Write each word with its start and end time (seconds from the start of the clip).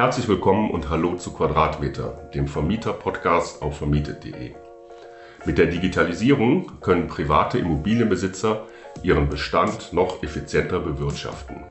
Herzlich 0.00 0.28
willkommen 0.28 0.70
und 0.70 0.88
hallo 0.88 1.16
zu 1.16 1.30
Quadratmeter, 1.30 2.30
dem 2.34 2.48
Vermieter-Podcast 2.48 3.60
auf 3.60 3.76
vermietet.de. 3.76 4.52
Mit 5.44 5.58
der 5.58 5.66
Digitalisierung 5.66 6.80
können 6.80 7.06
private 7.06 7.58
Immobilienbesitzer 7.58 8.66
ihren 9.02 9.28
Bestand 9.28 9.92
noch 9.92 10.22
effizienter 10.22 10.80
bewirtschaften. 10.80 11.64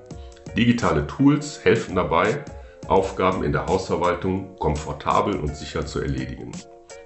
Digitale 0.55 1.07
Tools 1.07 1.65
helfen 1.65 1.95
dabei, 1.95 2.45
Aufgaben 2.87 3.43
in 3.43 3.51
der 3.51 3.65
Hausverwaltung 3.65 4.55
komfortabel 4.59 5.35
und 5.35 5.55
sicher 5.55 5.87
zu 5.87 5.99
erledigen. 5.99 6.51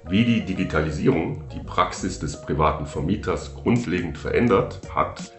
Wie 0.09 0.25
die 0.25 0.43
Digitalisierung 0.43 1.47
die 1.53 1.63
Praxis 1.63 2.19
des 2.19 2.41
privaten 2.41 2.85
Vermieters 2.85 3.55
grundlegend 3.55 4.17
verändert 4.17 4.81
hat, 4.93 5.31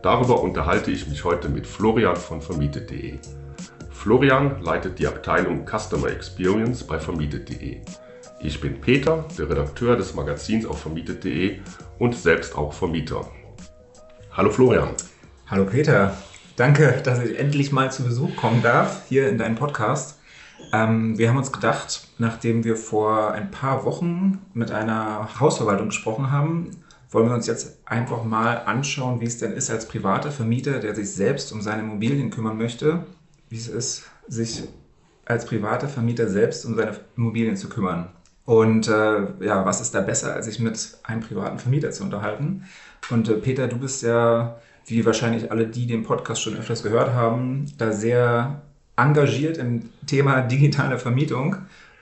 darüber 0.00 0.40
unterhalte 0.40 0.92
ich 0.92 1.08
mich 1.08 1.24
heute 1.24 1.48
mit 1.48 1.66
Florian 1.66 2.14
von 2.14 2.40
vermietet.de. 2.40 3.18
Florian 4.04 4.60
leitet 4.60 4.98
die 4.98 5.06
Abteilung 5.06 5.64
Customer 5.64 6.08
Experience 6.08 6.86
bei 6.86 6.98
vermietet.de. 6.98 7.80
Ich 8.42 8.60
bin 8.60 8.78
Peter, 8.78 9.24
der 9.38 9.48
Redakteur 9.48 9.96
des 9.96 10.14
Magazins 10.14 10.66
auf 10.66 10.82
vermietet.de 10.82 11.60
und 11.98 12.14
selbst 12.14 12.54
auch 12.54 12.74
Vermieter. 12.74 13.26
Hallo 14.30 14.50
Florian. 14.50 14.90
Hallo 15.46 15.64
Peter. 15.64 16.14
Danke, 16.56 17.00
dass 17.02 17.18
ich 17.24 17.38
endlich 17.38 17.72
mal 17.72 17.90
zu 17.90 18.04
Besuch 18.04 18.36
kommen 18.36 18.60
darf 18.60 19.08
hier 19.08 19.30
in 19.30 19.38
deinem 19.38 19.54
Podcast. 19.54 20.18
Ähm, 20.70 21.16
wir 21.16 21.30
haben 21.30 21.38
uns 21.38 21.50
gedacht, 21.50 22.06
nachdem 22.18 22.62
wir 22.62 22.76
vor 22.76 23.32
ein 23.32 23.50
paar 23.50 23.86
Wochen 23.86 24.42
mit 24.52 24.70
einer 24.70 25.40
Hausverwaltung 25.40 25.88
gesprochen 25.88 26.30
haben, 26.30 26.72
wollen 27.10 27.28
wir 27.28 27.34
uns 27.34 27.46
jetzt 27.46 27.78
einfach 27.86 28.22
mal 28.22 28.64
anschauen, 28.66 29.22
wie 29.22 29.26
es 29.26 29.38
denn 29.38 29.52
ist 29.52 29.70
als 29.70 29.88
privater 29.88 30.30
Vermieter, 30.30 30.78
der 30.78 30.94
sich 30.94 31.10
selbst 31.10 31.52
um 31.52 31.62
seine 31.62 31.80
Immobilien 31.80 32.28
kümmern 32.28 32.58
möchte, 32.58 33.06
wie 33.54 33.58
es 33.58 33.68
ist, 33.68 34.02
sich 34.26 34.64
als 35.26 35.46
privater 35.46 35.88
Vermieter 35.88 36.28
selbst 36.28 36.66
um 36.66 36.74
seine 36.74 36.98
Immobilien 37.16 37.56
zu 37.56 37.68
kümmern. 37.68 38.08
Und 38.44 38.88
äh, 38.88 39.44
ja, 39.44 39.64
was 39.64 39.80
ist 39.80 39.94
da 39.94 40.00
besser, 40.00 40.34
als 40.34 40.46
sich 40.46 40.58
mit 40.58 40.98
einem 41.04 41.20
privaten 41.20 41.60
Vermieter 41.60 41.92
zu 41.92 42.02
unterhalten? 42.02 42.64
Und 43.10 43.28
äh, 43.28 43.34
Peter, 43.34 43.68
du 43.68 43.78
bist 43.78 44.02
ja, 44.02 44.56
wie 44.86 45.06
wahrscheinlich 45.06 45.52
alle, 45.52 45.68
die 45.68 45.86
den 45.86 46.02
Podcast 46.02 46.42
schon 46.42 46.56
öfters 46.56 46.82
gehört 46.82 47.14
haben, 47.14 47.66
da 47.78 47.92
sehr 47.92 48.62
engagiert 48.96 49.56
im 49.56 49.88
Thema 50.04 50.40
digitale 50.54 50.98
Vermietung. 50.98 51.56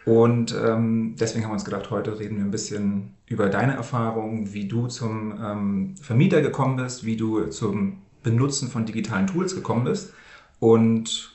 Und 0.07 0.57
ähm, 0.59 1.17
deswegen 1.21 1.45
haben 1.45 1.51
wir 1.51 1.55
uns 1.57 1.67
gedacht, 1.67 1.91
heute 1.91 2.19
reden 2.19 2.39
wir 2.39 2.45
ein 2.45 2.51
bisschen 2.51 3.13
über 3.27 3.51
deine 3.51 3.75
Erfahrungen, 3.75 4.55
wie 4.55 4.67
du 4.67 4.87
zum 4.87 5.39
ähm, 5.39 5.95
Vermieter 6.01 6.41
gekommen 6.41 6.77
bist, 6.77 7.05
wie 7.05 7.19
du 7.19 7.45
zum 7.49 7.99
Benutzen 8.23 8.69
von 8.69 8.87
digitalen 8.87 9.27
Tools 9.27 9.55
gekommen 9.55 9.85
bist. 9.85 10.15
Und 10.59 11.33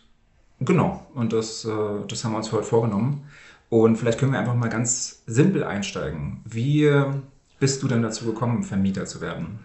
Genau, 0.60 1.06
und 1.14 1.34
das, 1.34 1.66
äh, 1.66 1.70
das 2.08 2.24
haben 2.24 2.32
wir 2.32 2.38
uns 2.38 2.50
für 2.50 2.58
heute 2.58 2.68
vorgenommen. 2.68 3.30
Und 3.70 3.98
vielleicht 3.98 4.20
können 4.20 4.32
wir 4.32 4.40
einfach 4.40 4.56
mal 4.56 4.70
ganz 4.70 5.24
simpel 5.26 5.64
einsteigen. 5.64 6.42
Wie 6.46 6.90
bist 7.60 7.84
du 7.84 7.88
denn 7.88 8.02
dazu 8.02 8.26
gekommen, 8.26 8.64
Vermieter 8.64 9.06
zu 9.06 9.20
werden? 9.20 9.60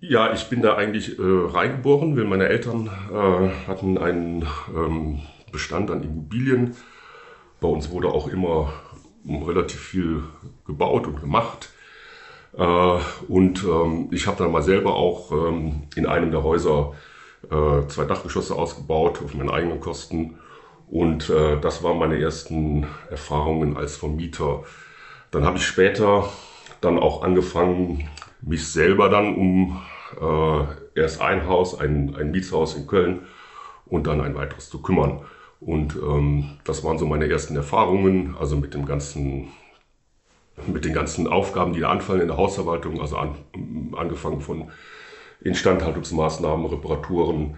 Ja, 0.00 0.32
ich 0.32 0.48
bin 0.48 0.62
da 0.62 0.76
eigentlich 0.76 1.18
äh, 1.18 1.22
reingeboren, 1.22 2.16
weil 2.16 2.24
meine 2.24 2.48
Eltern 2.48 2.88
äh, 3.12 3.68
hatten 3.68 3.98
einen 3.98 4.46
ähm, 4.74 5.20
Bestand 5.52 5.90
an 5.90 6.02
Immobilien. 6.02 6.74
Bei 7.60 7.68
uns 7.68 7.90
wurde 7.90 8.08
auch 8.08 8.28
immer 8.28 8.72
relativ 9.28 9.80
viel 9.80 10.22
gebaut 10.66 11.06
und 11.06 11.20
gemacht. 11.20 11.70
Äh, 12.56 12.98
und 13.28 13.64
ähm, 13.64 14.08
ich 14.10 14.26
habe 14.26 14.42
dann 14.42 14.52
mal 14.52 14.62
selber 14.62 14.96
auch 14.96 15.32
ähm, 15.32 15.82
in 15.94 16.06
einem 16.06 16.30
der 16.30 16.42
Häuser 16.42 16.92
äh, 16.92 17.15
zwei 17.88 18.04
Dachgeschosse 18.04 18.54
ausgebaut 18.54 19.20
auf 19.24 19.34
meine 19.34 19.52
eigenen 19.52 19.80
Kosten. 19.80 20.38
Und 20.88 21.30
äh, 21.30 21.58
das 21.60 21.82
waren 21.82 21.98
meine 21.98 22.20
ersten 22.20 22.86
Erfahrungen 23.10 23.76
als 23.76 23.96
Vermieter. 23.96 24.64
Dann 25.30 25.44
habe 25.44 25.58
ich 25.58 25.66
später 25.66 26.28
dann 26.80 26.98
auch 26.98 27.22
angefangen, 27.22 28.08
mich 28.42 28.68
selber 28.68 29.08
dann 29.08 29.34
um 29.34 29.82
äh, 30.20 31.00
erst 31.00 31.20
ein 31.20 31.46
Haus, 31.46 31.78
ein, 31.78 32.14
ein 32.16 32.30
Mietshaus 32.30 32.76
in 32.76 32.86
Köln 32.86 33.26
und 33.86 34.06
dann 34.06 34.20
ein 34.20 34.34
weiteres 34.34 34.70
zu 34.70 34.80
kümmern. 34.80 35.20
Und 35.60 35.96
ähm, 35.96 36.58
das 36.64 36.84
waren 36.84 36.98
so 36.98 37.06
meine 37.06 37.28
ersten 37.28 37.56
Erfahrungen, 37.56 38.36
also 38.38 38.56
mit 38.56 38.74
dem 38.74 38.86
ganzen, 38.86 39.48
mit 40.66 40.84
den 40.84 40.92
ganzen 40.92 41.26
Aufgaben, 41.26 41.72
die 41.72 41.80
da 41.80 41.90
anfallen 41.90 42.20
in 42.20 42.28
der 42.28 42.36
Hausverwaltung, 42.36 43.00
also 43.00 43.16
an, 43.16 43.34
angefangen 43.96 44.40
von 44.40 44.70
Instandhaltungsmaßnahmen, 45.40 46.66
Reparaturen, 46.66 47.56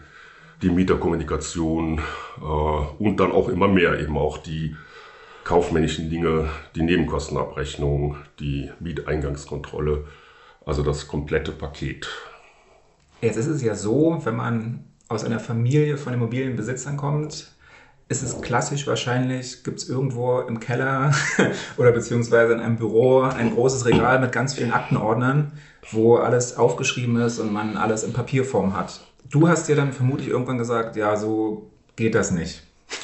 die 0.62 0.71
Mieterkommunikation 0.71 2.00
äh, 2.41 2.43
und 2.43 3.19
dann 3.19 3.33
auch 3.33 3.49
immer 3.49 3.69
mehr 3.69 4.00
eben 4.00 4.19
auch 4.19 4.39
die 4.39 4.75
kaufmännischen 5.44 6.11
Dinge, 6.11 6.50
die 6.75 6.83
Nebenkostenabrechnung, 6.83 8.17
die 8.38 8.71
Mieteingangskontrolle, 8.81 10.05
also 10.67 10.83
das 10.83 11.09
komplette 11.09 11.53
Paket. 11.53 12.09
Jetzt 13.22 13.37
ist 13.37 13.47
es 13.47 13.62
ja 13.62 13.75
so, 13.75 14.21
wenn 14.25 14.37
man 14.37 14.84
aus 15.09 15.25
einer 15.25 15.41
Familie 15.41 15.97
von 15.97 16.12
Immobilienbesitzern 16.12 16.97
kommt, 16.97 17.50
ist 18.11 18.22
es 18.22 18.41
klassisch 18.41 18.87
wahrscheinlich, 18.87 19.65
gibt 19.65 19.78
es 19.78 19.88
irgendwo 19.88 20.41
im 20.41 20.61
Keller 20.61 21.12
oder 21.77 21.93
beziehungsweise 21.93 22.55
in 22.55 22.61
einem 22.61 22.77
Büro 22.77 23.21
ein 23.21 23.55
großes 23.55 23.87
Regal 23.87 24.21
mit 24.21 24.33
ganz 24.33 24.55
vielen 24.55 24.72
Aktenordnern, 24.72 25.53
wo 25.91 26.16
alles 26.16 26.56
aufgeschrieben 26.56 27.21
ist 27.21 27.39
und 27.39 27.53
man 27.53 27.77
alles 27.77 28.05
in 28.05 28.12
Papierform 28.12 28.77
hat. 28.77 29.00
Du 29.31 29.49
hast 29.49 29.69
dir 29.69 29.77
dann 29.77 29.93
vermutlich 29.93 30.28
irgendwann 30.28 30.59
gesagt, 30.59 30.97
ja, 30.97 31.16
so 31.16 31.71
geht 31.97 32.15
das 32.15 32.31
nicht. 32.31 32.62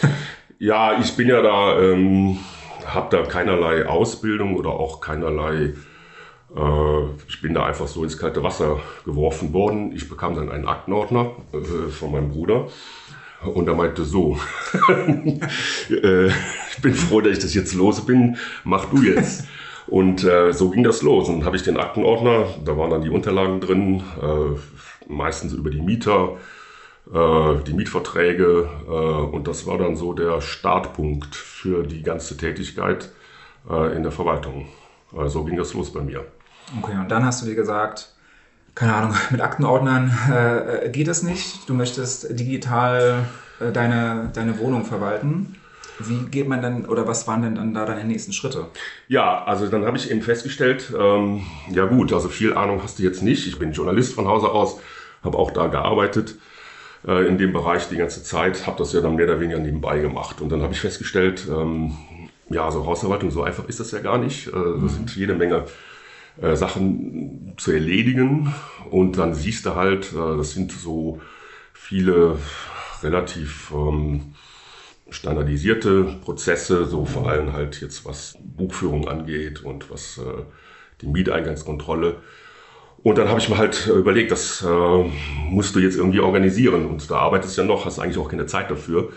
ja, 0.59 0.99
ich 0.99 1.17
bin 1.17 1.29
ja 1.29 1.43
da, 1.43 1.79
ähm, 1.81 2.39
habe 2.87 3.17
da 3.17 3.23
keinerlei 3.25 3.87
Ausbildung 3.87 4.57
oder 4.57 4.71
auch 4.71 5.01
keinerlei, 5.01 5.75
äh, 6.57 7.05
ich 7.29 7.41
bin 7.43 7.55
da 7.55 7.67
einfach 7.67 7.89
so 7.89 8.05
ins 8.05 8.19
kalte 8.19 8.43
Wasser 8.43 8.81
geworfen 9.05 9.53
worden. 9.53 9.93
Ich 9.95 10.09
bekam 10.09 10.34
dann 10.34 10.51
einen 10.51 10.67
Aktenordner 10.67 11.33
äh, 11.53 11.91
von 11.91 12.13
meinem 12.13 12.31
Bruder 12.31 12.69
und 13.45 13.69
er 13.69 13.75
meinte 13.75 14.05
so, 14.05 14.39
äh, 15.91 16.29
ich 16.29 16.83
bin 16.83 16.95
froh, 16.95 17.21
dass 17.21 17.33
ich 17.33 17.39
das 17.41 17.55
jetzt 17.55 17.75
los 17.75 18.05
bin, 18.07 18.37
mach 18.65 18.87
du 18.87 19.03
jetzt. 19.03 19.45
Und 19.87 20.25
äh, 20.25 20.53
so 20.53 20.71
ging 20.71 20.83
das 20.83 21.03
los. 21.03 21.28
Und 21.28 21.41
dann 21.41 21.47
habe 21.47 21.56
ich 21.56 21.62
den 21.62 21.78
Aktenordner, 21.78 22.47
da 22.65 22.77
waren 22.77 22.91
dann 22.91 23.03
die 23.03 23.11
Unterlagen 23.11 23.61
drin, 23.61 24.03
äh, 24.21 25.12
meistens 25.12 25.53
über 25.53 25.71
die 25.71 25.81
Mieter, 25.81 26.37
äh, 27.12 27.62
die 27.67 27.75
Mietverträge. 27.75 28.69
Äh, 28.87 28.91
und 28.91 29.47
das 29.47 29.67
war 29.67 29.78
dann 29.78 29.97
so 29.97 30.12
der 30.15 30.41
Startpunkt 30.41 31.34
für 31.34 31.83
die 31.83 32.03
ganze 32.03 32.37
Tätigkeit 32.37 33.11
äh, 33.69 33.95
in 33.95 34.03
der 34.03 34.12
Verwaltung. 34.12 34.69
Äh, 35.17 35.28
so 35.28 35.45
ging 35.45 35.56
das 35.56 35.75
los 35.75 35.93
bei 35.93 36.01
mir. 36.01 36.25
Okay, 36.81 36.97
und 36.99 37.11
dann 37.11 37.25
hast 37.25 37.43
du 37.43 37.47
dir 37.47 37.55
gesagt, 37.55 38.15
keine 38.75 38.95
Ahnung, 38.95 39.15
mit 39.31 39.41
Aktenordnern 39.41 40.11
geht 40.93 41.09
es 41.09 41.22
nicht. 41.22 41.69
Du 41.69 41.75
möchtest 41.75 42.39
digital 42.39 43.25
deine, 43.72 44.31
deine 44.34 44.59
Wohnung 44.59 44.84
verwalten. 44.84 45.56
Wie 45.99 46.25
geht 46.31 46.49
man 46.49 46.60
dann 46.60 46.87
oder 46.87 47.06
was 47.06 47.28
waren 47.28 47.43
denn 47.43 47.55
dann 47.55 47.75
da 47.75 47.84
deine 47.84 48.05
nächsten 48.05 48.32
Schritte? 48.32 48.66
Ja, 49.09 49.44
also 49.44 49.69
dann 49.69 49.84
habe 49.84 49.97
ich 49.97 50.10
eben 50.10 50.22
festgestellt, 50.22 50.93
ähm, 50.99 51.43
ja 51.71 51.87
gut, 51.87 52.12
also 52.12 52.28
viel 52.28 52.55
Ahnung 52.55 52.82
hast 52.82 52.99
du 52.99 53.03
jetzt 53.03 53.22
nicht. 53.22 53.47
Ich 53.47 53.59
bin 53.59 53.72
Journalist 53.72 54.15
von 54.15 54.27
Hause 54.27 54.49
aus, 54.49 54.81
habe 55.22 55.38
auch 55.38 55.50
da 55.50 55.69
gearbeitet 55.69 56.37
äh, 57.06 57.27
in 57.27 57.38
dem 57.38 57.53
Bereich 57.53 57.88
die 57.88 57.97
ganze 57.97 58.22
Zeit, 58.22 58.66
habe 58.66 58.78
das 58.78 58.93
ja 58.93 59.00
dann 59.00 59.16
mehr 59.16 59.27
oder 59.27 59.41
weniger 59.41 59.59
nebenbei 59.59 60.00
gemacht. 60.00 60.41
Und 60.41 60.50
dann 60.50 60.62
habe 60.62 60.72
ich 60.72 60.81
festgestellt, 60.81 61.47
ähm, 61.49 61.93
ja, 62.50 62.71
so 62.71 62.87
Hausverwaltung, 62.87 63.31
so 63.31 63.43
einfach 63.43 63.69
ist 63.69 63.81
das 63.81 63.91
ja 63.91 64.00
gar 64.00 64.19
nicht. 64.19 64.49
Äh, 64.49 64.53
das 64.53 64.62
mhm. 64.62 64.88
sind 64.88 65.16
jede 65.16 65.34
Menge 65.34 65.65
äh, 66.41 66.56
Sachen 66.56 67.54
zu 67.56 67.72
erledigen. 67.72 68.53
Und 68.91 69.19
dann 69.19 69.34
siehst 69.34 69.66
du 69.66 69.75
halt, 69.75 70.12
äh, 70.12 70.37
das 70.37 70.53
sind 70.53 70.72
so 70.72 71.21
viele 71.72 72.38
relativ 73.03 73.72
ähm, 73.75 74.34
standardisierte 75.10 76.16
Prozesse, 76.22 76.86
so 76.86 77.04
vor 77.04 77.28
allem 77.28 77.53
halt 77.53 77.80
jetzt 77.80 78.04
was 78.04 78.36
Buchführung 78.42 79.09
angeht 79.09 79.65
und 79.65 79.91
was 79.91 80.18
äh, 80.18 80.42
die 81.01 81.06
Mieteingangskontrolle. 81.06 82.16
Und 83.03 83.18
dann 83.18 83.28
habe 83.28 83.39
ich 83.39 83.48
mir 83.48 83.59
halt 83.59 83.86
überlegt, 83.86 84.33
das 84.33 84.62
äh, 84.62 85.04
musst 85.48 85.74
du 85.74 85.80
jetzt 85.80 85.97
irgendwie 85.97 86.21
organisieren. 86.21 86.86
Und 86.86 87.10
da 87.10 87.18
arbeitest 87.18 87.56
du 87.56 87.62
ja 87.62 87.66
noch, 87.66 87.84
hast 87.84 87.98
eigentlich 87.98 88.18
auch 88.18 88.30
keine 88.30 88.47
Zeit 88.47 88.71
dafür 88.71 89.10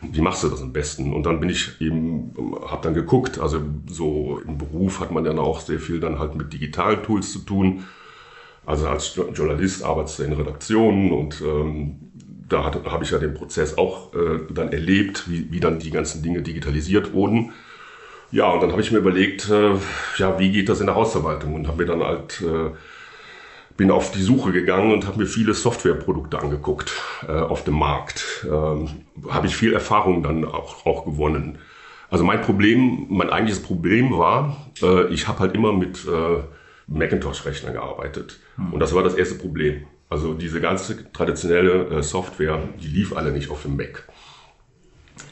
wie 0.00 0.20
machst 0.20 0.44
du 0.44 0.48
das 0.48 0.62
am 0.62 0.72
besten? 0.72 1.12
Und 1.12 1.24
dann 1.24 1.40
bin 1.40 1.48
ich 1.48 1.80
eben, 1.80 2.32
habe 2.66 2.82
dann 2.82 2.94
geguckt, 2.94 3.38
also 3.38 3.60
so 3.86 4.40
im 4.46 4.58
Beruf 4.58 5.00
hat 5.00 5.10
man 5.10 5.24
dann 5.24 5.38
auch 5.38 5.60
sehr 5.60 5.80
viel 5.80 6.00
dann 6.00 6.18
halt 6.18 6.34
mit 6.34 6.52
digitalen 6.52 7.02
Tools 7.02 7.32
zu 7.32 7.40
tun. 7.40 7.84
Also 8.64 8.86
als 8.86 9.16
Journalist 9.16 9.82
arbeitest 9.82 10.18
du 10.18 10.22
in 10.24 10.32
Redaktionen 10.34 11.12
und 11.12 11.40
ähm, 11.40 12.07
da 12.48 12.64
habe 12.64 13.04
ich 13.04 13.10
ja 13.10 13.18
den 13.18 13.34
Prozess 13.34 13.76
auch 13.76 14.14
äh, 14.14 14.40
dann 14.50 14.72
erlebt, 14.72 15.30
wie, 15.30 15.50
wie 15.52 15.60
dann 15.60 15.78
die 15.78 15.90
ganzen 15.90 16.22
Dinge 16.22 16.42
digitalisiert 16.42 17.12
wurden. 17.12 17.52
Ja, 18.30 18.50
und 18.50 18.62
dann 18.62 18.72
habe 18.72 18.82
ich 18.82 18.90
mir 18.90 18.98
überlegt, 18.98 19.48
äh, 19.48 19.74
ja, 20.16 20.38
wie 20.38 20.50
geht 20.50 20.68
das 20.68 20.80
in 20.80 20.86
der 20.86 20.94
Hausverwaltung? 20.94 21.54
Und 21.54 21.66
habe 21.66 21.78
mir 21.78 21.86
dann 21.86 22.02
halt 22.02 22.42
äh, 22.42 22.70
bin 23.78 23.92
auf 23.92 24.10
die 24.10 24.20
Suche 24.20 24.50
gegangen 24.50 24.92
und 24.92 25.06
habe 25.06 25.20
mir 25.20 25.26
viele 25.26 25.54
Softwareprodukte 25.54 26.38
angeguckt 26.38 26.92
äh, 27.26 27.32
auf 27.32 27.62
dem 27.64 27.78
Markt. 27.78 28.44
Ähm, 28.44 28.88
habe 29.28 29.46
ich 29.46 29.56
viel 29.56 29.72
Erfahrung 29.72 30.22
dann 30.24 30.44
auch, 30.44 30.84
auch 30.84 31.04
gewonnen. 31.04 31.58
Also 32.10 32.24
mein 32.24 32.42
Problem, 32.42 33.06
mein 33.08 33.30
eigentliches 33.30 33.62
Problem 33.62 34.18
war, 34.18 34.66
äh, 34.82 35.06
ich 35.12 35.28
habe 35.28 35.38
halt 35.38 35.54
immer 35.54 35.72
mit 35.72 36.04
äh, 36.06 36.42
Macintosh-Rechnern 36.88 37.72
gearbeitet. 37.72 38.40
Mhm. 38.56 38.72
Und 38.72 38.80
das 38.80 38.94
war 38.94 39.04
das 39.04 39.14
erste 39.14 39.36
Problem. 39.36 39.84
Also 40.08 40.34
diese 40.34 40.60
ganze 40.60 41.12
traditionelle 41.12 41.98
äh, 41.98 42.02
Software, 42.02 42.60
die 42.80 42.88
lief 42.88 43.14
alle 43.14 43.30
nicht 43.30 43.50
auf 43.50 43.62
dem 43.62 43.76
Mac. 43.76 44.08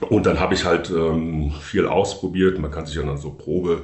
Und 0.01 0.27
dann 0.27 0.41
habe 0.41 0.55
ich 0.55 0.65
halt 0.65 0.91
ähm, 0.91 1.53
viel 1.61 1.87
ausprobiert. 1.87 2.59
Man 2.59 2.71
kann 2.71 2.87
sich 2.87 2.97
ja 2.97 3.03
dann 3.03 3.17
so 3.17 3.31
Probe 3.31 3.83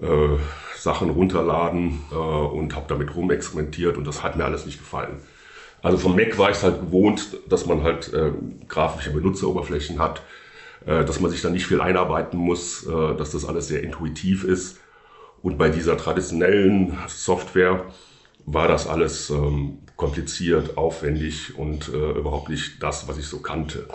äh, 0.00 0.38
Sachen 0.76 1.10
runterladen 1.10 2.00
äh, 2.10 2.14
und 2.14 2.74
habe 2.74 2.86
damit 2.88 3.14
rumexperimentiert 3.14 3.96
und 3.96 4.06
das 4.06 4.22
hat 4.22 4.36
mir 4.36 4.44
alles 4.44 4.66
nicht 4.66 4.78
gefallen. 4.78 5.20
Also 5.82 5.98
vom 5.98 6.16
Mac 6.16 6.38
war 6.38 6.50
ich 6.50 6.62
halt 6.62 6.80
gewohnt, 6.80 7.38
dass 7.48 7.66
man 7.66 7.82
halt 7.82 8.12
äh, 8.12 8.32
grafische 8.68 9.12
Benutzeroberflächen 9.12 9.98
hat, 9.98 10.22
äh, 10.86 11.04
dass 11.04 11.20
man 11.20 11.30
sich 11.30 11.42
da 11.42 11.50
nicht 11.50 11.66
viel 11.66 11.80
einarbeiten 11.80 12.38
muss, 12.38 12.86
äh, 12.86 13.14
dass 13.16 13.30
das 13.30 13.44
alles 13.44 13.68
sehr 13.68 13.82
intuitiv 13.82 14.44
ist. 14.44 14.80
Und 15.42 15.58
bei 15.58 15.68
dieser 15.68 15.96
traditionellen 15.98 16.96
Software 17.06 17.84
war 18.46 18.66
das 18.66 18.86
alles 18.86 19.30
ähm, 19.30 19.78
kompliziert, 20.04 20.76
aufwendig 20.76 21.56
und 21.56 21.88
äh, 21.88 22.10
überhaupt 22.18 22.50
nicht 22.50 22.82
das, 22.82 23.08
was 23.08 23.16
ich 23.16 23.26
so 23.26 23.40
kannte. 23.40 23.88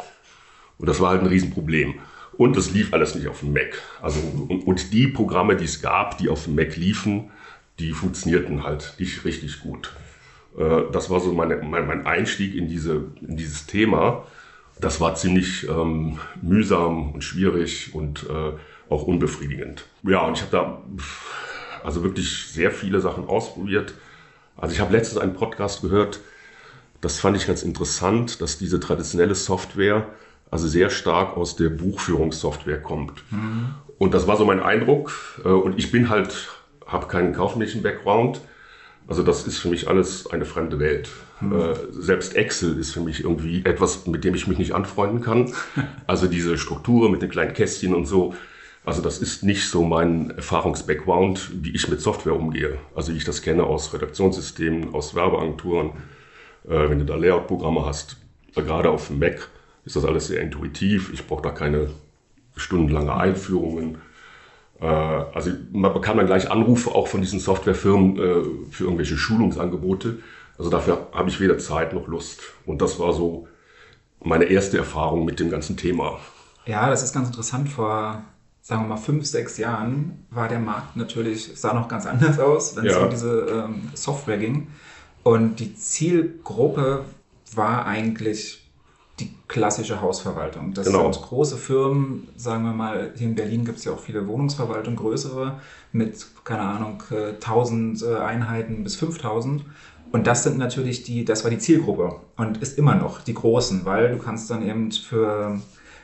Und 0.80 0.90
das 0.90 1.00
war 1.00 1.12
halt 1.12 1.22
ein 1.22 1.28
Riesenproblem. 1.28 2.00
Und 2.36 2.58
es 2.58 2.72
lief 2.72 2.94
alles 2.94 3.14
nicht 3.14 3.28
auf 3.28 3.42
dem 3.42 3.54
Mac. 3.54 3.80
Also, 4.02 4.20
und, 4.20 4.66
und 4.66 4.92
die 4.92 5.08
Programme, 5.08 5.56
die 5.56 5.66
es 5.66 5.84
gab, 5.84 6.18
die 6.18 6.30
auf 6.30 6.46
dem 6.46 6.56
Mac 6.56 6.76
liefen, 6.78 7.30
die 7.78 7.92
funktionierten 7.92 8.64
halt 8.64 8.96
nicht 8.98 9.24
richtig 9.24 9.60
gut. 9.60 9.94
Äh, 10.58 10.92
das 10.92 11.12
war 11.12 11.20
so 11.20 11.32
meine, 11.32 11.58
mein, 11.58 11.86
mein 11.86 12.08
Einstieg 12.08 12.56
in, 12.56 12.68
diese, 12.68 13.04
in 13.22 13.38
dieses 13.38 13.68
Thema. 13.68 14.26
Das 14.82 15.00
war 15.00 15.14
ziemlich 15.14 15.70
ähm, 15.70 16.18
mühsam 16.42 17.12
und 17.12 17.24
schwierig 17.24 17.94
und 17.94 18.26
äh, 18.28 18.54
auch 18.92 19.04
unbefriedigend. 19.04 19.86
Ja, 20.02 20.22
und 20.22 20.38
ich 20.38 20.42
habe 20.42 20.52
da 20.52 20.82
also 21.84 22.04
wirklich 22.04 22.48
sehr 22.48 22.72
viele 22.72 23.00
Sachen 23.00 23.28
ausprobiert. 23.28 23.94
Also 24.60 24.74
ich 24.74 24.82
habe 24.82 24.92
letztens 24.94 25.22
einen 25.22 25.34
Podcast 25.34 25.82
gehört, 25.82 26.20
das 27.02 27.20
fand 27.20 27.38
ich 27.38 27.48
ganz 27.48 27.64
interessant, 27.64 28.42
dass 28.42 28.58
diese 28.58 28.80
traditionelle 28.80 29.36
Software 29.36 30.08
also 30.52 30.68
sehr 30.68 30.90
stark 30.90 31.38
aus 31.38 31.56
der 31.56 31.70
Buchführungssoftware 31.70 32.82
kommt. 32.82 33.24
Mhm. 33.32 33.76
Und 33.98 34.14
das 34.14 34.28
war 34.28 34.38
so 34.38 34.46
mein 34.46 34.60
Eindruck. 34.60 35.40
Äh, 35.46 35.50
und 35.50 35.78
ich 35.78 35.92
bin 35.92 36.10
halt, 36.10 36.50
habe 36.86 37.08
keinen 37.08 37.34
kaufmännischen 37.34 37.84
Background. 37.84 38.42
Also 39.08 39.24
das 39.24 39.48
ist 39.48 39.60
für 39.60 39.70
mich 39.70 39.88
alles 39.88 40.28
eine 40.28 40.46
fremde 40.46 40.80
Welt. 40.80 41.10
Mhm. 41.40 41.74
Selbst 41.92 42.36
Excel 42.36 42.78
ist 42.78 42.92
für 42.92 43.00
mich 43.00 43.24
irgendwie 43.24 43.64
etwas, 43.66 44.06
mit 44.08 44.24
dem 44.24 44.36
ich 44.36 44.48
mich 44.48 44.58
nicht 44.58 44.74
anfreunden 44.74 45.22
kann. 45.22 45.54
Also 46.08 46.28
diese 46.28 46.58
Struktur 46.58 47.10
mit 47.10 47.22
den 47.22 47.30
kleinen 47.30 47.54
Kästchen 47.54 47.94
und 47.94 48.06
so. 48.06 48.34
Also 48.90 49.04
das 49.04 49.20
ist 49.20 49.44
nicht 49.44 49.70
so 49.70 49.84
mein 49.84 50.32
Erfahrungsbackground, 50.32 51.52
wie 51.64 51.76
ich 51.76 51.88
mit 51.90 52.02
Software 52.02 52.36
umgehe. 52.36 52.80
Also 52.96 53.14
wie 53.14 53.18
ich 53.18 53.24
das 53.24 53.44
kenne 53.44 53.64
aus 53.64 53.94
Redaktionssystemen, 53.94 54.96
aus 54.96 55.14
Werbeagenturen. 55.14 55.92
Äh, 56.68 56.90
wenn 56.90 56.98
du 56.98 57.06
da 57.06 57.16
Layout-Programme 57.16 57.86
hast, 57.86 58.18
gerade 58.56 58.90
auf 58.90 59.06
dem 59.06 59.20
Mac, 59.20 59.48
ist 59.86 59.96
das 59.96 60.06
alles 60.06 60.26
sehr 60.26 60.42
intuitiv. 60.42 61.14
Ich 61.14 61.28
brauche 61.28 61.44
da 61.44 61.52
keine 61.52 61.92
stundenlange 62.56 63.14
Einführungen. 63.14 64.00
Äh, 64.82 64.86
also 64.88 65.52
man 65.72 65.94
bekam 65.94 66.18
dann 66.18 66.26
gleich 66.26 66.50
Anrufe 66.50 66.90
auch 66.90 67.08
von 67.08 67.22
diesen 67.22 67.40
Softwarefirmen 67.40 68.18
äh, 68.18 68.72
für 68.72 68.86
irgendwelche 68.86 69.18
Schulungsangebote. 69.18 70.18
Also 70.58 70.72
dafür 70.72 71.10
habe 71.14 71.30
ich 71.30 71.40
weder 71.40 71.60
Zeit 71.60 71.94
noch 71.94 72.08
Lust. 72.08 72.42
Und 72.66 72.82
das 72.82 72.98
war 72.98 73.14
so 73.14 73.48
meine 74.20 74.46
erste 74.46 74.80
Erfahrung 74.80 75.26
mit 75.26 75.40
dem 75.40 75.52
ganzen 75.52 75.78
Thema. 75.78 76.20
Ja, 76.66 76.90
das 76.90 77.04
ist 77.04 77.14
ganz 77.14 77.28
interessant. 77.28 77.70
Vor, 77.70 78.24
sagen 78.70 78.84
wir 78.84 78.90
mal, 78.90 78.98
fünf, 78.98 79.26
sechs 79.26 79.58
Jahren 79.58 80.28
war 80.30 80.48
der 80.48 80.60
Markt 80.60 80.96
natürlich, 80.96 81.50
sah 81.56 81.74
noch 81.74 81.88
ganz 81.88 82.06
anders 82.06 82.38
aus, 82.40 82.76
wenn 82.76 82.86
ja. 82.86 82.92
es 82.92 82.98
um 82.98 83.10
diese 83.10 83.40
ähm, 83.50 83.90
Software 83.96 84.38
ging. 84.38 84.68
Und 85.24 85.60
die 85.60 85.76
Zielgruppe 85.76 87.04
war 87.56 87.88
eigentlich 87.88 88.70
die 89.20 89.34
klassische 89.48 90.02
Hausverwaltung. 90.02 90.76
Das 90.76 90.86
genau. 90.86 91.12
sind 91.12 91.20
große 91.26 91.58
Firmen, 91.58 92.28
sagen 92.38 92.64
wir 92.64 92.74
mal, 92.74 93.12
hier 93.16 93.26
in 93.26 93.34
Berlin 93.34 93.66
gibt 93.66 93.80
es 93.80 93.86
ja 93.86 93.92
auch 93.92 94.00
viele 94.00 94.28
Wohnungsverwaltungen, 94.28 95.00
größere, 95.00 95.60
mit, 95.92 96.28
keine 96.44 96.62
Ahnung, 96.62 97.02
1000 97.10 98.04
äh, 98.04 98.18
Einheiten 98.18 98.84
bis 98.84 98.98
5000. 98.98 99.66
Und 100.12 100.28
das 100.28 100.44
sind 100.44 100.60
natürlich 100.60 101.02
die, 101.02 101.26
das 101.26 101.44
war 101.44 101.50
die 101.50 101.58
Zielgruppe 101.58 102.18
und 102.38 102.58
ist 102.58 102.78
immer 102.78 102.94
noch 102.94 103.22
die 103.22 103.34
großen, 103.34 103.84
weil 103.86 104.12
du 104.12 104.20
kannst 104.20 104.52
dann 104.52 104.62
eben 104.62 104.92
für, 104.92 105.60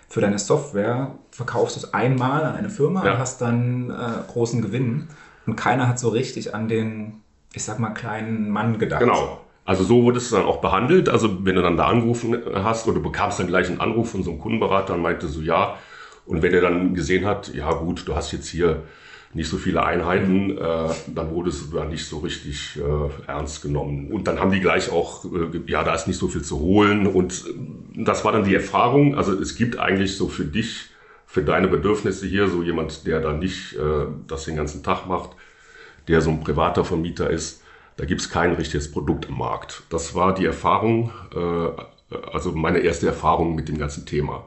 für 0.08 0.22
deine 0.22 0.40
Software 0.40 1.16
verkaufst 1.32 1.76
du 1.76 1.80
es 1.82 1.94
einmal 1.94 2.44
an 2.44 2.56
eine 2.56 2.70
Firma 2.70 3.06
ja. 3.06 3.14
und 3.14 3.20
hast 3.20 3.42
dann 3.42 3.90
äh, 3.90 4.32
großen 4.32 4.62
Gewinn. 4.62 5.08
Und 5.46 5.56
keiner 5.56 5.88
hat 5.88 6.00
so 6.00 6.10
richtig 6.10 6.56
an 6.56 6.68
den, 6.68 7.22
ich 7.54 7.64
sag 7.64 7.80
mal, 7.80 7.90
kleinen 7.90 8.50
Mann 8.50 8.80
gedacht. 8.80 9.02
Genau. 9.02 9.42
Also 9.66 9.84
so 9.84 10.04
wurde 10.04 10.20
es 10.20 10.30
dann 10.30 10.46
auch 10.46 10.62
behandelt. 10.62 11.10
Also 11.10 11.44
wenn 11.44 11.56
du 11.56 11.62
dann 11.62 11.76
da 11.76 11.88
angerufen 11.88 12.38
hast 12.54 12.86
oder 12.88 12.96
du 12.96 13.04
bekamst 13.04 13.40
dann 13.40 13.48
gleich 13.48 13.68
einen 13.68 13.82
Anruf 13.82 14.12
von 14.12 14.24
so 14.24 14.32
einem 14.32 14.40
Kundenberater 14.40 14.94
und 14.94 15.02
meinte 15.02 15.28
so, 15.28 15.42
ja. 15.42 15.76
Und 16.26 16.42
wenn 16.42 16.54
er 16.54 16.62
dann 16.62 16.94
gesehen 16.96 17.26
hat, 17.26 17.54
ja 17.54 17.72
gut, 17.74 18.08
du 18.08 18.16
hast 18.16 18.32
jetzt 18.32 18.48
hier 18.48 18.84
nicht 19.36 19.50
so 19.50 19.58
viele 19.58 19.84
Einheiten, 19.84 20.58
äh, 20.58 20.90
dann 21.14 21.32
wurde 21.32 21.50
es 21.50 21.70
dann 21.70 21.90
nicht 21.90 22.06
so 22.06 22.20
richtig 22.20 22.78
äh, 22.78 23.30
ernst 23.30 23.62
genommen. 23.62 24.10
Und 24.10 24.28
dann 24.28 24.40
haben 24.40 24.50
die 24.50 24.62
gleich 24.62 24.90
auch, 24.90 25.26
äh, 25.26 25.60
ja, 25.68 25.84
da 25.84 25.94
ist 25.94 26.08
nicht 26.08 26.18
so 26.18 26.30
viel 26.30 26.42
zu 26.42 26.58
holen. 26.60 27.06
Und 27.06 27.44
das 27.98 28.24
war 28.24 28.32
dann 28.32 28.46
die 28.46 28.56
Erfahrung. 28.56 29.16
Also 29.16 29.34
es 29.34 29.56
gibt 29.56 29.78
eigentlich 29.78 30.16
so 30.16 30.30
für 30.30 30.46
dich, 30.46 30.86
für 31.26 31.44
deine 31.44 31.68
Bedürfnisse 31.68 32.26
hier, 32.26 32.48
so 32.48 32.64
jemand, 32.64 33.06
der 33.06 33.20
da 33.20 33.34
nicht 33.34 33.74
äh, 33.74 34.06
das 34.26 34.46
den 34.46 34.56
ganzen 34.56 34.84
Tag 34.84 35.06
macht, 35.06 35.32
der 36.08 36.22
so 36.22 36.30
ein 36.30 36.40
privater 36.40 36.86
Vermieter 36.86 37.30
ist, 37.30 37.62
da 37.98 38.06
gibt 38.06 38.22
es 38.22 38.30
kein 38.30 38.54
richtiges 38.54 38.90
Produkt 38.90 39.26
im 39.26 39.38
Markt. 39.38 39.84
Das 39.90 40.16
war 40.16 40.34
die 40.34 40.46
Erfahrung, 40.46 41.12
äh, 41.36 42.16
also 42.32 42.54
meine 42.54 42.80
erste 42.80 43.08
Erfahrung 43.08 43.54
mit 43.54 43.68
dem 43.68 43.78
ganzen 43.78 44.06
Thema. 44.06 44.46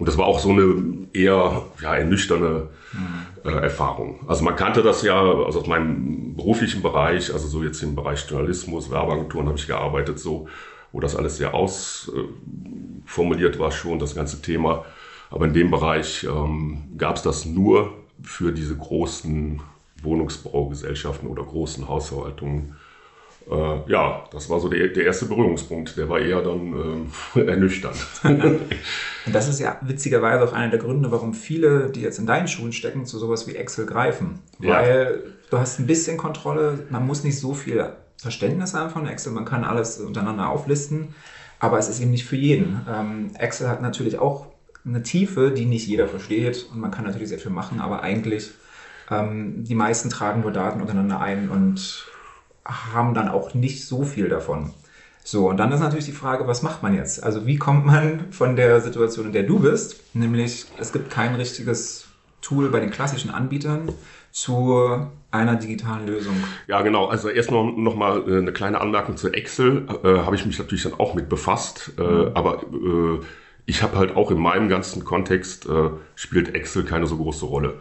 Und 0.00 0.08
das 0.08 0.16
war 0.16 0.24
auch 0.24 0.40
so 0.40 0.48
eine 0.48 1.06
eher 1.12 1.66
ja, 1.82 1.94
ernüchternde 1.94 2.70
mhm. 2.94 3.26
äh, 3.44 3.50
Erfahrung. 3.50 4.20
Also 4.26 4.42
man 4.42 4.56
kannte 4.56 4.82
das 4.82 5.02
ja 5.02 5.20
also 5.20 5.58
aus 5.58 5.66
meinem 5.66 6.36
beruflichen 6.36 6.80
Bereich, 6.80 7.34
also 7.34 7.46
so 7.46 7.62
jetzt 7.62 7.82
im 7.82 7.94
Bereich 7.94 8.24
Journalismus, 8.26 8.90
Werbeagenturen 8.90 9.46
habe 9.46 9.58
ich 9.58 9.66
gearbeitet, 9.66 10.18
so, 10.18 10.48
wo 10.90 11.00
das 11.00 11.16
alles 11.16 11.36
sehr 11.36 11.52
ausformuliert 11.52 13.58
war 13.58 13.72
schon, 13.72 13.98
das 13.98 14.14
ganze 14.14 14.40
Thema. 14.40 14.86
Aber 15.28 15.44
in 15.44 15.52
dem 15.52 15.70
Bereich 15.70 16.24
ähm, 16.24 16.78
gab 16.96 17.16
es 17.16 17.22
das 17.22 17.44
nur 17.44 17.92
für 18.22 18.52
diese 18.52 18.78
großen 18.78 19.60
Wohnungsbaugesellschaften 20.02 21.28
oder 21.28 21.42
großen 21.42 21.88
Hausverwaltungen. 21.88 22.74
Äh, 23.50 23.90
ja, 23.90 24.24
das 24.30 24.48
war 24.48 24.60
so 24.60 24.68
der, 24.68 24.88
der 24.88 25.04
erste 25.04 25.26
Berührungspunkt. 25.26 25.96
Der 25.96 26.08
war 26.08 26.20
eher 26.20 26.40
dann 26.42 27.08
äh, 27.34 27.40
ernüchternd. 27.46 27.96
Und 28.22 29.34
das 29.34 29.48
ist 29.48 29.60
ja 29.60 29.78
witzigerweise 29.82 30.44
auch 30.44 30.52
einer 30.52 30.70
der 30.70 30.78
Gründe, 30.78 31.10
warum 31.10 31.34
viele, 31.34 31.90
die 31.90 32.00
jetzt 32.00 32.18
in 32.18 32.26
deinen 32.26 32.48
Schulen 32.48 32.72
stecken, 32.72 33.06
zu 33.06 33.18
sowas 33.18 33.46
wie 33.46 33.56
Excel 33.56 33.86
greifen. 33.86 34.38
Weil 34.58 35.22
ja. 35.24 35.30
du 35.50 35.58
hast 35.58 35.78
ein 35.78 35.86
bisschen 35.86 36.16
Kontrolle, 36.16 36.86
man 36.90 37.06
muss 37.06 37.24
nicht 37.24 37.38
so 37.38 37.52
viel 37.52 37.92
Verständnis 38.16 38.74
haben 38.74 38.90
von 38.90 39.06
Excel, 39.06 39.32
man 39.32 39.44
kann 39.44 39.64
alles 39.64 39.98
untereinander 39.98 40.48
auflisten, 40.48 41.14
aber 41.58 41.78
es 41.78 41.88
ist 41.88 42.00
eben 42.00 42.10
nicht 42.10 42.26
für 42.26 42.36
jeden. 42.36 42.80
Ähm, 42.88 43.30
Excel 43.38 43.68
hat 43.68 43.82
natürlich 43.82 44.18
auch 44.18 44.46
eine 44.84 45.02
Tiefe, 45.02 45.50
die 45.50 45.66
nicht 45.66 45.86
jeder 45.86 46.06
versteht 46.06 46.66
und 46.72 46.80
man 46.80 46.90
kann 46.90 47.04
natürlich 47.04 47.28
sehr 47.28 47.38
viel 47.38 47.50
machen, 47.50 47.80
aber 47.80 48.02
eigentlich 48.02 48.50
ähm, 49.10 49.64
die 49.64 49.74
meisten 49.74 50.08
tragen 50.08 50.42
nur 50.42 50.52
Daten 50.52 50.80
untereinander 50.80 51.20
ein 51.20 51.50
und 51.50 52.06
haben 52.64 53.14
dann 53.14 53.28
auch 53.28 53.54
nicht 53.54 53.86
so 53.86 54.04
viel 54.04 54.28
davon. 54.28 54.72
So, 55.22 55.48
und 55.48 55.58
dann 55.58 55.70
ist 55.72 55.80
natürlich 55.80 56.06
die 56.06 56.12
Frage, 56.12 56.46
was 56.46 56.62
macht 56.62 56.82
man 56.82 56.94
jetzt? 56.94 57.22
Also 57.22 57.46
wie 57.46 57.56
kommt 57.56 57.86
man 57.86 58.26
von 58.32 58.56
der 58.56 58.80
Situation, 58.80 59.26
in 59.26 59.32
der 59.32 59.44
du 59.44 59.60
bist, 59.60 60.14
nämlich 60.14 60.66
es 60.78 60.92
gibt 60.92 61.10
kein 61.10 61.34
richtiges 61.34 62.06
Tool 62.40 62.70
bei 62.70 62.80
den 62.80 62.90
klassischen 62.90 63.30
Anbietern, 63.30 63.92
zu 64.32 65.08
einer 65.30 65.56
digitalen 65.56 66.06
Lösung. 66.06 66.34
Ja, 66.66 66.82
genau. 66.82 67.06
Also 67.06 67.28
erstmal 67.28 67.64
noch 67.72 67.96
mal 67.96 68.22
äh, 68.28 68.38
eine 68.38 68.52
kleine 68.52 68.80
Anmerkung 68.80 69.16
zu 69.16 69.32
Excel. 69.32 69.86
Äh, 70.04 70.18
habe 70.18 70.36
ich 70.36 70.46
mich 70.46 70.58
natürlich 70.58 70.84
dann 70.84 70.94
auch 70.94 71.14
mit 71.14 71.28
befasst. 71.28 71.92
Äh, 71.98 72.02
mhm. 72.02 72.30
aber 72.34 72.62
äh, 72.62 73.24
ich 73.66 73.82
habe 73.82 73.98
halt 73.98 74.16
auch 74.16 74.30
in 74.30 74.38
meinem 74.38 74.68
ganzen 74.68 75.04
Kontext 75.04 75.66
äh, 75.66 75.90
spielt 76.14 76.54
Excel 76.54 76.84
keine 76.84 77.06
so 77.06 77.16
große 77.16 77.44
Rolle. 77.44 77.74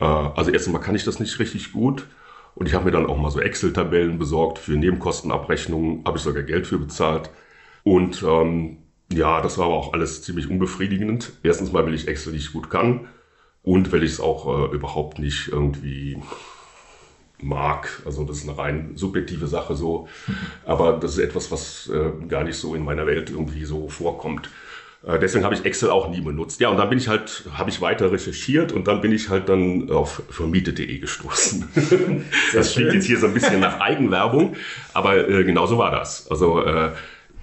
Äh, 0.00 0.04
also 0.04 0.50
erst 0.50 0.66
einmal 0.66 0.82
kann 0.82 0.94
ich 0.94 1.04
das 1.04 1.20
nicht 1.20 1.38
richtig 1.38 1.72
gut. 1.72 2.06
Und 2.58 2.66
ich 2.66 2.74
habe 2.74 2.86
mir 2.86 2.90
dann 2.90 3.06
auch 3.06 3.16
mal 3.16 3.30
so 3.30 3.40
Excel-Tabellen 3.40 4.18
besorgt 4.18 4.58
für 4.58 4.72
Nebenkostenabrechnungen, 4.72 6.02
habe 6.04 6.18
ich 6.18 6.24
sogar 6.24 6.42
Geld 6.42 6.66
für 6.66 6.78
bezahlt. 6.78 7.30
Und 7.84 8.24
ähm, 8.24 8.78
ja, 9.12 9.40
das 9.40 9.58
war 9.58 9.66
aber 9.66 9.76
auch 9.76 9.92
alles 9.92 10.22
ziemlich 10.22 10.50
unbefriedigend. 10.50 11.34
Erstens 11.44 11.70
mal, 11.70 11.86
weil 11.86 11.94
ich 11.94 12.08
Excel 12.08 12.32
nicht 12.32 12.52
gut 12.52 12.68
kann 12.68 13.06
und 13.62 13.92
weil 13.92 14.02
ich 14.02 14.10
es 14.10 14.20
auch 14.20 14.72
äh, 14.72 14.74
überhaupt 14.74 15.20
nicht 15.20 15.46
irgendwie 15.46 16.20
mag. 17.40 18.02
Also 18.04 18.24
das 18.24 18.38
ist 18.38 18.48
eine 18.48 18.58
rein 18.58 18.96
subjektive 18.96 19.46
Sache 19.46 19.76
so. 19.76 20.08
Aber 20.66 20.94
das 20.94 21.12
ist 21.12 21.18
etwas, 21.18 21.52
was 21.52 21.88
äh, 21.88 22.10
gar 22.26 22.42
nicht 22.42 22.56
so 22.56 22.74
in 22.74 22.84
meiner 22.84 23.06
Welt 23.06 23.30
irgendwie 23.30 23.66
so 23.66 23.88
vorkommt. 23.88 24.50
Äh, 25.08 25.18
deswegen 25.18 25.44
habe 25.44 25.54
ich 25.54 25.64
Excel 25.64 25.90
auch 25.90 26.10
nie 26.10 26.20
benutzt. 26.20 26.60
Ja, 26.60 26.68
und 26.68 26.76
dann 26.76 26.90
bin 26.90 26.98
ich 26.98 27.08
halt, 27.08 27.44
habe 27.54 27.70
ich 27.70 27.80
weiter 27.80 28.12
recherchiert 28.12 28.72
und 28.72 28.86
dann 28.86 29.00
bin 29.00 29.10
ich 29.10 29.30
halt 29.30 29.48
dann 29.48 29.90
auf 29.90 30.22
vermiete.de 30.28 30.98
gestoßen. 30.98 31.66
das 32.52 32.74
klingt 32.74 32.92
jetzt 32.92 33.06
hier 33.06 33.18
so 33.18 33.26
ein 33.26 33.34
bisschen 33.34 33.60
nach 33.60 33.80
Eigenwerbung, 33.80 34.54
aber 34.92 35.28
äh, 35.28 35.44
genau 35.44 35.66
so 35.66 35.78
war 35.78 35.90
das. 35.90 36.30
Also, 36.30 36.62
äh, 36.62 36.90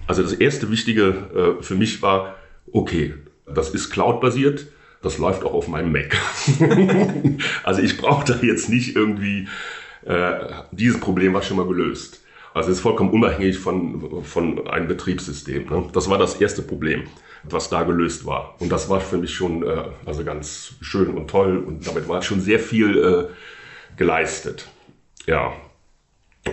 also 0.06 0.22
das 0.22 0.32
erste 0.32 0.70
Wichtige 0.70 1.56
äh, 1.60 1.62
für 1.62 1.74
mich 1.74 2.00
war, 2.02 2.36
okay, 2.72 3.14
das 3.52 3.70
ist 3.70 3.90
Cloud-basiert, 3.90 4.68
das 5.02 5.18
läuft 5.18 5.44
auch 5.44 5.52
auf 5.52 5.66
meinem 5.66 5.90
Mac. 5.90 6.16
also 7.64 7.82
ich 7.82 7.96
brauche 7.96 8.24
da 8.32 8.38
jetzt 8.42 8.68
nicht 8.68 8.94
irgendwie, 8.94 9.48
äh, 10.04 10.32
dieses 10.70 11.00
Problem 11.00 11.34
war 11.34 11.42
schon 11.42 11.56
mal 11.56 11.66
gelöst. 11.66 12.22
Also 12.54 12.70
es 12.70 12.78
ist 12.78 12.82
vollkommen 12.82 13.10
unabhängig 13.10 13.58
von, 13.58 14.22
von 14.24 14.66
einem 14.68 14.88
Betriebssystem. 14.88 15.66
Ne? 15.68 15.88
Das 15.92 16.08
war 16.08 16.16
das 16.16 16.36
erste 16.36 16.62
Problem, 16.62 17.02
was 17.50 17.68
da 17.70 17.82
gelöst 17.82 18.26
war. 18.26 18.54
Und 18.60 18.70
das 18.70 18.88
war 18.88 19.00
für 19.00 19.18
mich 19.18 19.34
schon 19.34 19.62
äh, 19.62 19.84
also 20.04 20.24
ganz 20.24 20.74
schön 20.80 21.14
und 21.14 21.28
toll 21.28 21.58
und 21.58 21.86
damit 21.86 22.08
war 22.08 22.22
schon 22.22 22.40
sehr 22.40 22.58
viel 22.58 22.98
äh, 22.98 23.96
geleistet. 23.96 24.68
Ja. 25.26 25.52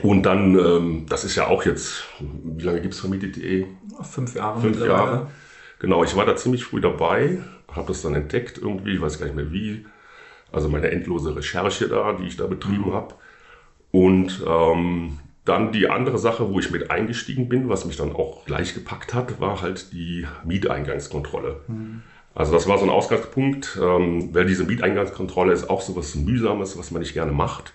Und 0.02 0.24
dann, 0.24 0.58
ähm, 0.58 1.06
das 1.08 1.24
ist 1.24 1.36
ja 1.36 1.48
auch 1.48 1.66
jetzt, 1.66 2.04
wie 2.20 2.64
lange 2.64 2.82
gibt 2.82 2.96
es 2.96 3.00
vermietet.de? 3.00 3.68
Fünf 4.02 4.36
Jahre. 4.36 4.60
Fünf 4.60 4.80
Jahre. 4.80 5.28
Genau, 5.80 6.04
ich 6.04 6.16
war 6.16 6.26
da 6.26 6.36
ziemlich 6.36 6.64
früh 6.64 6.82
dabei, 6.82 7.40
habe 7.72 7.88
das 7.88 8.02
dann 8.02 8.16
entdeckt 8.16 8.58
irgendwie, 8.58 8.96
ich 8.96 9.02
weiß 9.02 9.20
gar 9.20 9.26
nicht 9.26 9.36
mehr 9.36 9.52
wie. 9.52 9.86
Also 10.52 10.70
meine 10.70 10.92
endlose 10.92 11.36
Recherche 11.36 11.88
da, 11.90 12.14
die 12.14 12.26
ich 12.26 12.38
da 12.38 12.48
betrieben 12.48 12.90
mhm. 12.90 12.94
habe. 12.94 13.16
Und 13.92 14.44
ähm, 14.48 15.20
dann 15.46 15.72
die 15.72 15.90
andere 15.90 16.18
Sache, 16.18 16.50
wo 16.50 16.60
ich 16.60 16.72
mit 16.72 16.90
eingestiegen 16.90 17.50
bin, 17.50 17.70
was 17.70 17.86
mich 17.86 17.98
dann 17.98 18.16
auch 18.16 18.46
gleich 18.46 18.74
gepackt 18.74 19.14
hat, 19.14 19.42
war 19.42 19.62
halt 19.62 19.92
die 19.92 20.26
Mieteingangskontrolle. 20.46 21.62
Mhm. 21.68 22.02
Also 22.36 22.54
das 22.54 22.68
war 22.68 22.78
so 22.78 22.86
ein 22.86 22.90
Ausgangspunkt, 22.90 23.78
ähm, 23.82 24.34
weil 24.34 24.46
diese 24.46 24.64
Mieteingangskontrolle 24.64 25.54
ist 25.54 25.70
auch 25.70 25.82
so 25.82 25.96
was 25.96 26.16
Mühsames, 26.16 26.78
was 26.78 26.92
man 26.92 27.02
nicht 27.02 27.14
gerne 27.14 27.32
macht. 27.32 27.74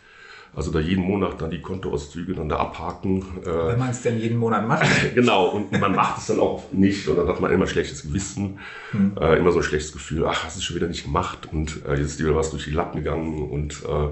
Also 0.56 0.72
da 0.72 0.80
jeden 0.80 1.04
Monat 1.04 1.40
dann 1.40 1.50
die 1.50 1.60
Kontoauszüge 1.60 2.34
dann 2.34 2.48
da 2.48 2.56
abhaken. 2.56 3.22
Äh, 3.44 3.46
Wenn 3.46 3.78
man 3.78 3.90
es 3.90 4.02
denn 4.02 4.18
jeden 4.18 4.38
Monat 4.38 4.66
macht. 4.66 4.86
genau, 5.14 5.48
und 5.50 5.78
man 5.78 5.94
macht 5.94 6.18
es 6.18 6.26
dann 6.26 6.40
auch 6.40 6.64
nicht 6.72 7.06
und 7.06 7.16
dann 7.16 7.28
hat 7.28 7.40
man 7.40 7.52
immer 7.52 7.66
schlechtes 7.66 8.02
Gewissen, 8.02 8.58
hm. 8.90 9.12
äh, 9.20 9.36
immer 9.36 9.52
so 9.52 9.58
ein 9.58 9.62
schlechtes 9.62 9.92
Gefühl, 9.92 10.26
ach, 10.26 10.44
hast 10.44 10.56
du 10.56 10.62
schon 10.62 10.74
wieder 10.74 10.88
nicht 10.88 11.04
gemacht 11.04 11.48
und 11.52 11.84
äh, 11.86 11.92
jetzt 11.92 12.12
ist 12.12 12.20
dir 12.20 12.24
wieder 12.24 12.36
was 12.36 12.50
durch 12.50 12.64
die 12.64 12.70
Lappen 12.70 13.04
gegangen 13.04 13.48
und 13.48 13.84
äh, 13.84 14.08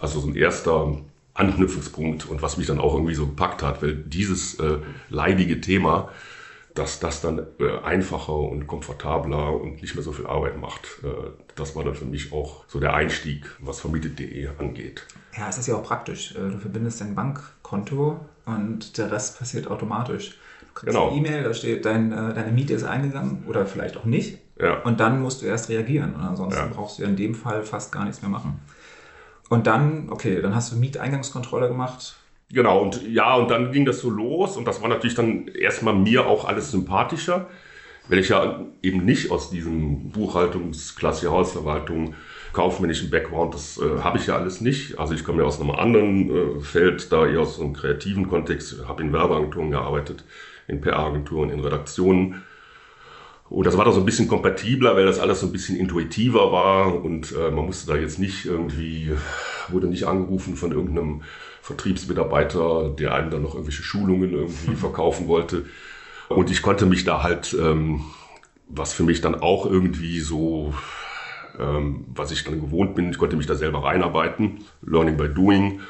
also 0.00 0.20
so 0.20 0.28
ein 0.28 0.34
erster 0.34 0.98
Anknüpfungspunkt 1.36 2.28
und 2.28 2.42
was 2.42 2.56
mich 2.56 2.66
dann 2.66 2.80
auch 2.80 2.94
irgendwie 2.94 3.14
so 3.14 3.26
gepackt 3.26 3.62
hat, 3.62 3.82
weil 3.82 3.94
dieses 3.94 4.58
äh, 4.58 4.78
leidige 5.08 5.60
Thema 5.60 6.10
dass 6.76 7.00
das 7.00 7.22
dann 7.22 7.46
äh, 7.58 7.78
einfacher 7.82 8.34
und 8.34 8.66
komfortabler 8.66 9.58
und 9.58 9.80
nicht 9.80 9.94
mehr 9.94 10.04
so 10.04 10.12
viel 10.12 10.26
Arbeit 10.26 10.60
macht. 10.60 11.00
Äh, 11.02 11.08
das 11.54 11.74
war 11.74 11.84
dann 11.84 11.94
für 11.94 12.04
mich 12.04 12.32
auch 12.32 12.64
so 12.68 12.78
der 12.78 12.94
Einstieg, 12.94 13.46
was 13.60 13.80
vermietet.de 13.80 14.48
angeht. 14.58 15.06
Ja, 15.36 15.48
es 15.48 15.56
ist 15.58 15.66
ja 15.66 15.76
auch 15.76 15.82
praktisch. 15.82 16.32
Äh, 16.36 16.50
du 16.50 16.58
verbindest 16.58 17.00
dein 17.00 17.14
Bankkonto 17.14 18.20
und 18.44 18.98
der 18.98 19.10
Rest 19.10 19.38
passiert 19.38 19.68
automatisch. 19.68 20.38
Du 20.60 20.74
kriegst 20.74 20.94
genau. 20.94 21.08
eine 21.08 21.16
E-Mail, 21.16 21.44
da 21.44 21.54
steht, 21.54 21.86
dein, 21.86 22.12
äh, 22.12 22.34
deine 22.34 22.52
Miete 22.52 22.74
ist 22.74 22.84
eingegangen 22.84 23.44
oder 23.48 23.64
vielleicht 23.64 23.96
auch 23.96 24.04
nicht. 24.04 24.38
Ja. 24.60 24.82
Und 24.82 25.00
dann 25.00 25.22
musst 25.22 25.40
du 25.40 25.46
erst 25.46 25.70
reagieren. 25.70 26.14
Und 26.14 26.20
ansonsten 26.20 26.60
ja. 26.60 26.70
brauchst 26.72 26.98
du 26.98 27.04
in 27.04 27.16
dem 27.16 27.34
Fall 27.34 27.62
fast 27.62 27.90
gar 27.90 28.04
nichts 28.04 28.20
mehr 28.20 28.30
machen. 28.30 28.60
Und 29.48 29.66
dann, 29.66 30.08
okay, 30.10 30.40
dann 30.42 30.54
hast 30.54 30.72
du 30.72 30.76
Mieteingangskontrolle 30.76 31.68
gemacht 31.68 32.16
Genau, 32.52 32.80
und 32.80 33.02
ja, 33.08 33.34
und 33.34 33.50
dann 33.50 33.72
ging 33.72 33.84
das 33.84 34.00
so 34.00 34.08
los 34.08 34.56
und 34.56 34.66
das 34.66 34.80
war 34.80 34.88
natürlich 34.88 35.16
dann 35.16 35.48
erstmal 35.48 35.94
mir 35.94 36.26
auch 36.26 36.44
alles 36.44 36.70
sympathischer, 36.70 37.48
weil 38.08 38.20
ich 38.20 38.28
ja 38.28 38.64
eben 38.82 39.04
nicht 39.04 39.32
aus 39.32 39.50
diesem 39.50 40.10
Buchhaltungsklasse, 40.10 41.30
Hausverwaltung, 41.30 42.14
kaufmännischen 42.52 43.10
Background, 43.10 43.54
das 43.54 43.78
äh, 43.78 43.98
habe 44.00 44.18
ich 44.18 44.28
ja 44.28 44.36
alles 44.36 44.60
nicht. 44.60 44.98
Also 44.98 45.12
ich 45.12 45.24
komme 45.24 45.42
ja 45.42 45.44
aus 45.44 45.60
einem 45.60 45.72
anderen 45.72 46.30
äh, 46.30 46.60
Feld, 46.60 47.10
da 47.10 47.26
eher 47.26 47.40
aus 47.40 47.60
einem 47.60 47.72
kreativen 47.72 48.28
Kontext, 48.28 48.86
habe 48.86 49.02
in 49.02 49.12
Werbeagenturen 49.12 49.72
gearbeitet, 49.72 50.24
in 50.68 50.80
PR-Agenturen, 50.80 51.50
in 51.50 51.60
Redaktionen. 51.60 52.44
Und 53.48 53.64
das 53.66 53.76
war 53.76 53.84
da 53.84 53.92
so 53.92 54.00
ein 54.00 54.06
bisschen 54.06 54.28
kompatibler, 54.28 54.96
weil 54.96 55.06
das 55.06 55.20
alles 55.20 55.40
so 55.40 55.46
ein 55.46 55.52
bisschen 55.52 55.76
intuitiver 55.76 56.50
war 56.50 57.02
und 57.02 57.32
äh, 57.32 57.50
man 57.50 57.66
musste 57.66 57.92
da 57.92 57.96
jetzt 57.96 58.18
nicht 58.18 58.44
irgendwie, 58.44 59.12
wurde 59.68 59.86
nicht 59.86 60.04
angerufen 60.04 60.56
von 60.56 60.72
irgendeinem 60.72 61.22
Vertriebsmitarbeiter, 61.62 62.90
der 62.98 63.14
einem 63.14 63.30
dann 63.30 63.42
noch 63.42 63.54
irgendwelche 63.54 63.82
Schulungen 63.82 64.32
irgendwie 64.32 64.74
verkaufen 64.74 65.28
wollte. 65.28 65.66
Und 66.28 66.50
ich 66.50 66.62
konnte 66.62 66.86
mich 66.86 67.04
da 67.04 67.22
halt, 67.22 67.56
ähm, 67.60 68.04
was 68.68 68.92
für 68.92 69.04
mich 69.04 69.20
dann 69.20 69.36
auch 69.36 69.66
irgendwie 69.66 70.18
so, 70.20 70.74
ähm, 71.58 72.04
was 72.08 72.32
ich 72.32 72.42
dann 72.42 72.60
gewohnt 72.60 72.96
bin, 72.96 73.10
ich 73.10 73.18
konnte 73.18 73.36
mich 73.36 73.46
da 73.46 73.54
selber 73.54 73.84
reinarbeiten, 73.84 74.58
Learning 74.82 75.16
by 75.16 75.28
Doing. 75.28 75.80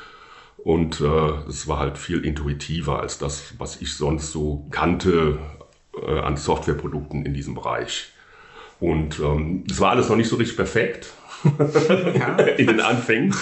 Und 0.59 1.01
äh, 1.01 1.49
es 1.49 1.69
war 1.69 1.79
halt 1.79 1.97
viel 1.97 2.25
intuitiver 2.25 3.01
als 3.01 3.19
das, 3.19 3.55
was 3.59 3.81
ich 3.81 3.95
sonst 3.95 4.33
so 4.33 4.67
kannte 4.71 5.39
äh, 6.03 6.19
an 6.21 6.37
Softwareprodukten 6.37 7.25
in 7.25 7.35
diesem 7.35 7.55
Bereich. 7.55 8.13
Und 8.81 9.21
ähm, 9.21 9.65
es 9.71 9.81
war 9.81 9.91
alles 9.91 10.09
noch 10.09 10.17
nicht 10.17 10.29
so 10.29 10.37
richtig 10.37 10.57
perfekt 10.57 11.13
ja. 12.19 12.37
in 12.57 12.67
den 12.67 12.81
Anfängen. 12.81 13.35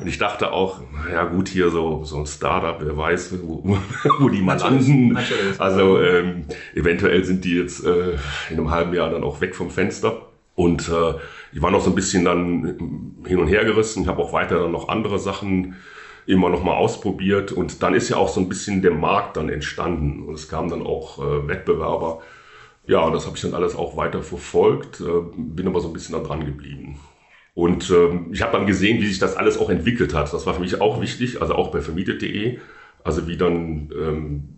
Und 0.00 0.06
ich 0.06 0.18
dachte 0.18 0.52
auch, 0.52 0.80
ja 1.10 1.24
gut, 1.24 1.48
hier 1.48 1.70
so, 1.70 2.04
so 2.04 2.18
ein 2.18 2.26
Startup, 2.26 2.76
wer 2.80 2.96
weiß, 2.96 3.34
wo, 3.42 3.78
wo 4.18 4.28
die 4.28 4.40
mal 4.40 4.58
landen. 4.58 5.18
Also 5.58 6.00
ähm, 6.00 6.44
eventuell 6.74 7.24
sind 7.24 7.44
die 7.44 7.56
jetzt 7.56 7.84
äh, 7.84 8.12
in 8.50 8.58
einem 8.58 8.70
halben 8.70 8.94
Jahr 8.94 9.10
dann 9.10 9.24
auch 9.24 9.40
weg 9.40 9.54
vom 9.54 9.70
Fenster. 9.70 10.26
Und 10.54 10.88
äh, 10.88 11.14
ich 11.52 11.62
war 11.62 11.70
noch 11.70 11.82
so 11.82 11.90
ein 11.90 11.94
bisschen 11.94 12.24
dann 12.24 13.18
hin 13.26 13.38
und 13.38 13.48
her 13.48 13.64
gerissen. 13.64 14.02
Ich 14.02 14.08
habe 14.08 14.22
auch 14.22 14.32
weiter 14.32 14.58
dann 14.58 14.72
noch 14.72 14.88
andere 14.88 15.18
Sachen 15.18 15.76
immer 16.26 16.48
noch 16.48 16.62
mal 16.62 16.74
ausprobiert. 16.74 17.52
Und 17.52 17.82
dann 17.82 17.94
ist 17.94 18.08
ja 18.08 18.16
auch 18.16 18.28
so 18.28 18.40
ein 18.40 18.48
bisschen 18.48 18.82
der 18.82 18.92
Markt 18.92 19.36
dann 19.36 19.48
entstanden. 19.48 20.22
Und 20.22 20.34
es 20.34 20.48
kamen 20.48 20.70
dann 20.70 20.82
auch 20.82 21.18
äh, 21.18 21.48
Wettbewerber. 21.48 22.20
Ja, 22.86 23.10
das 23.10 23.26
habe 23.26 23.36
ich 23.36 23.42
dann 23.42 23.54
alles 23.54 23.76
auch 23.76 23.96
weiter 23.96 24.22
verfolgt, 24.22 25.00
äh, 25.00 25.04
bin 25.36 25.68
aber 25.68 25.80
so 25.80 25.88
ein 25.88 25.92
bisschen 25.92 26.14
da 26.14 26.20
dran 26.20 26.44
geblieben. 26.44 26.98
Und 27.54 27.90
ähm, 27.90 28.28
ich 28.32 28.42
habe 28.42 28.56
dann 28.56 28.66
gesehen, 28.66 29.00
wie 29.00 29.06
sich 29.06 29.18
das 29.18 29.36
alles 29.36 29.58
auch 29.58 29.70
entwickelt 29.70 30.14
hat. 30.14 30.32
Das 30.32 30.46
war 30.46 30.54
für 30.54 30.60
mich 30.60 30.80
auch 30.80 31.00
wichtig, 31.00 31.42
also 31.42 31.54
auch 31.54 31.70
bei 31.70 31.80
vermietet.de, 31.80 32.58
also 33.04 33.26
wie 33.28 33.36
dann 33.36 33.92
ähm, 33.96 34.48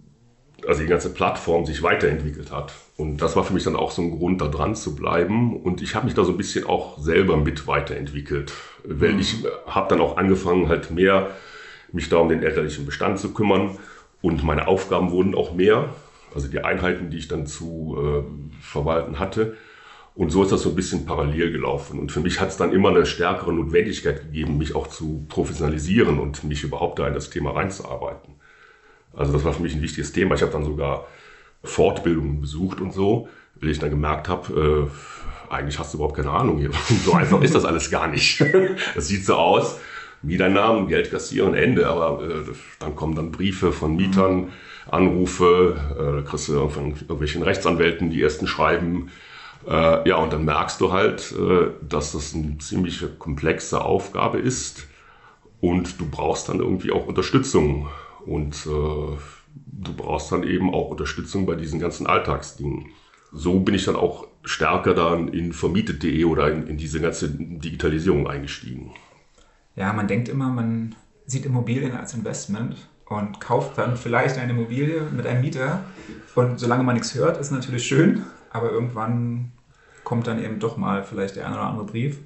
also 0.66 0.82
die 0.82 0.88
ganze 0.88 1.12
Plattform 1.12 1.66
sich 1.66 1.82
weiterentwickelt 1.82 2.52
hat. 2.52 2.72
Und 2.96 3.18
das 3.18 3.36
war 3.36 3.44
für 3.44 3.52
mich 3.52 3.64
dann 3.64 3.76
auch 3.76 3.90
so 3.90 4.02
ein 4.02 4.10
Grund, 4.10 4.40
da 4.40 4.48
dran 4.48 4.74
zu 4.74 4.94
bleiben. 4.94 5.56
Und 5.60 5.82
ich 5.82 5.94
habe 5.94 6.06
mich 6.06 6.14
da 6.14 6.24
so 6.24 6.32
ein 6.32 6.36
bisschen 6.36 6.66
auch 6.66 6.98
selber 6.98 7.36
mit 7.36 7.66
weiterentwickelt, 7.66 8.52
weil 8.84 9.14
mhm. 9.14 9.20
ich 9.20 9.36
habe 9.66 9.88
dann 9.88 10.00
auch 10.00 10.16
angefangen, 10.16 10.68
halt 10.68 10.90
mehr 10.90 11.30
mich 11.94 12.08
da 12.08 12.16
um 12.16 12.28
den 12.28 12.42
elterlichen 12.42 12.84
Bestand 12.84 13.18
zu 13.18 13.32
kümmern. 13.32 13.78
Und 14.20 14.42
meine 14.42 14.66
Aufgaben 14.68 15.10
wurden 15.10 15.34
auch 15.34 15.54
mehr, 15.54 15.90
also 16.34 16.48
die 16.48 16.60
Einheiten, 16.60 17.10
die 17.10 17.18
ich 17.18 17.28
dann 17.28 17.46
zu 17.46 17.96
äh, 17.98 18.62
verwalten 18.62 19.18
hatte. 19.18 19.56
Und 20.14 20.30
so 20.30 20.42
ist 20.42 20.52
das 20.52 20.62
so 20.62 20.70
ein 20.70 20.76
bisschen 20.76 21.06
parallel 21.06 21.52
gelaufen. 21.52 21.98
Und 21.98 22.12
für 22.12 22.20
mich 22.20 22.40
hat 22.40 22.48
es 22.48 22.56
dann 22.56 22.72
immer 22.72 22.90
eine 22.90 23.04
stärkere 23.06 23.52
Notwendigkeit 23.52 24.22
gegeben, 24.22 24.58
mich 24.58 24.74
auch 24.74 24.86
zu 24.86 25.24
professionalisieren 25.28 26.18
und 26.18 26.44
mich 26.44 26.62
überhaupt 26.62 26.98
da 26.98 27.08
in 27.08 27.14
das 27.14 27.30
Thema 27.30 27.50
reinzuarbeiten. 27.52 28.34
Also 29.12 29.32
das 29.32 29.44
war 29.44 29.52
für 29.52 29.62
mich 29.62 29.74
ein 29.74 29.82
wichtiges 29.82 30.12
Thema. 30.12 30.34
Ich 30.34 30.42
habe 30.42 30.52
dann 30.52 30.64
sogar 30.64 31.06
Fortbildungen 31.62 32.40
besucht 32.40 32.80
und 32.80 32.92
so, 32.92 33.28
weil 33.56 33.70
ich 33.70 33.78
dann 33.78 33.90
gemerkt 33.90 34.28
habe, 34.28 34.90
äh, 35.50 35.52
eigentlich 35.52 35.78
hast 35.78 35.92
du 35.92 35.98
überhaupt 35.98 36.16
keine 36.16 36.30
Ahnung 36.30 36.58
hier. 36.58 36.70
so 37.04 37.12
einfach 37.12 37.40
ist 37.42 37.54
das 37.54 37.64
alles 37.64 37.90
gar 37.90 38.08
nicht. 38.08 38.44
Das 38.94 39.08
sieht 39.08 39.24
so 39.24 39.34
aus, 39.34 39.78
Mieternamen, 40.24 40.88
Geld 40.88 41.10
kassieren, 41.10 41.54
Ende. 41.54 41.86
Aber 41.86 42.22
äh, 42.22 42.42
dann 42.80 42.96
kommen 42.96 43.14
dann 43.14 43.32
Briefe 43.32 43.72
von 43.72 43.96
Mietern, 43.96 44.52
Anrufe, 44.90 45.76
äh, 45.98 46.28
kriegst 46.28 46.48
du 46.48 46.68
von 46.68 46.90
irgendwelchen 46.90 47.42
Rechtsanwälten 47.42 48.10
die 48.10 48.22
ersten 48.22 48.46
Schreiben 48.46 49.10
äh, 49.66 50.08
ja, 50.08 50.16
und 50.16 50.32
dann 50.32 50.44
merkst 50.44 50.80
du 50.80 50.92
halt, 50.92 51.32
äh, 51.32 51.70
dass 51.86 52.12
das 52.12 52.34
eine 52.34 52.58
ziemlich 52.58 53.04
komplexe 53.18 53.82
Aufgabe 53.82 54.38
ist 54.38 54.86
und 55.60 56.00
du 56.00 56.06
brauchst 56.10 56.48
dann 56.48 56.58
irgendwie 56.58 56.92
auch 56.92 57.06
Unterstützung 57.06 57.88
und 58.26 58.54
äh, 58.66 58.68
du 58.68 59.94
brauchst 59.96 60.32
dann 60.32 60.42
eben 60.42 60.72
auch 60.74 60.90
Unterstützung 60.90 61.46
bei 61.46 61.54
diesen 61.54 61.80
ganzen 61.80 62.06
Alltagsdingen. 62.06 62.86
So 63.32 63.60
bin 63.60 63.74
ich 63.74 63.84
dann 63.84 63.96
auch 63.96 64.26
stärker 64.44 64.94
dann 64.94 65.28
in 65.28 65.52
vermietet.de 65.52 66.24
oder 66.24 66.50
in, 66.50 66.66
in 66.66 66.76
diese 66.76 67.00
ganze 67.00 67.30
Digitalisierung 67.30 68.28
eingestiegen. 68.28 68.92
Ja, 69.76 69.92
man 69.92 70.06
denkt 70.08 70.28
immer, 70.28 70.48
man 70.48 70.94
sieht 71.26 71.44
Immobilien 71.46 71.92
als 71.96 72.14
Investment 72.14 72.76
und 73.06 73.40
kauft 73.40 73.78
dann 73.78 73.96
vielleicht 73.96 74.38
eine 74.38 74.52
Immobilie 74.52 75.02
mit 75.14 75.26
einem 75.26 75.40
Mieter. 75.40 75.80
Und 76.34 76.58
solange 76.60 76.84
man 76.84 76.94
nichts 76.94 77.14
hört, 77.14 77.38
ist 77.38 77.50
natürlich 77.50 77.86
schön, 77.86 78.24
aber 78.50 78.70
irgendwann 78.70 79.52
kommt 80.04 80.26
dann 80.26 80.42
eben 80.42 80.58
doch 80.60 80.76
mal 80.76 81.02
vielleicht 81.02 81.36
der 81.36 81.46
ein 81.46 81.52
oder 81.54 81.62
andere 81.62 81.86
Brief. 81.86 82.18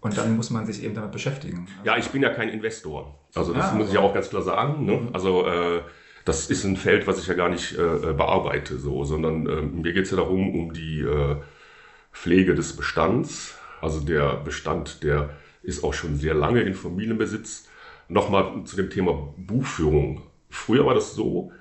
Und 0.00 0.16
dann 0.16 0.34
muss 0.34 0.50
man 0.50 0.64
sich 0.66 0.82
eben 0.82 0.94
damit 0.94 1.12
beschäftigen. 1.12 1.66
Ja, 1.84 1.96
ich 1.98 2.08
bin 2.08 2.22
ja 2.22 2.30
kein 2.30 2.48
Investor. 2.48 3.18
Also 3.34 3.52
das 3.52 3.70
Ah, 3.70 3.74
muss 3.74 3.90
ich 3.90 3.98
okay. 3.98 4.06
auch 4.06 4.14
ganz 4.14 4.30
klar 4.30 4.42
sagen. 4.42 4.86
Ne? 4.86 5.08
Also 5.12 5.46
äh, 5.46 5.82
das 6.24 6.48
ist 6.48 6.64
ein 6.64 6.76
Feld, 6.76 7.06
was 7.06 7.18
ich 7.18 7.26
ja 7.26 7.34
gar 7.34 7.50
nicht 7.50 7.76
äh, 7.78 8.12
bearbeite, 8.14 8.78
so, 8.78 9.04
sondern 9.04 9.46
äh, 9.46 9.60
mir 9.62 9.92
geht 9.92 10.04
es 10.04 10.10
ja 10.10 10.16
darum, 10.16 10.58
um 10.58 10.72
die 10.72 11.00
äh, 11.00 11.36
Pflege 12.12 12.54
des 12.54 12.76
Bestands. 12.76 13.58
Also 13.82 14.00
der 14.00 14.36
Bestand, 14.36 15.02
der 15.02 15.30
ist 15.70 15.84
auch 15.84 15.94
schon 15.94 16.16
sehr 16.16 16.34
lange 16.34 16.60
in 16.60 16.74
Familienbesitz. 16.74 17.68
Nochmal 18.08 18.64
zu 18.64 18.76
dem 18.76 18.90
Thema 18.90 19.32
Buchführung. 19.36 20.22
Früher 20.50 20.84
war 20.84 20.94
das 20.94 21.14
so, 21.14 21.52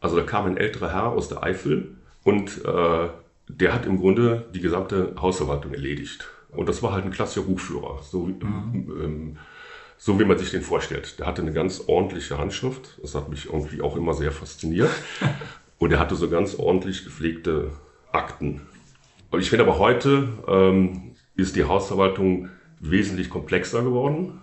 also 0.00 0.16
da 0.16 0.22
kam 0.22 0.46
ein 0.46 0.56
älterer 0.56 0.92
Herr 0.92 1.12
aus 1.12 1.28
der 1.28 1.42
Eifel 1.42 1.94
und 2.24 2.64
äh, 2.64 3.08
der 3.48 3.72
hat 3.72 3.86
im 3.86 3.98
Grunde 3.98 4.44
die 4.52 4.60
gesamte 4.60 5.14
Hausverwaltung 5.20 5.72
erledigt. 5.72 6.28
Und 6.50 6.68
das 6.68 6.82
war 6.82 6.92
halt 6.92 7.04
ein 7.04 7.10
klassischer 7.10 7.46
Buchführer, 7.46 8.00
so, 8.02 8.28
ähm, 8.28 9.36
so 9.96 10.18
wie 10.18 10.24
man 10.24 10.38
sich 10.38 10.50
den 10.50 10.62
vorstellt. 10.62 11.18
Der 11.18 11.26
hatte 11.26 11.42
eine 11.42 11.52
ganz 11.52 11.84
ordentliche 11.86 12.38
Handschrift, 12.38 12.98
das 13.02 13.14
hat 13.14 13.28
mich 13.28 13.46
irgendwie 13.46 13.80
auch 13.80 13.96
immer 13.96 14.14
sehr 14.14 14.32
fasziniert. 14.32 14.90
Und 15.78 15.92
er 15.92 15.98
hatte 15.98 16.14
so 16.14 16.28
ganz 16.30 16.54
ordentlich 16.54 17.04
gepflegte 17.04 17.72
Akten. 18.12 18.62
Und 19.30 19.40
ich 19.40 19.50
finde 19.50 19.64
aber 19.64 19.78
heute 19.78 20.28
ähm, 20.46 21.14
ist 21.36 21.56
die 21.56 21.64
Hausverwaltung 21.64 22.48
wesentlich 22.90 23.30
komplexer 23.30 23.82
geworden. 23.82 24.40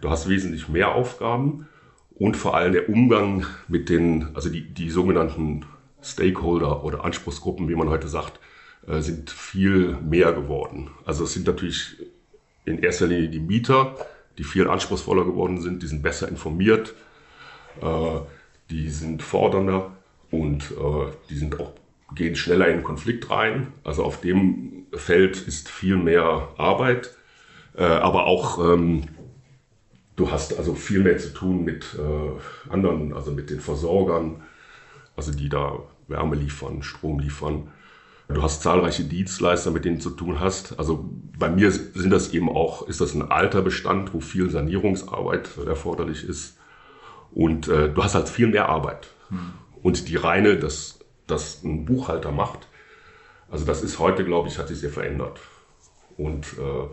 Du 0.00 0.10
hast 0.10 0.28
wesentlich 0.28 0.68
mehr 0.68 0.94
Aufgaben 0.94 1.68
und 2.14 2.36
vor 2.36 2.56
allem 2.56 2.72
der 2.72 2.88
Umgang 2.88 3.46
mit 3.68 3.88
den, 3.88 4.34
also 4.34 4.48
die, 4.48 4.62
die 4.62 4.90
sogenannten 4.90 5.64
Stakeholder 6.02 6.84
oder 6.84 7.04
Anspruchsgruppen, 7.04 7.68
wie 7.68 7.74
man 7.74 7.88
heute 7.88 8.08
sagt, 8.08 8.40
äh, 8.86 9.00
sind 9.00 9.30
viel 9.30 9.96
mehr 10.02 10.32
geworden. 10.32 10.90
Also 11.04 11.24
es 11.24 11.34
sind 11.34 11.46
natürlich 11.46 11.96
in 12.64 12.78
erster 12.78 13.06
Linie 13.06 13.28
die 13.28 13.40
Mieter, 13.40 13.96
die 14.38 14.44
viel 14.44 14.68
anspruchsvoller 14.68 15.24
geworden 15.24 15.60
sind, 15.60 15.82
die 15.82 15.86
sind 15.86 16.02
besser 16.02 16.28
informiert, 16.28 16.94
äh, 17.80 18.20
die 18.70 18.88
sind 18.88 19.22
fordernder 19.22 19.92
und 20.30 20.72
äh, 20.72 21.12
die 21.28 21.36
sind 21.36 21.60
auch 21.60 21.72
gehen 22.14 22.36
schneller 22.36 22.68
in 22.68 22.82
Konflikt 22.82 23.30
rein. 23.30 23.68
Also 23.84 24.04
auf 24.04 24.20
dem 24.20 24.86
Feld 24.92 25.40
ist 25.40 25.70
viel 25.70 25.96
mehr 25.96 26.48
Arbeit, 26.56 27.16
äh, 27.76 27.84
aber 27.84 28.26
auch 28.26 28.58
ähm, 28.58 29.04
du 30.16 30.30
hast 30.30 30.58
also 30.58 30.74
viel 30.74 31.00
mehr 31.00 31.18
zu 31.18 31.32
tun 31.32 31.64
mit 31.64 31.96
äh, 31.98 32.70
anderen, 32.72 33.12
also 33.12 33.30
mit 33.32 33.50
den 33.50 33.60
Versorgern, 33.60 34.42
also 35.16 35.32
die 35.32 35.48
da 35.48 35.78
Wärme 36.08 36.36
liefern, 36.36 36.82
Strom 36.82 37.18
liefern. 37.18 37.68
Du 38.28 38.42
hast 38.42 38.62
zahlreiche 38.62 39.04
Dienstleister, 39.04 39.70
mit 39.70 39.84
denen 39.84 39.96
du 39.96 40.02
zu 40.02 40.10
tun 40.10 40.40
hast. 40.40 40.78
Also 40.78 41.10
bei 41.38 41.50
mir 41.50 41.70
sind 41.70 42.10
das 42.10 42.32
eben 42.32 42.48
auch, 42.48 42.88
ist 42.88 43.00
das 43.00 43.14
ein 43.14 43.30
alter 43.30 43.60
Bestand, 43.62 44.14
wo 44.14 44.20
viel 44.20 44.48
Sanierungsarbeit 44.48 45.50
erforderlich 45.66 46.24
ist. 46.26 46.56
Und 47.32 47.68
äh, 47.68 47.90
du 47.90 48.02
hast 48.02 48.14
halt 48.14 48.28
viel 48.28 48.46
mehr 48.46 48.68
Arbeit. 48.68 49.08
Und 49.82 50.08
die 50.08 50.16
reine, 50.16 50.56
das, 50.56 51.00
das 51.26 51.62
ein 51.62 51.84
Buchhalter 51.84 52.30
macht, 52.30 52.68
also 53.50 53.66
das 53.66 53.82
ist 53.82 53.98
heute, 53.98 54.24
glaube 54.24 54.48
ich, 54.48 54.58
hat 54.58 54.68
sich 54.68 54.78
sehr 54.78 54.90
verändert. 54.90 55.40
Und 56.16 56.46
äh, 56.58 56.86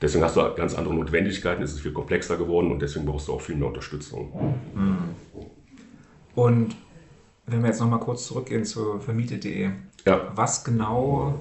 deswegen 0.00 0.24
hast 0.24 0.36
du 0.36 0.54
ganz 0.54 0.74
andere 0.74 0.94
Notwendigkeiten, 0.94 1.62
es 1.62 1.72
ist 1.72 1.80
viel 1.80 1.92
komplexer 1.92 2.36
geworden 2.36 2.70
und 2.70 2.80
deswegen 2.80 3.06
brauchst 3.06 3.28
du 3.28 3.32
auch 3.34 3.40
viel 3.40 3.56
mehr 3.56 3.68
Unterstützung. 3.68 4.32
Und 6.34 6.76
wenn 7.46 7.60
wir 7.62 7.68
jetzt 7.68 7.80
nochmal 7.80 8.00
kurz 8.00 8.26
zurückgehen 8.26 8.64
zu 8.64 8.98
vermietet.de, 9.00 9.70
Ja. 10.04 10.20
was 10.34 10.64
genau 10.64 11.38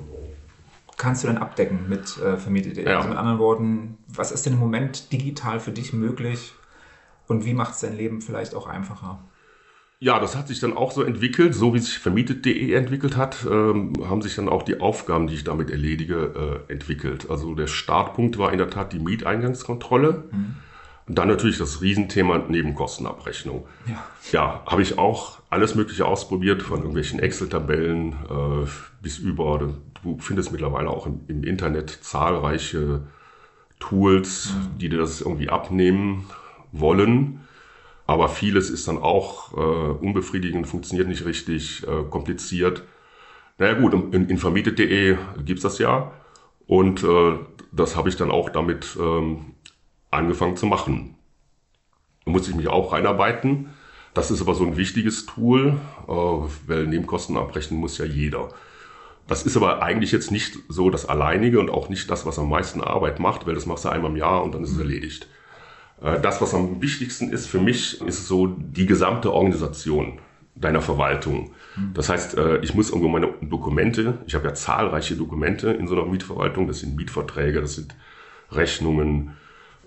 kannst 0.98 1.24
du 1.24 1.28
denn 1.28 1.38
abdecken 1.38 1.88
mit 1.88 2.18
äh, 2.18 2.38
vermietet.de? 2.38 2.86
Ja. 2.86 2.98
Also 2.98 3.10
mit 3.10 3.18
anderen 3.18 3.40
Worten, 3.40 3.98
was 4.08 4.32
ist 4.32 4.46
denn 4.46 4.54
im 4.54 4.60
Moment 4.60 5.12
digital 5.12 5.60
für 5.60 5.72
dich 5.72 5.94
möglich 5.94 6.54
und 7.28 7.46
wie 7.46 7.54
macht 7.54 7.76
es 7.76 7.82
dein 7.82 7.96
Leben 7.96 8.22
vielleicht 8.22 8.56
auch 8.56 8.68
einfacher? 8.68 9.20
Ja, 10.00 10.20
das 10.20 10.36
hat 10.36 10.48
sich 10.48 10.60
dann 10.60 10.78
auch 10.78 10.92
so 10.92 11.02
entwickelt, 11.02 11.56
so 11.56 11.74
wie 11.74 11.80
sich 11.80 11.98
vermietet.de 11.98 12.74
entwickelt 12.74 13.18
hat, 13.18 13.48
ähm, 13.50 13.94
haben 14.08 14.22
sich 14.22 14.36
dann 14.36 14.48
auch 14.48 14.62
die 14.62 14.80
Aufgaben, 14.80 15.26
die 15.28 15.34
ich 15.34 15.44
damit 15.44 15.72
erledige, 15.72 16.64
äh, 16.68 16.72
entwickelt. 16.72 17.32
Also 17.32 17.56
der 17.56 17.66
Startpunkt 17.66 18.38
war 18.38 18.52
in 18.52 18.60
der 18.60 18.70
Tat 18.70 18.94
die 18.94 19.00
Mieteingangskontrolle. 19.00 20.26
Und 21.08 21.18
dann 21.18 21.30
natürlich 21.30 21.58
das 21.58 21.82
Riesenthema 21.82 22.38
Nebenkostenabrechnung. 22.38 23.66
Ja. 23.88 24.04
Ja, 24.34 24.64
habe 24.66 24.82
ich 24.82 24.98
auch 24.98 25.40
alles 25.50 25.74
Mögliche 25.74 26.06
ausprobiert, 26.06 26.62
von 26.62 26.80
irgendwelchen 26.80 27.20
Excel-Tabellen 27.20 28.12
äh, 28.12 28.68
bis 29.02 29.18
über. 29.18 29.74
Du 30.04 30.18
findest 30.20 30.52
mittlerweile 30.52 30.90
auch 30.90 31.08
im, 31.08 31.22
im 31.28 31.44
Internet 31.44 31.90
zahlreiche 31.90 33.04
Tools, 33.80 34.54
die 34.80 34.90
dir 34.90 35.00
das 35.00 35.22
irgendwie 35.22 35.50
abnehmen 35.50 36.26
wollen. 36.72 37.47
Aber 38.08 38.30
vieles 38.30 38.70
ist 38.70 38.88
dann 38.88 38.98
auch 38.98 39.54
äh, 39.54 40.06
unbefriedigend, 40.06 40.66
funktioniert 40.66 41.10
nicht 41.10 41.26
richtig, 41.26 41.86
äh, 41.86 42.04
kompliziert. 42.10 42.84
Naja 43.58 43.74
gut, 43.74 43.94
in, 43.94 44.30
in 44.30 44.38
vermietet.de 44.38 45.18
gibt's 45.46 45.64
das 45.64 45.78
ja. 45.78 46.12
Und 46.66 47.04
äh, 47.04 47.34
das 47.72 47.98
habe 47.98 48.08
ich 48.08 48.16
dann 48.16 48.32
auch 48.32 48.50
damit 48.50 48.98
ähm, 49.00 49.54
angefangen 50.10 50.56
zu 50.56 50.66
machen. 50.66 51.16
Da 52.24 52.32
muss 52.32 52.48
ich 52.48 52.56
mich 52.56 52.70
auch 52.70 52.94
reinarbeiten. 52.94 53.70
Das 54.14 54.32
ist 54.32 54.42
aber 54.42 54.56
so 54.56 54.66
ein 54.66 54.78
wichtiges 54.78 55.26
Tool, 55.26 55.78
äh, 56.08 56.12
weil 56.12 56.88
Nebenkosten 56.88 57.38
abrechnen 57.38 57.80
muss 57.80 57.98
ja 57.98 58.06
jeder. 58.06 58.50
Das 59.28 59.44
ist 59.44 59.58
aber 59.58 59.84
eigentlich 59.84 60.14
jetzt 60.14 60.32
nicht 60.32 60.60
so 60.70 60.90
das 60.90 61.08
Alleinige 61.08 61.60
und 61.60 61.70
auch 61.70 61.90
nicht 61.90 62.10
das, 62.10 62.26
was 62.26 62.40
am 62.40 62.50
meisten 62.50 62.80
Arbeit 62.80 63.20
macht, 63.20 63.46
weil 63.46 63.56
das 63.56 63.66
machst 63.66 63.84
du 63.84 63.90
einmal 63.90 64.12
im 64.12 64.18
Jahr 64.18 64.44
und 64.44 64.56
dann 64.56 64.64
ist 64.64 64.72
es 64.72 64.80
erledigt. 64.80 65.28
Äh, 66.02 66.20
Das, 66.22 66.42
was 66.42 66.54
am 66.54 66.82
wichtigsten 66.82 67.32
ist 67.32 67.48
für 67.48 67.60
mich, 67.60 68.02
ist 68.02 68.28
so 68.28 68.48
die 68.48 68.86
gesamte 68.86 69.34
Organisation 69.34 70.20
deiner 70.56 70.82
Verwaltung. 70.82 71.52
Das 71.94 72.10
heißt, 72.10 72.38
äh, 72.38 72.58
ich 72.60 72.74
muss 72.74 72.90
irgendwo 72.90 73.10
meine 73.10 73.30
Dokumente, 73.42 74.18
ich 74.26 74.34
habe 74.34 74.48
ja 74.48 74.54
zahlreiche 74.56 75.16
Dokumente 75.16 75.70
in 75.72 75.88
so 75.88 75.96
einer 75.96 76.10
Mietverwaltung, 76.10 76.68
das 76.68 76.80
sind 76.80 76.96
Mietverträge, 76.96 77.62
das 77.62 77.76
sind 77.76 77.96
Rechnungen, 78.52 79.38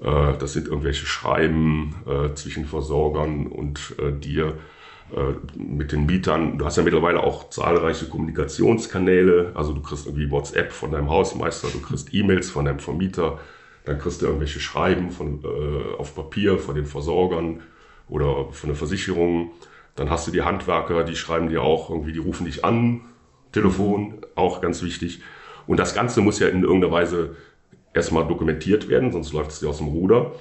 äh, 0.01 0.37
das 0.39 0.53
sind 0.53 0.69
irgendwelche 0.69 1.07
Schreiben 1.07 1.95
zwischen 2.35 2.67
Versorgern 2.67 3.47
und 3.47 3.97
dir 4.21 4.55
mit 5.57 5.91
den 5.91 6.07
Mietern. 6.07 6.57
Du 6.57 6.65
hast 6.65 6.77
ja 6.77 6.85
mittlerweile 6.85 7.21
auch 7.21 7.51
zahlreiche 7.51 8.07
Kommunikationskanäle. 8.07 9.51
Also 9.55 9.73
du 9.73 9.83
kriegst 9.83 10.07
irgendwie 10.07 10.31
WhatsApp 10.31 10.71
von 10.71 10.93
deinem 10.93 11.11
Hausmeister, 11.11 11.67
du 11.73 11.81
kriegst 11.81 12.15
E-Mails 12.15 12.49
von 12.49 12.65
deinem 12.65 12.79
Vermieter, 12.79 13.41
dann 13.85 13.99
kriegst 13.99 14.23
du 14.23 14.27
irgendwelche 14.27 14.61
Schreiben 14.61 15.11
von, 15.11 15.43
äh, 15.45 15.97
auf 15.97 16.15
Papier 16.15 16.59
von 16.59 16.75
den 16.75 16.87
Versorgern 16.87 17.63
oder 18.09 18.53
von 18.53 18.69
der 18.69 18.77
Versicherung. 18.77 19.53
Dann 19.97 20.11
hast 20.11 20.27
du 20.27 20.31
die 20.31 20.43
Handwerker, 20.43 21.05
die 21.05 21.17
schreiben 21.17 21.49
dir 21.49 21.63
auch 21.63 21.91
irgendwie, 21.91 22.13
die 22.13 22.19
rufen 22.19 22.47
dich 22.47 22.65
an, 22.65 23.03
Telefon, 23.53 24.19
auch 24.35 24.61
ganz 24.61 24.83
wichtig. 24.83 25.23
Und 25.67 25.79
das 25.79 25.95
Ganze 25.95 26.21
muss 26.21 26.39
ja 26.39 26.49
in 26.49 26.63
irgendeiner 26.63 26.93
Weise 26.93 27.37
erstmal 27.93 28.27
dokumentiert 28.27 28.89
werden, 28.89 29.13
sonst 29.13 29.33
läuft 29.33 29.51
es 29.51 29.61
dir 29.61 29.69
aus 29.69 29.79
dem 29.79 29.89
Ruder. 29.89 30.33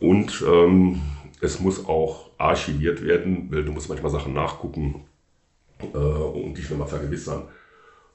Und 0.00 0.44
ähm, 0.46 1.02
es 1.40 1.60
muss 1.60 1.86
auch 1.86 2.30
archiviert 2.38 3.04
werden, 3.04 3.48
weil 3.50 3.64
du 3.64 3.72
musst 3.72 3.88
manchmal 3.88 4.10
Sachen 4.12 4.34
nachgucken 4.34 5.04
äh, 5.80 5.96
und 5.96 6.56
dich 6.56 6.68
nochmal 6.70 6.88
vergewissern. 6.88 7.42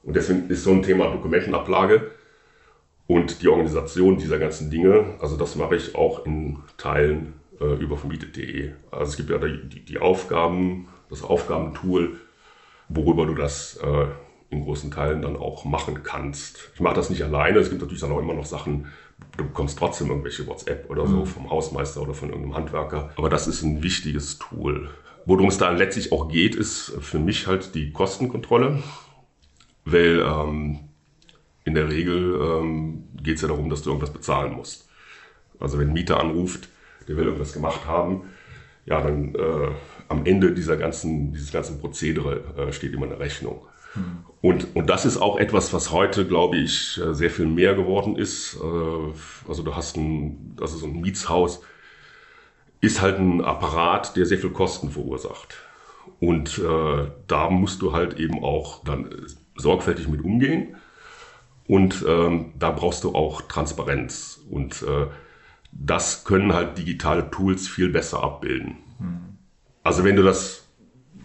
Und 0.02 0.16
deswegen 0.16 0.48
ist 0.48 0.64
so 0.64 0.70
ein 0.70 0.82
Thema 0.82 1.10
Dokumentenablage 1.10 2.10
und 3.12 3.42
die 3.42 3.48
Organisation 3.48 4.16
dieser 4.16 4.38
ganzen 4.38 4.70
Dinge, 4.70 5.04
also 5.20 5.36
das 5.36 5.54
mache 5.54 5.76
ich 5.76 5.94
auch 5.94 6.24
in 6.24 6.60
Teilen 6.78 7.34
äh, 7.60 7.74
über 7.74 7.98
vermietet.de. 7.98 8.72
Also 8.90 9.10
es 9.10 9.16
gibt 9.18 9.28
ja 9.28 9.36
die, 9.36 9.84
die, 9.84 9.98
Aufgaben, 9.98 10.88
das 11.10 11.22
Aufgabentool, 11.22 12.18
worüber 12.88 13.26
du 13.26 13.34
das 13.34 13.78
äh, 13.82 14.06
in 14.48 14.64
großen 14.64 14.90
Teilen 14.90 15.20
dann 15.20 15.36
auch 15.36 15.66
machen 15.66 16.02
kannst. 16.02 16.70
Ich 16.74 16.80
mache 16.80 16.94
das 16.94 17.10
nicht 17.10 17.22
alleine, 17.22 17.58
es 17.58 17.68
gibt 17.68 17.82
natürlich 17.82 18.00
dann 18.00 18.12
auch 18.12 18.18
immer 18.18 18.32
noch 18.32 18.46
Sachen, 18.46 18.86
du 19.36 19.44
bekommst 19.44 19.78
trotzdem 19.78 20.08
irgendwelche 20.08 20.46
WhatsApp 20.46 20.88
oder 20.88 21.06
so 21.06 21.26
vom 21.26 21.50
Hausmeister 21.50 22.00
oder 22.00 22.14
von 22.14 22.30
irgendeinem 22.30 22.56
Handwerker. 22.56 23.10
Aber 23.16 23.28
das 23.28 23.46
ist 23.46 23.62
ein 23.62 23.82
wichtiges 23.82 24.38
Tool. 24.38 24.88
Worum 25.26 25.48
es 25.48 25.58
dann 25.58 25.76
letztlich 25.76 26.12
auch 26.12 26.28
geht, 26.28 26.54
ist 26.54 26.94
für 27.00 27.18
mich 27.18 27.46
halt 27.46 27.74
die 27.74 27.92
Kostenkontrolle, 27.92 28.82
weil 29.84 30.24
ähm, 30.26 30.80
in 31.64 31.74
der 31.74 31.88
Regel 31.88 32.40
ähm, 32.40 33.04
geht 33.22 33.36
es 33.36 33.42
ja 33.42 33.48
darum, 33.48 33.70
dass 33.70 33.82
du 33.82 33.90
irgendwas 33.90 34.12
bezahlen 34.12 34.54
musst. 34.54 34.88
Also 35.60 35.78
wenn 35.78 35.88
ein 35.88 35.94
Mieter 35.94 36.20
anruft, 36.20 36.68
der 37.08 37.16
will 37.16 37.24
irgendwas 37.24 37.52
gemacht 37.52 37.86
haben, 37.86 38.22
ja, 38.86 39.00
dann 39.00 39.34
äh, 39.34 39.68
am 40.08 40.26
Ende 40.26 40.52
dieser 40.52 40.76
ganzen, 40.76 41.32
dieses 41.32 41.52
ganzen 41.52 41.80
Prozedere 41.80 42.42
äh, 42.56 42.72
steht 42.72 42.92
immer 42.92 43.06
eine 43.06 43.18
Rechnung. 43.18 43.62
Und, 44.40 44.74
und 44.74 44.88
das 44.90 45.04
ist 45.04 45.18
auch 45.18 45.38
etwas, 45.38 45.72
was 45.72 45.92
heute, 45.92 46.26
glaube 46.26 46.56
ich, 46.56 46.98
äh, 46.98 47.14
sehr 47.14 47.30
viel 47.30 47.46
mehr 47.46 47.74
geworden 47.74 48.16
ist. 48.16 48.56
Äh, 48.56 49.12
Also 49.48 49.62
du 49.62 49.74
hast 49.76 49.96
ein, 49.96 50.56
also 50.60 50.76
so 50.78 50.86
ein 50.86 51.00
Mietshaus 51.00 51.62
ist 52.80 53.00
halt 53.00 53.18
ein 53.18 53.40
Apparat, 53.42 54.16
der 54.16 54.26
sehr 54.26 54.38
viel 54.38 54.50
Kosten 54.50 54.90
verursacht. 54.90 55.56
Und 56.18 56.58
äh, 56.58 57.10
da 57.28 57.50
musst 57.50 57.82
du 57.82 57.92
halt 57.92 58.18
eben 58.18 58.42
auch 58.42 58.82
dann 58.84 59.06
äh, 59.06 59.16
sorgfältig 59.56 60.08
mit 60.08 60.22
umgehen. 60.24 60.76
Und 61.66 62.04
ähm, 62.06 62.52
da 62.58 62.70
brauchst 62.70 63.04
du 63.04 63.14
auch 63.14 63.42
Transparenz. 63.42 64.40
Und 64.50 64.82
äh, 64.82 65.06
das 65.72 66.24
können 66.24 66.52
halt 66.52 66.76
digitale 66.78 67.30
Tools 67.30 67.68
viel 67.68 67.88
besser 67.88 68.22
abbilden. 68.22 68.76
Hm. 68.98 69.20
Also 69.82 70.04
wenn 70.04 70.16
du 70.16 70.22
das, 70.22 70.66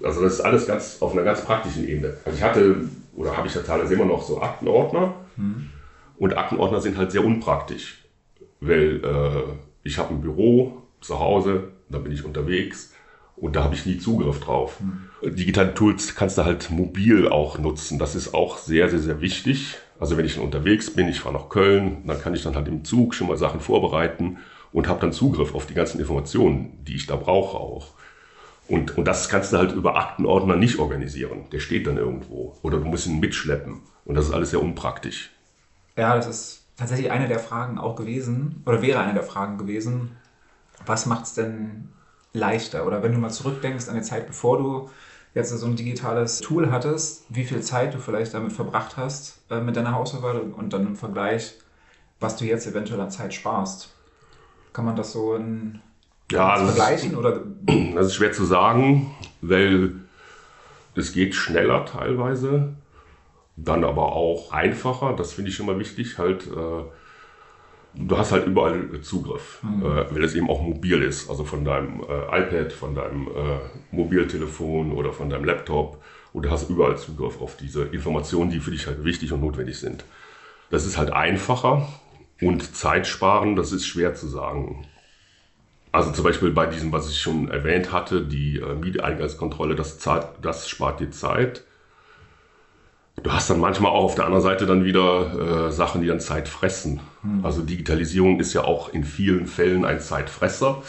also 0.03 0.21
das 0.21 0.33
ist 0.35 0.41
alles 0.41 0.67
ganz 0.67 0.97
auf 1.01 1.13
einer 1.13 1.23
ganz 1.23 1.43
praktischen 1.43 1.87
Ebene. 1.87 2.17
Also 2.25 2.37
ich 2.37 2.43
hatte, 2.43 2.87
oder 3.15 3.35
habe 3.35 3.47
ich 3.47 3.55
ja 3.55 3.61
teilweise 3.61 3.93
immer 3.93 4.05
noch 4.05 4.23
so 4.23 4.41
Aktenordner. 4.41 5.15
Hm. 5.35 5.69
Und 6.17 6.37
Aktenordner 6.37 6.81
sind 6.81 6.97
halt 6.97 7.11
sehr 7.11 7.23
unpraktisch. 7.23 8.03
Weil 8.59 9.03
äh, 9.03 9.43
ich 9.83 9.97
habe 9.97 10.13
ein 10.13 10.21
Büro 10.21 10.83
zu 11.01 11.19
Hause, 11.19 11.71
da 11.89 11.99
bin 11.99 12.11
ich 12.11 12.25
unterwegs 12.25 12.93
und 13.35 13.55
da 13.55 13.63
habe 13.63 13.75
ich 13.75 13.85
nie 13.85 13.99
Zugriff 13.99 14.39
drauf. 14.39 14.79
Mhm. 14.79 15.35
Digitale 15.35 15.73
Tools 15.73 16.15
kannst 16.15 16.37
du 16.37 16.45
halt 16.45 16.69
mobil 16.71 17.27
auch 17.27 17.59
nutzen. 17.59 17.99
Das 17.99 18.15
ist 18.15 18.33
auch 18.33 18.57
sehr, 18.57 18.89
sehr, 18.89 18.99
sehr 18.99 19.21
wichtig. 19.21 19.77
Also 19.99 20.17
wenn 20.17 20.25
ich 20.25 20.35
dann 20.35 20.43
unterwegs 20.43 20.93
bin, 20.93 21.07
ich 21.07 21.21
fahre 21.21 21.35
nach 21.35 21.49
Köln, 21.49 22.03
dann 22.05 22.21
kann 22.21 22.33
ich 22.33 22.43
dann 22.43 22.55
halt 22.55 22.67
im 22.67 22.85
Zug 22.85 23.15
schon 23.15 23.27
mal 23.27 23.37
Sachen 23.37 23.59
vorbereiten 23.59 24.37
und 24.71 24.87
habe 24.87 24.99
dann 24.99 25.13
Zugriff 25.13 25.55
auf 25.55 25.65
die 25.65 25.73
ganzen 25.73 25.99
Informationen, 25.99 26.83
die 26.85 26.95
ich 26.95 27.07
da 27.07 27.15
brauche 27.15 27.57
auch. 27.57 27.93
Und, 28.67 28.97
und 28.97 29.05
das 29.05 29.29
kannst 29.29 29.53
du 29.53 29.57
halt 29.57 29.71
über 29.71 29.95
Aktenordner 29.95 30.55
nicht 30.55 30.77
organisieren. 30.77 31.45
Der 31.51 31.59
steht 31.59 31.87
dann 31.87 31.97
irgendwo. 31.97 32.57
Oder 32.61 32.79
du 32.79 32.85
musst 32.85 33.07
ihn 33.07 33.19
mitschleppen. 33.19 33.81
Und 34.05 34.15
das 34.15 34.27
ist 34.27 34.33
alles 34.33 34.51
sehr 34.51 34.61
unpraktisch. 34.61 35.31
Ja, 35.95 36.15
das 36.15 36.27
ist 36.27 36.65
tatsächlich 36.77 37.11
eine 37.11 37.27
der 37.27 37.39
Fragen 37.39 37.77
auch 37.79 37.95
gewesen, 37.95 38.61
oder 38.65 38.81
wäre 38.81 38.99
eine 38.99 39.13
der 39.13 39.23
Fragen 39.23 39.57
gewesen. 39.57 40.11
Was 40.85 41.05
macht 41.05 41.25
es 41.25 41.33
denn 41.33 41.89
leichter? 42.33 42.85
Oder 42.85 43.01
wenn 43.03 43.13
du 43.13 43.17
mal 43.19 43.31
zurückdenkst 43.31 43.89
an 43.89 43.95
die 43.95 44.01
Zeit, 44.01 44.27
bevor 44.27 44.57
du 44.57 44.89
jetzt 45.37 45.51
so 45.51 45.65
ein 45.65 45.75
digitales 45.75 46.39
Tool 46.39 46.71
hattest, 46.71 47.25
wie 47.29 47.45
viel 47.45 47.61
Zeit 47.61 47.93
du 47.93 47.99
vielleicht 47.99 48.33
damit 48.33 48.51
verbracht 48.51 48.97
hast 48.97 49.39
äh, 49.49 49.61
mit 49.61 49.75
deiner 49.77 49.93
Hausverwaltung 49.93 50.53
und 50.53 50.73
dann 50.73 50.85
im 50.85 50.95
Vergleich, 50.95 51.53
was 52.19 52.35
du 52.35 52.45
jetzt 52.45 52.67
eventuell 52.67 52.99
an 52.99 53.11
Zeit 53.11 53.33
sparst. 53.33 53.93
Kann 54.73 54.85
man 54.85 54.95
das 54.95 55.13
so 55.13 55.35
in 55.35 55.79
ja, 56.31 56.57
das 56.57 56.65
vergleichen? 56.65 57.11
Ist, 57.11 57.17
oder? 57.17 57.41
Das 57.95 58.07
ist 58.07 58.15
schwer 58.15 58.31
zu 58.31 58.45
sagen, 58.45 59.11
weil 59.41 59.95
es 60.95 61.13
geht 61.13 61.35
schneller 61.35 61.85
teilweise, 61.85 62.73
dann 63.55 63.83
aber 63.83 64.13
auch 64.13 64.51
einfacher. 64.51 65.13
Das 65.15 65.33
finde 65.33 65.51
ich 65.51 65.59
immer 65.59 65.79
wichtig, 65.79 66.17
halt 66.17 66.47
äh, 66.47 66.83
du 67.93 68.17
hast 68.17 68.31
halt 68.31 68.45
überall 68.47 69.01
Zugriff, 69.01 69.59
mhm. 69.63 69.83
äh, 69.83 70.13
weil 70.13 70.23
es 70.23 70.35
eben 70.35 70.49
auch 70.49 70.61
mobil 70.61 71.01
ist. 71.01 71.29
Also 71.29 71.43
von 71.43 71.65
deinem 71.65 72.01
äh, 72.01 72.41
iPad, 72.41 72.71
von 72.71 72.95
deinem 72.95 73.27
äh, 73.27 73.59
Mobiltelefon 73.91 74.91
oder 74.91 75.13
von 75.13 75.29
deinem 75.29 75.45
Laptop. 75.45 76.03
Und 76.33 76.45
du 76.45 76.51
hast 76.51 76.69
überall 76.69 76.97
Zugriff 76.97 77.41
auf 77.41 77.57
diese 77.57 77.83
Informationen, 77.83 78.49
die 78.49 78.59
für 78.59 78.71
dich 78.71 78.87
halt 78.87 79.03
wichtig 79.03 79.31
und 79.31 79.41
notwendig 79.41 79.79
sind. 79.79 80.05
Das 80.69 80.85
ist 80.85 80.97
halt 80.97 81.11
einfacher 81.11 81.87
und 82.41 82.75
Zeitsparen, 82.75 83.55
das 83.55 83.71
ist 83.71 83.87
schwer 83.87 84.13
zu 84.13 84.27
sagen. 84.27 84.85
Also 85.91 86.11
zum 86.11 86.25
Beispiel 86.25 86.51
bei 86.51 86.67
diesem, 86.67 86.91
was 86.91 87.09
ich 87.09 87.19
schon 87.19 87.49
erwähnt 87.49 87.91
hatte, 87.91 88.21
die 88.21 88.59
äh, 88.59 88.75
Mieteingangskontrolle, 88.75 89.75
das, 89.75 89.97
das 90.41 90.69
spart 90.69 90.99
dir 90.99 91.11
Zeit. 91.11 91.63
Du 93.23 93.31
hast 93.31 93.49
dann 93.49 93.59
manchmal 93.59 93.91
auch 93.91 94.03
auf 94.03 94.15
der 94.15 94.25
anderen 94.25 94.43
Seite 94.43 94.67
dann 94.67 94.83
wieder 94.83 95.67
äh, 95.67 95.71
Sachen, 95.71 96.01
die 96.01 96.07
dann 96.07 96.19
Zeit 96.19 96.47
fressen. 96.47 96.99
Hm. 97.27 97.45
Also 97.45 97.61
Digitalisierung 97.61 98.39
ist 98.39 98.53
ja 98.53 98.63
auch 98.63 98.93
in 98.93 99.03
vielen 99.03 99.47
Fällen 99.47 99.85
ein 99.85 99.99
Zeitfresser. 99.99 100.81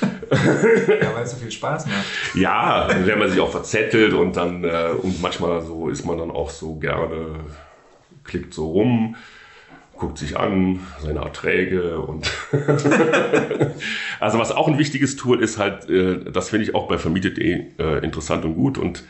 ja, 0.30 1.14
weil 1.14 1.24
es 1.24 1.30
so 1.30 1.36
viel 1.36 1.50
Spaß 1.50 1.86
macht. 1.86 2.04
Ja, 2.34 2.88
wenn 3.04 3.18
man 3.18 3.30
sich 3.30 3.40
auch 3.40 3.50
verzettelt 3.50 4.12
und 4.12 4.36
dann 4.36 4.64
äh, 4.64 4.90
und 5.00 5.22
manchmal 5.22 5.62
so 5.62 5.88
ist 5.88 6.04
man 6.04 6.18
dann 6.18 6.30
auch 6.30 6.50
so 6.50 6.74
gerne, 6.76 7.40
klickt 8.24 8.52
so 8.52 8.70
rum, 8.70 9.16
guckt 9.96 10.18
sich 10.18 10.36
an, 10.36 10.80
seine 11.00 11.20
Erträge 11.20 12.00
und 12.00 12.30
also 14.20 14.38
was 14.38 14.52
auch 14.52 14.68
ein 14.68 14.78
wichtiges 14.78 15.16
Tool 15.16 15.42
ist 15.42 15.58
halt, 15.58 15.88
äh, 15.88 16.30
das 16.30 16.50
finde 16.50 16.64
ich 16.64 16.74
auch 16.74 16.88
bei 16.88 16.98
vermietet.de 16.98 17.64
äh, 17.78 18.04
interessant 18.04 18.44
und 18.44 18.54
gut 18.54 18.76
und 18.76 19.04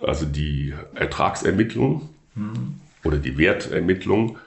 also 0.00 0.26
die 0.26 0.74
Ertragsermittlung 0.94 2.08
mhm. 2.34 2.74
oder 3.02 3.16
die 3.16 3.38
Wertermittlung. 3.38 4.38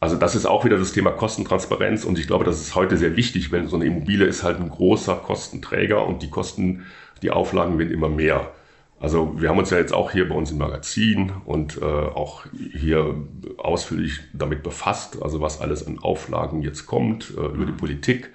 Also 0.00 0.16
das 0.16 0.34
ist 0.34 0.46
auch 0.46 0.64
wieder 0.64 0.78
das 0.78 0.92
Thema 0.92 1.10
Kostentransparenz 1.10 2.04
und 2.04 2.18
ich 2.18 2.26
glaube, 2.26 2.44
das 2.44 2.60
ist 2.60 2.74
heute 2.74 2.96
sehr 2.96 3.16
wichtig, 3.16 3.52
weil 3.52 3.68
so 3.68 3.76
eine 3.76 3.84
Immobilie 3.84 4.26
ist 4.26 4.42
halt 4.42 4.58
ein 4.58 4.70
großer 4.70 5.16
Kostenträger 5.16 6.06
und 6.06 6.22
die 6.22 6.30
Kosten, 6.30 6.86
die 7.22 7.30
Auflagen 7.30 7.78
werden 7.78 7.92
immer 7.92 8.08
mehr. 8.08 8.50
Also 8.98 9.40
wir 9.40 9.50
haben 9.50 9.58
uns 9.58 9.70
ja 9.70 9.78
jetzt 9.78 9.92
auch 9.92 10.10
hier 10.10 10.28
bei 10.28 10.34
uns 10.34 10.50
im 10.50 10.58
Magazin 10.58 11.32
und 11.44 11.80
äh, 11.80 11.84
auch 11.84 12.44
hier 12.72 13.14
ausführlich 13.58 14.20
damit 14.32 14.62
befasst, 14.62 15.22
also 15.22 15.40
was 15.40 15.60
alles 15.60 15.86
an 15.86 15.98
Auflagen 15.98 16.62
jetzt 16.62 16.86
kommt 16.86 17.32
äh, 17.36 17.40
über 17.40 17.66
die 17.66 17.72
Politik. 17.72 18.30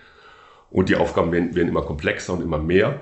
Und 0.70 0.90
die 0.90 0.96
Aufgaben 0.96 1.32
werden, 1.32 1.56
werden 1.56 1.70
immer 1.70 1.84
komplexer 1.84 2.34
und 2.34 2.42
immer 2.42 2.58
mehr. 2.58 3.00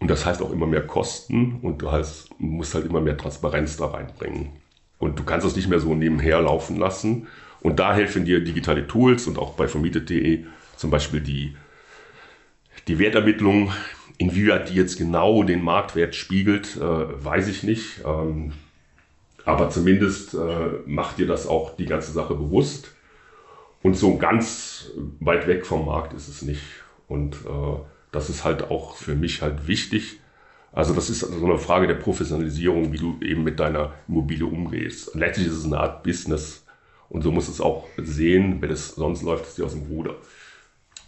Und 0.00 0.08
das 0.08 0.24
heißt 0.26 0.42
auch 0.42 0.52
immer 0.52 0.66
mehr 0.66 0.86
Kosten 0.86 1.58
und 1.62 1.82
du 1.82 1.90
heißt, 1.90 2.30
musst 2.38 2.74
halt 2.74 2.86
immer 2.86 3.00
mehr 3.00 3.16
Transparenz 3.16 3.76
da 3.76 3.86
reinbringen. 3.86 4.50
Und 4.98 5.18
du 5.18 5.24
kannst 5.24 5.46
es 5.46 5.56
nicht 5.56 5.68
mehr 5.68 5.80
so 5.80 5.94
nebenher 5.94 6.40
laufen 6.40 6.76
lassen. 6.76 7.26
Und 7.66 7.80
da 7.80 7.96
helfen 7.96 8.24
dir 8.24 8.44
digitale 8.44 8.86
Tools 8.86 9.26
und 9.26 9.40
auch 9.40 9.54
bei 9.54 9.66
vermietet.de 9.66 10.44
zum 10.76 10.88
Beispiel 10.88 11.20
die, 11.20 11.56
die 12.86 13.00
Wertermittlung. 13.00 13.72
Inwieweit 14.18 14.68
die 14.70 14.74
jetzt 14.74 14.96
genau 14.96 15.42
den 15.42 15.64
Marktwert 15.64 16.14
spiegelt, 16.14 16.76
äh, 16.76 16.80
weiß 16.80 17.48
ich 17.48 17.64
nicht. 17.64 18.04
Ähm, 18.06 18.52
aber 19.44 19.68
zumindest 19.68 20.34
äh, 20.34 20.38
macht 20.86 21.18
dir 21.18 21.26
das 21.26 21.48
auch 21.48 21.74
die 21.74 21.86
ganze 21.86 22.12
Sache 22.12 22.36
bewusst. 22.36 22.94
Und 23.82 23.96
so 23.96 24.16
ganz 24.16 24.92
weit 25.18 25.48
weg 25.48 25.66
vom 25.66 25.86
Markt 25.86 26.12
ist 26.12 26.28
es 26.28 26.42
nicht. 26.42 26.62
Und 27.08 27.34
äh, 27.34 27.80
das 28.12 28.30
ist 28.30 28.44
halt 28.44 28.70
auch 28.70 28.94
für 28.94 29.16
mich 29.16 29.42
halt 29.42 29.66
wichtig. 29.66 30.20
Also 30.70 30.94
das 30.94 31.10
ist 31.10 31.18
so 31.18 31.44
eine 31.44 31.58
Frage 31.58 31.88
der 31.88 31.94
Professionalisierung, 31.94 32.92
wie 32.92 32.98
du 32.98 33.18
eben 33.22 33.42
mit 33.42 33.58
deiner 33.58 33.94
Immobilie 34.06 34.46
umgehst. 34.46 35.16
Letztlich 35.16 35.48
ist 35.48 35.54
es 35.54 35.64
eine 35.64 35.80
Art 35.80 36.04
Business. 36.04 36.62
Und 37.08 37.22
so 37.22 37.30
musst 37.30 37.48
du 37.48 37.52
es 37.52 37.60
auch 37.60 37.84
sehen, 37.96 38.60
wenn 38.60 38.70
es 38.70 38.94
sonst 38.94 39.22
läuft 39.22 39.46
es 39.46 39.54
dir 39.54 39.64
aus 39.64 39.72
dem 39.72 39.82
Ruder. 39.82 40.14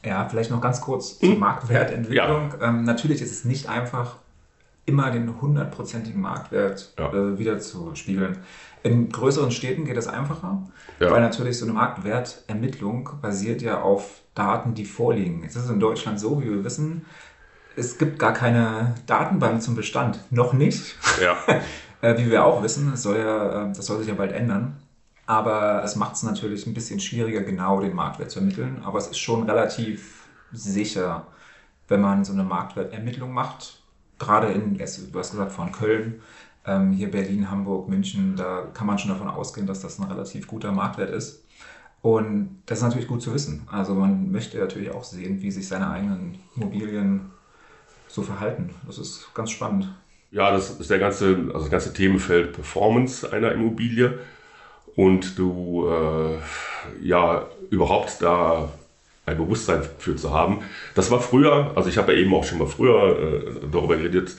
Ja, 0.04 0.28
vielleicht 0.28 0.50
noch 0.50 0.60
ganz 0.60 0.80
kurz 0.80 1.18
zur 1.18 1.30
hm? 1.30 1.38
Marktwertentwicklung. 1.40 2.52
Ja. 2.60 2.68
Ähm, 2.68 2.84
natürlich 2.84 3.20
ist 3.20 3.32
es 3.32 3.44
nicht 3.44 3.68
einfach, 3.68 4.16
immer 4.88 5.10
den 5.10 5.40
hundertprozentigen 5.40 6.20
Marktwert 6.20 6.94
ja. 6.98 7.12
äh, 7.12 7.38
wieder 7.38 7.58
zu 7.58 7.94
spiegeln. 7.94 8.38
In 8.82 9.10
größeren 9.10 9.50
Städten 9.50 9.84
geht 9.84 9.96
das 9.96 10.08
einfacher, 10.08 10.62
ja. 10.98 11.10
weil 11.10 11.20
natürlich 11.20 11.58
so 11.58 11.66
eine 11.66 11.74
Marktwertermittlung 11.74 13.10
basiert 13.20 13.60
ja 13.60 13.82
auf 13.82 14.22
Daten, 14.34 14.74
die 14.74 14.84
vorliegen. 14.84 15.42
Jetzt 15.42 15.56
ist 15.56 15.64
es 15.64 15.70
in 15.70 15.80
Deutschland 15.80 16.18
so, 16.18 16.40
wie 16.40 16.48
wir 16.48 16.64
wissen, 16.64 17.04
es 17.76 17.98
gibt 17.98 18.18
gar 18.18 18.32
keine 18.32 18.94
Datenbank 19.06 19.62
zum 19.62 19.76
Bestand. 19.76 20.18
Noch 20.30 20.52
nicht. 20.52 20.96
Ja. 21.22 21.36
Äh, 22.00 22.16
wie 22.16 22.30
wir 22.30 22.44
auch 22.44 22.62
wissen, 22.62 22.92
das 22.92 23.02
soll, 23.02 23.18
ja, 23.18 23.64
äh, 23.64 23.72
das 23.72 23.84
soll 23.86 23.98
sich 23.98 24.06
ja 24.06 24.14
bald 24.14 24.30
ändern. 24.30 24.76
Aber 25.28 25.82
es 25.84 25.94
macht 25.94 26.14
es 26.14 26.22
natürlich 26.22 26.66
ein 26.66 26.72
bisschen 26.72 27.00
schwieriger, 27.00 27.42
genau 27.42 27.82
den 27.82 27.94
Marktwert 27.94 28.30
zu 28.30 28.38
ermitteln. 28.38 28.80
Aber 28.82 28.96
es 28.96 29.08
ist 29.08 29.18
schon 29.18 29.42
relativ 29.42 30.26
sicher, 30.52 31.26
wenn 31.86 32.00
man 32.00 32.24
so 32.24 32.32
eine 32.32 32.44
Marktwertermittlung 32.44 33.30
macht. 33.30 33.82
Gerade 34.18 34.46
in, 34.48 34.78
du 34.78 34.82
hast 34.82 35.12
gesagt, 35.12 35.52
von 35.52 35.70
Köln, 35.70 36.22
ähm, 36.64 36.92
hier 36.92 37.10
Berlin, 37.10 37.50
Hamburg, 37.50 37.90
München, 37.90 38.36
da 38.36 38.68
kann 38.72 38.86
man 38.86 38.98
schon 38.98 39.10
davon 39.10 39.28
ausgehen, 39.28 39.66
dass 39.66 39.82
das 39.82 39.98
ein 39.98 40.10
relativ 40.10 40.46
guter 40.46 40.72
Marktwert 40.72 41.10
ist. 41.10 41.44
Und 42.00 42.62
das 42.64 42.78
ist 42.78 42.84
natürlich 42.84 43.06
gut 43.06 43.20
zu 43.20 43.34
wissen. 43.34 43.68
Also 43.70 43.94
man 43.94 44.32
möchte 44.32 44.56
natürlich 44.56 44.90
auch 44.92 45.04
sehen, 45.04 45.42
wie 45.42 45.50
sich 45.50 45.68
seine 45.68 45.90
eigenen 45.90 46.38
Immobilien 46.56 47.32
so 48.06 48.22
verhalten. 48.22 48.70
Das 48.86 48.96
ist 48.96 49.28
ganz 49.34 49.50
spannend. 49.50 49.94
Ja, 50.30 50.50
das 50.50 50.70
ist 50.70 50.88
der 50.88 50.98
ganze, 50.98 51.36
also 51.48 51.58
das 51.58 51.70
ganze 51.70 51.92
Themenfeld 51.92 52.54
Performance 52.54 53.30
einer 53.30 53.52
Immobilie. 53.52 54.20
Und 54.98 55.38
du 55.38 55.86
äh, 55.88 57.06
ja 57.06 57.46
überhaupt 57.70 58.20
da 58.20 58.68
ein 59.26 59.36
Bewusstsein 59.36 59.82
für 59.96 60.16
zu 60.16 60.34
haben. 60.34 60.62
Das 60.96 61.12
war 61.12 61.20
früher, 61.20 61.70
also 61.76 61.88
ich 61.88 61.98
habe 61.98 62.12
ja 62.12 62.18
eben 62.18 62.34
auch 62.34 62.42
schon 62.42 62.58
mal 62.58 62.66
früher 62.66 63.16
äh, 63.16 63.40
darüber 63.70 63.96
geredet, 63.96 64.34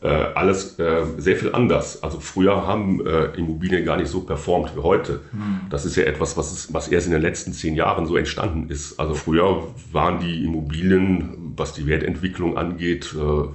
äh, 0.00 0.08
alles 0.08 0.78
äh, 0.78 1.04
sehr 1.18 1.36
viel 1.36 1.54
anders. 1.54 2.02
Also 2.02 2.18
früher 2.18 2.66
haben 2.66 3.06
äh, 3.06 3.24
Immobilien 3.36 3.84
gar 3.84 3.98
nicht 3.98 4.08
so 4.08 4.22
performt 4.22 4.74
wie 4.74 4.80
heute. 4.80 5.20
Mhm. 5.32 5.68
Das 5.68 5.84
ist 5.84 5.96
ja 5.96 6.04
etwas, 6.04 6.34
was, 6.38 6.50
ist, 6.50 6.72
was 6.72 6.88
erst 6.88 7.06
in 7.06 7.12
den 7.12 7.20
letzten 7.20 7.52
zehn 7.52 7.74
Jahren 7.74 8.06
so 8.06 8.16
entstanden 8.16 8.70
ist. 8.70 8.98
Also 8.98 9.12
früher 9.12 9.64
waren 9.92 10.18
die 10.20 10.46
Immobilien, 10.46 11.52
was 11.56 11.74
die 11.74 11.86
Wertentwicklung 11.86 12.56
angeht, 12.56 13.14
äh, 13.14 13.48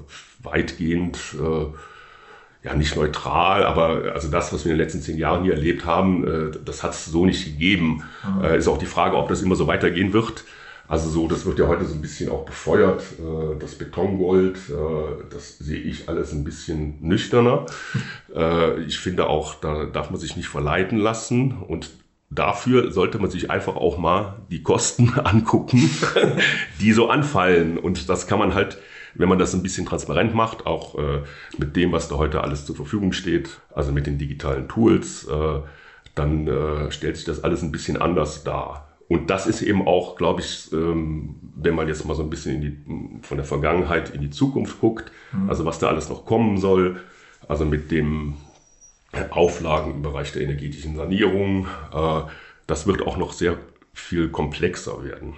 weitgehend 0.44 1.18
ja 2.66 2.76
nicht 2.76 2.96
neutral, 2.96 3.64
aber 3.64 4.14
also 4.14 4.30
das, 4.30 4.52
was 4.52 4.66
wir 4.66 4.72
in 4.72 4.78
den 4.78 4.84
letzten 4.84 5.02
zehn 5.02 5.18
Jahren 5.18 5.44
hier 5.44 5.54
erlebt 5.54 5.86
haben, 5.86 6.28
äh, 6.28 6.52
das 6.66 6.84
hat 6.84 6.92
es 6.92 7.06
so 7.06 7.26
nicht 7.26 7.46
gegeben. 7.46 8.04
Mhm. 8.24 8.46
ist 8.56 8.68
auch 8.68 8.78
die 8.78 8.86
Frage, 8.86 9.16
ob 9.16 9.30
das 9.30 9.42
immer 9.42 9.56
so 9.56 9.68
weitergehen 9.68 10.12
wird. 10.14 10.44
Also 10.88 11.10
so, 11.10 11.28
das 11.28 11.46
wird 11.46 11.58
ja 11.58 11.68
heute 11.68 11.86
so 11.86 11.96
ein 11.96 12.02
bisschen 12.02 12.30
auch 12.30 12.46
befeuert, 12.46 13.02
äh, 13.20 13.60
das 13.60 13.76
Betongold, 13.76 14.58
äh, 14.70 15.24
das 15.32 15.58
sehe 15.58 15.80
ich 15.80 16.08
alles 16.10 16.32
ein 16.32 16.44
bisschen 16.44 16.98
nüchterner. 17.02 17.66
Äh, 18.36 18.82
ich 18.82 19.00
finde 19.00 19.28
auch, 19.28 19.56
da 19.56 19.86
darf 19.86 20.10
man 20.10 20.20
sich 20.20 20.36
nicht 20.36 20.50
verleiten 20.50 20.98
lassen 20.98 21.54
und 21.54 21.92
dafür 22.30 22.92
sollte 22.92 23.18
man 23.18 23.30
sich 23.30 23.50
einfach 23.50 23.78
auch 23.78 23.98
mal 23.98 24.42
die 24.52 24.62
Kosten 24.62 25.14
angucken, 25.24 25.90
die 26.82 26.92
so 26.92 27.10
anfallen. 27.10 27.78
Und 27.78 28.10
das 28.10 28.28
kann 28.28 28.40
man 28.40 28.54
halt, 28.54 28.78
wenn 29.16 29.30
man 29.30 29.40
das 29.40 29.54
ein 29.54 29.64
bisschen 29.64 29.86
transparent 29.86 30.36
macht, 30.36 30.66
auch 30.66 30.98
äh, 30.98 31.22
mit 31.58 31.76
dem, 31.76 31.92
was 31.92 32.08
da 32.08 32.16
heute 32.16 32.42
alles 32.42 32.66
zur 32.66 32.76
Verfügung 32.76 33.14
steht, 33.14 33.60
also 33.74 33.92
mit 33.92 34.08
den 34.08 34.18
digitalen 34.18 34.68
Tools, 34.68 35.28
äh, 35.28 35.60
dann 36.16 36.48
äh, 36.48 36.92
stellt 36.92 37.18
sich 37.18 37.26
das 37.26 37.44
alles 37.44 37.62
ein 37.62 37.72
bisschen 37.72 37.98
anders 38.02 38.44
dar. 38.44 38.88
Und 39.08 39.30
das 39.30 39.46
ist 39.46 39.62
eben 39.62 39.88
auch, 39.88 40.16
glaube 40.16 40.42
ich, 40.42 40.72
ähm, 40.74 41.36
wenn 41.56 41.76
man 41.76 41.88
jetzt 41.88 42.06
mal 42.06 42.16
so 42.16 42.24
ein 42.24 42.30
bisschen 42.30 42.62
die, 42.62 43.22
von 43.22 43.38
der 43.38 43.46
Vergangenheit 43.46 44.10
in 44.10 44.22
die 44.22 44.32
Zukunft 44.32 44.80
guckt, 44.80 45.12
mhm. 45.32 45.50
also 45.50 45.66
was 45.66 45.80
da 45.80 45.88
alles 45.88 46.10
noch 46.10 46.26
kommen 46.26 46.58
soll, 46.58 47.02
also 47.48 47.66
mit 47.66 47.92
dem 47.92 48.36
Auflagen 49.30 49.92
im 49.92 50.02
Bereich 50.02 50.32
der 50.32 50.42
energetischen 50.42 50.96
Sanierung, 50.96 51.68
äh, 51.94 52.22
das 52.68 52.88
wird 52.88 53.06
auch 53.06 53.18
noch 53.18 53.34
sehr 53.34 53.58
viel 53.94 54.30
komplexer 54.30 55.04
werden. 55.04 55.36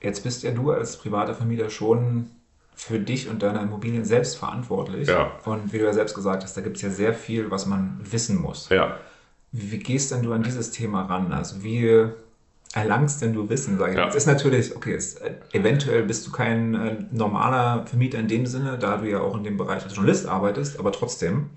Jetzt 0.00 0.22
bist 0.22 0.42
ja 0.42 0.50
du 0.50 0.70
als 0.70 0.96
privater 0.96 1.34
Vermieter 1.34 1.70
schon 1.70 2.30
für 2.74 3.00
dich 3.00 3.28
und 3.28 3.42
deine 3.42 3.60
Immobilien 3.60 4.04
selbst 4.04 4.36
verantwortlich. 4.36 5.08
Ja. 5.08 5.32
Und 5.44 5.72
wie 5.72 5.78
du 5.78 5.84
ja 5.84 5.92
selbst 5.92 6.14
gesagt 6.14 6.44
hast, 6.44 6.56
da 6.56 6.60
gibt 6.60 6.76
es 6.76 6.82
ja 6.82 6.90
sehr 6.90 7.12
viel, 7.12 7.50
was 7.50 7.66
man 7.66 7.98
wissen 8.02 8.40
muss. 8.40 8.68
Ja. 8.68 8.96
Wie, 9.50 9.78
gehst 9.78 10.12
denn 10.12 10.22
du 10.22 10.32
an 10.32 10.42
dieses 10.42 10.70
Thema 10.70 11.02
ran? 11.02 11.32
Also 11.32 11.64
wie 11.64 12.10
erlangst 12.74 13.22
denn 13.22 13.32
du 13.32 13.48
Wissen, 13.48 13.78
sage 13.78 13.92
ich. 13.92 13.98
Ja. 13.98 14.06
Das 14.06 14.14
ist 14.14 14.26
natürlich, 14.26 14.76
okay, 14.76 14.94
ist, 14.94 15.20
äh, 15.22 15.34
eventuell 15.52 16.02
bist 16.04 16.26
du 16.26 16.30
kein 16.30 16.74
äh, 16.74 16.96
normaler 17.10 17.86
Vermieter 17.86 18.18
in 18.18 18.28
dem 18.28 18.46
Sinne, 18.46 18.78
da 18.78 18.98
du 18.98 19.08
ja 19.08 19.20
auch 19.20 19.36
in 19.36 19.44
dem 19.44 19.56
Bereich 19.56 19.82
als 19.84 19.94
Journalist 19.94 20.26
arbeitest, 20.26 20.78
aber 20.78 20.92
trotzdem 20.92 21.50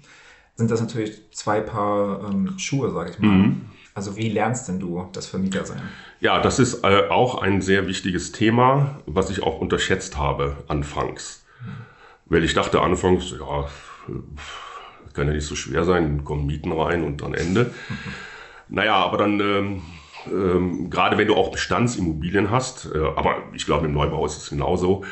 sind 0.56 0.72
das 0.72 0.80
natürlich 0.80 1.22
zwei 1.32 1.60
Paar 1.60 2.30
ähm, 2.30 2.58
Schuhe, 2.58 2.92
sage 2.92 3.12
ich 3.12 3.20
mal. 3.20 3.28
Mhm. 3.28 3.66
Also 3.94 4.16
wie 4.16 4.30
lernst 4.30 4.68
denn 4.68 4.80
du 4.80 5.08
das 5.12 5.28
Vermieter 5.28 5.66
sein? 5.66 5.82
Ja, 6.22 6.40
das 6.40 6.60
ist 6.60 6.84
äh, 6.84 7.10
auch 7.10 7.42
ein 7.42 7.62
sehr 7.62 7.88
wichtiges 7.88 8.32
Thema, 8.32 9.02
was 9.06 9.30
ich 9.30 9.44
auch 9.44 9.60
unterschätzt 9.60 10.18
habe 10.18 10.58
anfangs. 10.68 11.46
Weil 12.26 12.46
ich 12.46 12.54
dachte 12.54 12.82
anfangs, 12.82 13.32
ja, 13.32 13.68
kann 15.14 15.28
ja 15.28 15.34
nicht 15.34 15.46
so 15.46 15.56
schwer 15.56 15.84
sein, 15.84 16.24
kommen 16.24 16.46
Mieten 16.46 16.72
rein 16.72 17.04
und 17.04 17.22
dann 17.22 17.34
Ende. 17.34 17.66
Mhm. 17.66 17.98
Naja, 18.70 18.96
aber 18.96 19.18
dann, 19.18 19.40
ähm, 19.42 19.82
ähm, 20.28 20.90
gerade 20.90 21.18
wenn 21.18 21.28
du 21.28 21.36
auch 21.36 21.52
Bestandsimmobilien 21.52 22.50
hast, 22.50 22.90
äh, 22.94 23.00
aber 23.00 23.44
ich 23.54 23.66
glaube 23.66 23.88
im 23.88 23.94
Neubau 23.94 24.26
ist 24.26 24.38
es 24.38 24.50
genauso, 24.50 25.04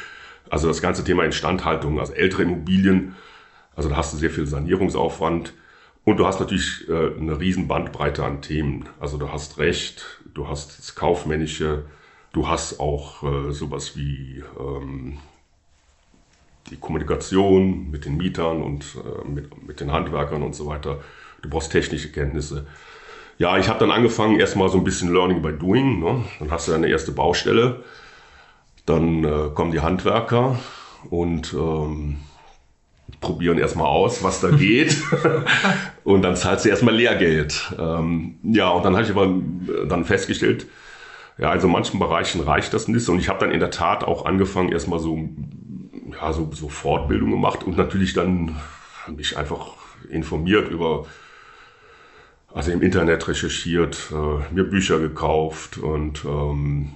also 0.50 0.70
das 0.70 0.82
ganze 0.82 1.04
Thema 1.04 1.26
Instandhaltung, 1.26 2.00
also 2.00 2.14
ältere 2.14 2.44
Immobilien, 2.44 3.16
also 3.76 3.90
da 3.90 3.98
hast 3.98 4.14
du 4.14 4.18
sehr 4.18 4.30
viel 4.30 4.48
Sanierungsaufwand 4.48 5.54
und 6.10 6.18
du 6.18 6.26
hast 6.26 6.40
natürlich 6.40 6.88
äh, 6.90 7.12
eine 7.20 7.40
riesen 7.40 7.68
Bandbreite 7.68 8.24
an 8.24 8.42
Themen. 8.42 8.88
Also 9.00 9.18
du 9.18 9.32
hast 9.32 9.58
Recht, 9.58 10.20
du 10.34 10.48
hast 10.48 10.80
das 10.80 10.96
Kaufmännische, 10.96 11.84
du 12.34 12.48
hast 12.48 12.80
auch 12.80 13.24
äh, 13.24 13.52
sowas 13.52 13.96
wie 13.96 14.44
ähm, 14.60 15.20
die 16.70 16.78
Kommunikation 16.78 17.90
mit 17.92 18.06
den 18.06 18.18
Mietern 18.18 18.62
und 18.62 18.86
äh, 18.96 19.28
mit, 19.28 19.68
mit 19.68 19.80
den 19.80 19.92
Handwerkern 19.92 20.44
und 20.44 20.56
so 20.56 20.68
weiter. 20.68 21.00
Du 21.42 21.50
brauchst 21.50 21.72
technische 21.72 22.12
Kenntnisse. 22.12 22.68
Ja, 23.38 23.58
ich 23.58 23.70
habe 23.70 23.80
dann 23.80 23.92
angefangen, 23.92 24.40
erstmal 24.40 24.70
so 24.70 24.78
ein 24.78 24.84
bisschen 24.84 25.14
Learning 25.14 25.42
by 25.42 25.54
Doing. 25.54 26.00
Ne? 26.00 26.26
Dann 26.40 26.52
hast 26.52 26.68
du 26.68 26.72
deine 26.72 26.88
erste 26.88 27.12
Baustelle, 27.12 27.84
dann 28.86 29.24
äh, 29.24 29.50
kommen 29.54 29.72
die 29.72 29.80
Handwerker 29.80 30.60
und 31.10 31.54
ähm, 31.54 32.18
probieren 33.22 33.58
erstmal 33.58 33.88
aus, 33.88 34.24
was 34.24 34.42
da 34.42 34.50
geht. 34.58 34.98
Und 36.04 36.22
dann 36.22 36.36
zahlst 36.36 36.66
du 36.66 36.70
erstmal 36.70 36.96
Lehrgeld. 36.96 37.74
Ähm, 37.78 38.36
ja, 38.44 38.70
und 38.70 38.84
dann 38.84 38.94
habe 38.94 39.04
ich 39.04 39.12
aber 39.12 39.34
dann 39.88 40.06
festgestellt, 40.06 40.68
ja, 41.38 41.50
also 41.52 41.68
in 41.68 41.74
manchen 41.74 42.00
Bereichen 42.00 42.42
reicht 42.42 42.74
das 42.74 42.88
nicht. 42.88 43.08
Und 43.10 43.20
ich 43.20 43.30
habe 43.30 43.40
dann 43.40 43.52
in 43.52 43.60
der 43.60 43.72
Tat 43.72 44.04
auch 44.04 44.26
angefangen, 44.26 44.72
erstmal 44.72 45.00
so, 45.00 45.30
ja, 46.12 46.34
so, 46.34 46.50
so 46.54 46.70
Fortbildung 46.70 47.32
gemacht 47.32 47.64
und 47.64 47.78
natürlich 47.78 48.14
dann 48.14 48.56
mich 49.08 49.38
einfach 49.38 49.74
informiert 50.10 50.70
über, 50.70 51.06
also 52.54 52.72
im 52.72 52.82
Internet 52.82 53.28
recherchiert, 53.28 54.12
äh, 54.12 54.54
mir 54.54 54.64
Bücher 54.66 55.00
gekauft 55.00 55.78
und 55.78 56.26
ähm, 56.26 56.90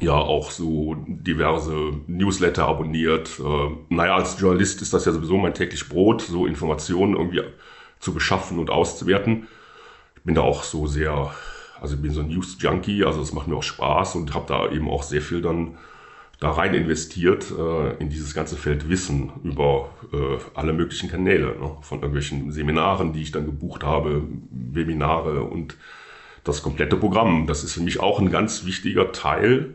ja 0.00 0.14
auch 0.14 0.50
so 0.50 0.96
diverse 1.06 1.92
Newsletter 2.06 2.66
abonniert. 2.66 3.38
Äh, 3.38 3.94
naja, 3.94 4.16
als 4.16 4.40
Journalist 4.40 4.82
ist 4.82 4.92
das 4.92 5.04
ja 5.04 5.12
sowieso 5.12 5.36
mein 5.36 5.54
täglich 5.54 5.88
Brot, 5.88 6.22
so 6.22 6.46
Informationen 6.46 7.14
irgendwie 7.14 7.42
zu 8.04 8.14
beschaffen 8.14 8.58
und 8.58 8.70
auszuwerten. 8.70 9.48
Ich 10.16 10.22
bin 10.22 10.34
da 10.34 10.42
auch 10.42 10.62
so 10.62 10.86
sehr, 10.86 11.32
also 11.80 11.96
ich 11.96 12.02
bin 12.02 12.12
so 12.12 12.20
ein 12.20 12.28
News-Junkie, 12.28 13.04
also 13.04 13.20
es 13.20 13.32
macht 13.32 13.48
mir 13.48 13.56
auch 13.56 13.62
Spaß 13.62 14.16
und 14.16 14.34
habe 14.34 14.46
da 14.46 14.70
eben 14.70 14.88
auch 14.88 15.02
sehr 15.02 15.22
viel 15.22 15.42
dann 15.42 15.76
da 16.40 16.50
rein 16.50 16.74
investiert 16.74 17.50
äh, 17.50 17.96
in 17.96 18.10
dieses 18.10 18.34
ganze 18.34 18.56
Feld 18.56 18.88
Wissen 18.88 19.32
über 19.44 19.90
äh, 20.12 20.36
alle 20.54 20.72
möglichen 20.72 21.08
Kanäle, 21.08 21.56
ne? 21.58 21.76
von 21.80 21.98
irgendwelchen 21.98 22.52
Seminaren, 22.52 23.12
die 23.12 23.22
ich 23.22 23.32
dann 23.32 23.46
gebucht 23.46 23.82
habe, 23.82 24.22
Webinare 24.50 25.42
und 25.42 25.76
das 26.42 26.62
komplette 26.62 26.96
Programm. 26.96 27.46
Das 27.46 27.64
ist 27.64 27.72
für 27.72 27.80
mich 27.80 28.00
auch 28.00 28.20
ein 28.20 28.30
ganz 28.30 28.66
wichtiger 28.66 29.12
Teil, 29.12 29.74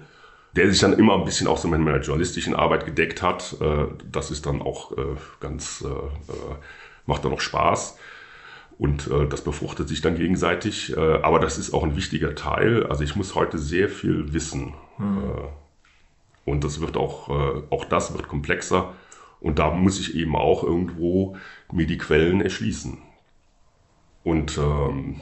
der 0.55 0.69
sich 0.69 0.79
dann 0.79 0.93
immer 0.93 1.15
ein 1.15 1.25
bisschen 1.25 1.47
auch 1.47 1.57
so 1.57 1.67
mit 1.67 1.79
meiner 1.79 2.01
journalistischen 2.01 2.55
Arbeit 2.55 2.85
gedeckt 2.85 3.21
hat. 3.21 3.55
Äh, 3.61 3.85
das 4.11 4.29
ist 4.29 4.45
dann 4.45 4.61
auch 4.61 4.91
äh, 4.97 5.15
ganz, 5.39 5.83
äh, 5.83 5.87
macht 7.09 7.25
dann 7.25 7.33
auch 7.33 7.41
Spaß. 7.41 7.97
Und 8.77 9.09
das 9.29 9.43
befruchtet 9.43 9.89
sich 9.89 9.99
dann 9.99 10.15
gegenseitig. 10.15 10.97
aber 10.97 11.39
das 11.39 11.57
ist 11.57 11.73
auch 11.73 11.83
ein 11.83 11.97
wichtiger 11.97 12.33
Teil. 12.33 12.85
Also 12.87 13.03
ich 13.03 13.17
muss 13.17 13.35
heute 13.35 13.57
sehr 13.57 13.89
viel 13.89 14.31
wissen. 14.31 14.73
Mhm. 14.97 15.31
und 16.45 16.63
das 16.63 16.79
wird 16.79 16.95
auch, 16.95 17.27
auch 17.69 17.83
das 17.83 18.13
wird 18.13 18.29
komplexer. 18.29 18.93
Und 19.41 19.59
da 19.59 19.71
muss 19.71 19.99
ich 19.99 20.15
eben 20.15 20.35
auch 20.35 20.63
irgendwo 20.63 21.35
mir 21.71 21.87
die 21.87 21.97
Quellen 21.97 22.41
erschließen. 22.41 22.97
Und 24.23 24.57
ähm, 24.57 25.19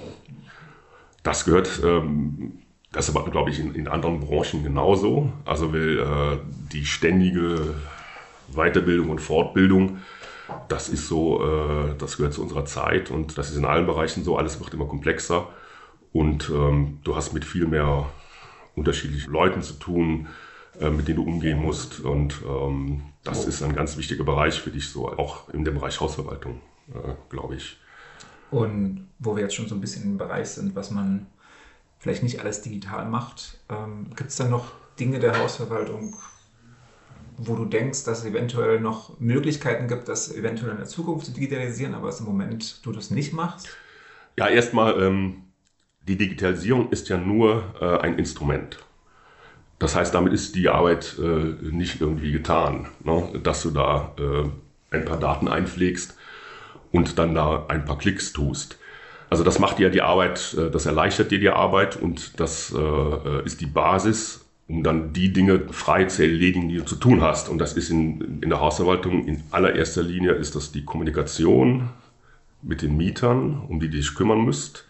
das 1.23 1.45
gehört, 1.45 1.81
ähm, 1.83 2.59
das 2.91 3.09
ist 3.09 3.15
aber, 3.15 3.29
glaube 3.29 3.51
ich, 3.51 3.59
in, 3.59 3.75
in, 3.75 3.87
anderen 3.87 4.19
Branchen 4.21 4.63
genauso. 4.63 5.31
Also 5.45 5.71
will 5.71 5.99
äh, 5.99 6.37
die 6.71 6.85
ständige 6.85 7.75
Weiterbildung 8.53 9.09
und 9.09 9.19
Fortbildung, 9.19 9.99
das 10.67 10.89
ist 10.89 11.07
so, 11.07 11.43
äh, 11.43 11.95
das 11.97 12.17
gehört 12.17 12.33
zu 12.33 12.41
unserer 12.41 12.65
Zeit 12.65 13.11
und 13.11 13.37
das 13.37 13.49
ist 13.49 13.57
in 13.57 13.65
allen 13.65 13.85
Bereichen 13.85 14.23
so. 14.23 14.37
Alles 14.37 14.59
wird 14.59 14.73
immer 14.73 14.85
komplexer 14.85 15.47
und 16.13 16.49
ähm, 16.49 16.99
du 17.03 17.15
hast 17.15 17.33
mit 17.33 17.45
viel 17.45 17.67
mehr 17.67 18.05
unterschiedlichen 18.75 19.31
Leuten 19.31 19.61
zu 19.61 19.73
tun, 19.73 20.27
äh, 20.79 20.89
mit 20.89 21.07
denen 21.07 21.17
du 21.17 21.23
umgehen 21.23 21.61
musst 21.61 21.99
und 21.99 22.41
ähm, 22.47 23.01
das 23.23 23.45
ist 23.45 23.61
ein 23.61 23.75
ganz 23.75 23.97
wichtiger 23.97 24.23
Bereich 24.23 24.61
für 24.61 24.69
dich, 24.69 24.89
so 24.89 25.09
auch 25.09 25.49
in 25.49 25.65
dem 25.65 25.75
Bereich 25.75 25.99
Hausverwaltung, 25.99 26.61
äh, 26.93 27.13
glaube 27.29 27.55
ich. 27.55 27.77
Und 28.51 29.09
wo 29.19 29.35
wir 29.35 29.43
jetzt 29.43 29.55
schon 29.55 29.67
so 29.67 29.75
ein 29.75 29.81
bisschen 29.81 30.03
im 30.03 30.17
Bereich 30.17 30.49
sind, 30.49 30.75
was 30.75 30.91
man 30.91 31.27
vielleicht 31.99 32.23
nicht 32.23 32.39
alles 32.39 32.61
digital 32.61 33.05
macht, 33.05 33.59
ähm, 33.69 34.07
gibt 34.15 34.29
es 34.29 34.37
dann 34.37 34.49
noch 34.49 34.71
Dinge 34.97 35.19
der 35.19 35.37
Hausverwaltung, 35.37 36.15
wo 37.37 37.55
du 37.55 37.65
denkst, 37.65 38.03
dass 38.03 38.19
es 38.19 38.25
eventuell 38.25 38.79
noch 38.79 39.19
Möglichkeiten 39.19 39.87
gibt, 39.87 40.07
das 40.07 40.35
eventuell 40.35 40.71
in 40.71 40.77
der 40.77 40.87
Zukunft 40.87 41.25
zu 41.27 41.31
digitalisieren, 41.31 41.93
aber 41.93 42.09
es 42.09 42.19
im 42.19 42.25
Moment 42.25 42.85
du 42.85 42.91
das 42.91 43.11
nicht 43.11 43.33
machst? 43.33 43.69
Ja, 44.37 44.47
erstmal, 44.47 45.01
ähm, 45.01 45.43
die 46.07 46.17
Digitalisierung 46.17 46.89
ist 46.89 47.09
ja 47.09 47.17
nur 47.17 47.75
äh, 47.79 47.97
ein 47.99 48.17
Instrument. 48.17 48.79
Das 49.79 49.95
heißt, 49.95 50.13
damit 50.13 50.33
ist 50.33 50.55
die 50.55 50.69
Arbeit 50.69 51.17
äh, 51.19 51.21
nicht 51.71 52.01
irgendwie 52.01 52.31
getan, 52.31 52.87
ne? 53.03 53.39
dass 53.43 53.61
du 53.61 53.69
da 53.69 54.15
äh, 54.17 54.95
ein 54.95 55.05
paar 55.05 55.19
Daten 55.19 55.47
einpflegst 55.47 56.17
und 56.91 57.19
dann 57.19 57.35
da 57.35 57.65
ein 57.67 57.85
paar 57.85 57.97
Klicks 57.97 58.33
tust. 58.33 58.79
Also 59.29 59.43
das 59.43 59.59
macht 59.59 59.77
dir 59.77 59.89
die 59.89 60.01
Arbeit, 60.01 60.55
äh, 60.57 60.71
das 60.71 60.87
erleichtert 60.87 61.29
dir 61.29 61.39
die 61.39 61.49
Arbeit 61.49 61.95
und 61.95 62.39
das 62.39 62.73
äh, 62.75 63.45
ist 63.45 63.61
die 63.61 63.67
Basis, 63.67 64.46
um 64.67 64.83
dann 64.83 65.13
die 65.13 65.31
Dinge 65.31 65.61
frei 65.71 66.05
zu 66.05 66.23
erledigen, 66.23 66.69
die 66.69 66.77
du 66.77 66.85
zu 66.85 66.95
tun 66.95 67.21
hast. 67.21 67.47
Und 67.49 67.57
das 67.57 67.73
ist 67.73 67.89
in, 67.89 68.39
in 68.41 68.49
der 68.49 68.59
Hausverwaltung 68.59 69.25
in 69.25 69.43
allererster 69.51 70.03
Linie 70.03 70.31
ist 70.33 70.55
das 70.55 70.71
die 70.71 70.83
Kommunikation 70.83 71.89
mit 72.61 72.81
den 72.81 72.97
Mietern, 72.97 73.61
um 73.67 73.79
die 73.79 73.89
du 73.89 73.97
dich 73.97 74.13
kümmern 74.13 74.43
müsst. 74.43 74.85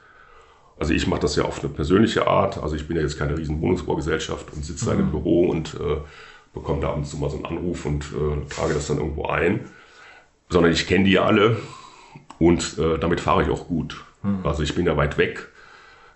Also 0.79 0.93
ich 0.93 1.07
mache 1.07 1.21
das 1.21 1.35
ja 1.35 1.43
auf 1.43 1.59
eine 1.59 1.69
persönliche 1.69 2.27
Art. 2.27 2.61
Also 2.61 2.75
ich 2.75 2.87
bin 2.87 2.97
ja 2.97 3.03
jetzt 3.03 3.19
keine 3.19 3.37
riesen 3.37 3.61
Wohnungsbaugesellschaft 3.61 4.53
und 4.53 4.65
sitze 4.65 4.85
mhm. 4.85 4.87
da 4.87 4.93
in 4.93 4.99
einem. 5.01 5.11
Büro 5.11 5.49
und 5.49 5.75
äh, 5.75 5.97
bekomme 6.53 6.81
da 6.81 6.89
ab 6.89 6.97
und 6.97 7.05
zu 7.05 7.17
mal 7.17 7.29
so 7.29 7.37
einen 7.37 7.45
Anruf 7.45 7.85
und 7.85 8.05
äh, 8.05 8.49
trage 8.49 8.73
das 8.73 8.87
dann 8.87 8.97
irgendwo 8.97 9.27
ein. 9.27 9.61
Sondern 10.49 10.71
ich 10.71 10.87
kenne 10.87 11.05
die 11.05 11.11
ja 11.11 11.23
alle 11.23 11.57
und 12.39 12.77
äh, 12.79 12.97
damit 12.97 13.19
fahre 13.19 13.43
ich 13.43 13.49
auch 13.49 13.67
gut. 13.67 14.03
Mhm. 14.23 14.39
Also 14.43 14.63
ich 14.63 14.73
bin 14.73 14.85
ja 14.85 14.97
weit 14.97 15.17
weg. 15.17 15.49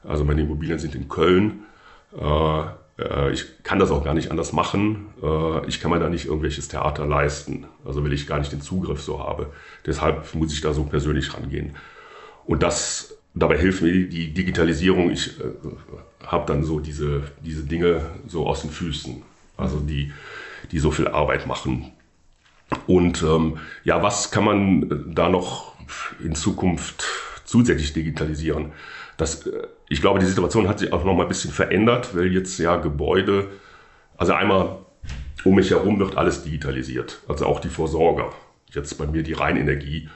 Also 0.03 0.23
meine 0.23 0.41
Immobilien 0.41 0.79
sind 0.79 0.95
in 0.95 1.09
Köln. 1.09 1.63
Äh, 2.17 2.63
ich 3.31 3.63
kann 3.63 3.79
das 3.79 3.91
auch 3.91 4.03
gar 4.03 4.13
nicht 4.13 4.31
anders 4.31 4.53
machen. 4.53 5.07
Äh, 5.21 5.67
ich 5.67 5.79
kann 5.79 5.91
mir 5.91 5.99
da 5.99 6.09
nicht 6.09 6.25
irgendwelches 6.25 6.67
Theater 6.67 7.05
leisten. 7.05 7.65
Also 7.85 8.03
weil 8.03 8.13
ich 8.13 8.27
gar 8.27 8.39
nicht 8.39 8.51
den 8.51 8.61
Zugriff 8.61 9.01
so 9.01 9.19
habe. 9.19 9.47
Deshalb 9.85 10.33
muss 10.35 10.53
ich 10.53 10.61
da 10.61 10.73
so 10.73 10.83
persönlich 10.83 11.33
rangehen. 11.33 11.75
Und 12.45 12.63
das 12.63 13.17
dabei 13.33 13.57
hilft 13.57 13.81
mir 13.81 14.07
die 14.07 14.33
Digitalisierung. 14.33 15.11
Ich 15.11 15.39
äh, 15.39 15.43
habe 16.25 16.45
dann 16.45 16.63
so 16.63 16.79
diese, 16.79 17.23
diese 17.43 17.63
Dinge 17.63 18.05
so 18.27 18.47
aus 18.47 18.61
den 18.61 18.71
Füßen, 18.71 19.21
also 19.57 19.79
die, 19.79 20.11
die 20.71 20.79
so 20.79 20.91
viel 20.91 21.07
Arbeit 21.07 21.47
machen. 21.47 21.91
Und 22.87 23.21
ähm, 23.23 23.57
ja, 23.83 24.01
was 24.01 24.31
kann 24.31 24.45
man 24.45 25.13
da 25.13 25.29
noch 25.29 25.75
in 26.23 26.35
Zukunft 26.35 27.03
zusätzlich 27.43 27.93
digitalisieren? 27.93 28.71
Das, 29.17 29.45
äh, 29.45 29.67
ich 29.91 29.99
glaube, 29.99 30.19
die 30.19 30.25
Situation 30.25 30.69
hat 30.69 30.79
sich 30.79 30.93
auch 30.93 31.03
noch 31.03 31.13
mal 31.13 31.23
ein 31.23 31.27
bisschen 31.27 31.51
verändert, 31.51 32.15
weil 32.15 32.31
jetzt 32.31 32.57
ja 32.59 32.77
Gebäude, 32.77 33.49
also 34.15 34.31
einmal 34.31 34.77
um 35.43 35.55
mich 35.55 35.69
herum 35.69 35.99
wird 35.99 36.15
alles 36.15 36.43
digitalisiert, 36.43 37.19
also 37.27 37.45
auch 37.45 37.59
die 37.59 37.67
Versorger. 37.67 38.29
Jetzt 38.69 38.97
bei 38.97 39.05
mir 39.05 39.21
die 39.21 39.33
Rheinenergie, 39.33 40.07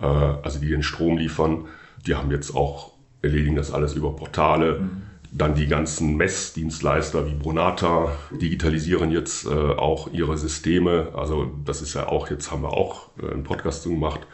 äh, 0.00 0.04
also 0.04 0.58
die 0.58 0.70
den 0.70 0.82
Strom 0.82 1.18
liefern, 1.18 1.66
die 2.04 2.16
haben 2.16 2.32
jetzt 2.32 2.52
auch, 2.52 2.94
erledigen 3.22 3.54
das 3.54 3.72
alles 3.72 3.94
über 3.94 4.16
Portale. 4.16 4.80
Mhm. 4.80 5.02
Dann 5.30 5.54
die 5.54 5.68
ganzen 5.68 6.16
Messdienstleister 6.16 7.24
wie 7.24 7.34
Brunata 7.34 8.10
digitalisieren 8.32 9.12
jetzt 9.12 9.46
äh, 9.46 9.50
auch 9.50 10.12
ihre 10.12 10.36
Systeme. 10.36 11.10
Also 11.14 11.48
das 11.64 11.80
ist 11.80 11.94
ja 11.94 12.08
auch, 12.08 12.28
jetzt 12.28 12.50
haben 12.50 12.62
wir 12.62 12.72
auch 12.72 13.10
äh, 13.22 13.30
einen 13.30 13.44
Podcast 13.44 13.84
gemacht. 13.84 14.26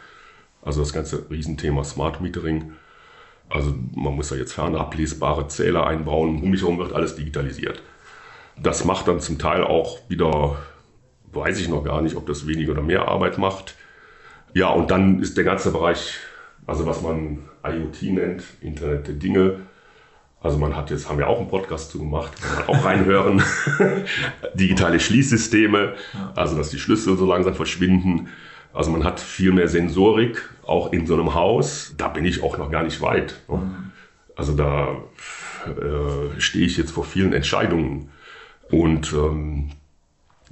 Also 0.63 0.79
das 0.79 0.93
ganze 0.93 1.29
Riesenthema 1.29 1.83
Smart 1.83 2.21
Metering. 2.21 2.73
Also 3.49 3.73
man 3.95 4.15
muss 4.15 4.29
ja 4.29 4.37
jetzt 4.37 4.53
fernablesbare 4.53 5.47
Zähler 5.47 5.87
einbauen. 5.87 6.41
Um 6.41 6.51
mich 6.51 6.61
herum 6.61 6.77
wird 6.77 6.93
alles 6.93 7.15
digitalisiert. 7.15 7.81
Das 8.61 8.85
macht 8.85 9.07
dann 9.07 9.19
zum 9.19 9.39
Teil 9.39 9.63
auch 9.63 9.99
wieder, 10.09 10.57
weiß 11.31 11.59
ich 11.59 11.69
noch 11.69 11.83
gar 11.83 12.01
nicht, 12.01 12.15
ob 12.15 12.27
das 12.27 12.45
weniger 12.47 12.73
oder 12.73 12.81
mehr 12.81 13.07
Arbeit 13.07 13.37
macht. 13.37 13.75
Ja, 14.53 14.69
und 14.69 14.91
dann 14.91 15.19
ist 15.19 15.37
der 15.37 15.43
ganze 15.43 15.71
Bereich, 15.71 16.15
also 16.67 16.85
was 16.85 17.01
man 17.01 17.39
IoT 17.63 18.01
nennt, 18.03 18.43
Internet 18.61 19.07
der 19.07 19.15
Dinge. 19.15 19.61
Also 20.41 20.57
man 20.57 20.75
hat 20.75 20.89
jetzt, 20.89 21.09
haben 21.09 21.17
wir 21.17 21.27
auch 21.27 21.39
einen 21.39 21.49
Podcast 21.49 21.91
zu 21.91 21.99
gemacht, 21.99 22.31
kann 22.41 22.65
man 22.65 22.77
auch 22.77 22.85
reinhören. 22.85 23.43
Digitale 24.53 24.99
Schließsysteme, 24.99 25.95
also 26.35 26.55
dass 26.55 26.69
die 26.69 26.79
Schlüssel 26.79 27.17
so 27.17 27.25
langsam 27.25 27.55
verschwinden. 27.55 28.29
Also 28.73 28.91
man 28.91 29.03
hat 29.03 29.19
viel 29.19 29.51
mehr 29.51 29.67
Sensorik, 29.67 30.47
auch 30.65 30.93
in 30.93 31.07
so 31.07 31.15
einem 31.15 31.33
Haus. 31.33 31.95
Da 31.97 32.07
bin 32.07 32.25
ich 32.25 32.43
auch 32.43 32.57
noch 32.57 32.71
gar 32.71 32.83
nicht 32.83 33.01
weit. 33.01 33.41
Ne? 33.47 33.91
Also 34.35 34.53
da 34.53 34.97
äh, 35.65 36.39
stehe 36.39 36.65
ich 36.65 36.77
jetzt 36.77 36.91
vor 36.91 37.03
vielen 37.03 37.33
Entscheidungen. 37.33 38.11
Und 38.71 39.11
ähm, 39.13 39.71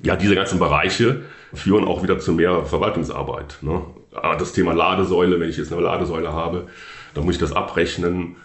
ja, 0.01 0.15
diese 0.15 0.35
ganzen 0.35 0.59
Bereiche 0.59 1.21
führen 1.53 1.85
auch 1.85 2.03
wieder 2.03 2.19
zu 2.19 2.33
mehr 2.33 2.65
Verwaltungsarbeit. 2.65 3.59
Ne? 3.61 3.81
Ah, 4.13 4.35
das 4.35 4.53
Thema 4.53 4.73
Ladesäule, 4.73 5.39
wenn 5.39 5.49
ich 5.49 5.57
jetzt 5.57 5.71
eine 5.71 5.81
Ladesäule 5.81 6.33
habe, 6.33 6.67
dann 7.13 7.25
muss 7.25 7.35
ich 7.35 7.39
das 7.41 7.53
abrechnen 7.53 8.35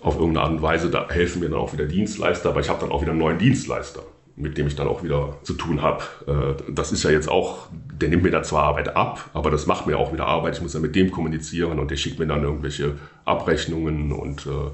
auf 0.00 0.16
irgendeine 0.16 0.44
Art 0.44 0.52
und 0.52 0.62
Weise. 0.62 0.90
Da 0.90 1.08
helfen 1.08 1.40
mir 1.40 1.48
dann 1.48 1.58
auch 1.58 1.72
wieder 1.72 1.84
Dienstleister, 1.84 2.50
aber 2.50 2.60
ich 2.60 2.68
habe 2.68 2.80
dann 2.80 2.90
auch 2.90 3.02
wieder 3.02 3.12
einen 3.12 3.20
neuen 3.20 3.38
Dienstleister, 3.38 4.02
mit 4.36 4.58
dem 4.58 4.66
ich 4.66 4.76
dann 4.76 4.86
auch 4.86 5.02
wieder 5.02 5.38
zu 5.42 5.54
tun 5.54 5.82
habe. 5.82 6.04
Äh, 6.26 6.72
das 6.72 6.92
ist 6.92 7.02
ja 7.02 7.10
jetzt 7.10 7.28
auch, 7.28 7.68
der 7.72 8.10
nimmt 8.10 8.22
mir 8.22 8.30
da 8.30 8.42
zwar 8.42 8.64
Arbeit 8.64 8.94
ab, 8.94 9.30
aber 9.32 9.50
das 9.50 9.66
macht 9.66 9.86
mir 9.86 9.98
auch 9.98 10.12
wieder 10.12 10.26
Arbeit. 10.26 10.56
Ich 10.56 10.62
muss 10.62 10.74
ja 10.74 10.80
mit 10.80 10.94
dem 10.94 11.10
kommunizieren 11.10 11.78
und 11.78 11.90
der 11.90 11.96
schickt 11.96 12.18
mir 12.18 12.26
dann 12.26 12.42
irgendwelche 12.42 12.96
Abrechnungen 13.24 14.12
und 14.12 14.46
äh, 14.46 14.70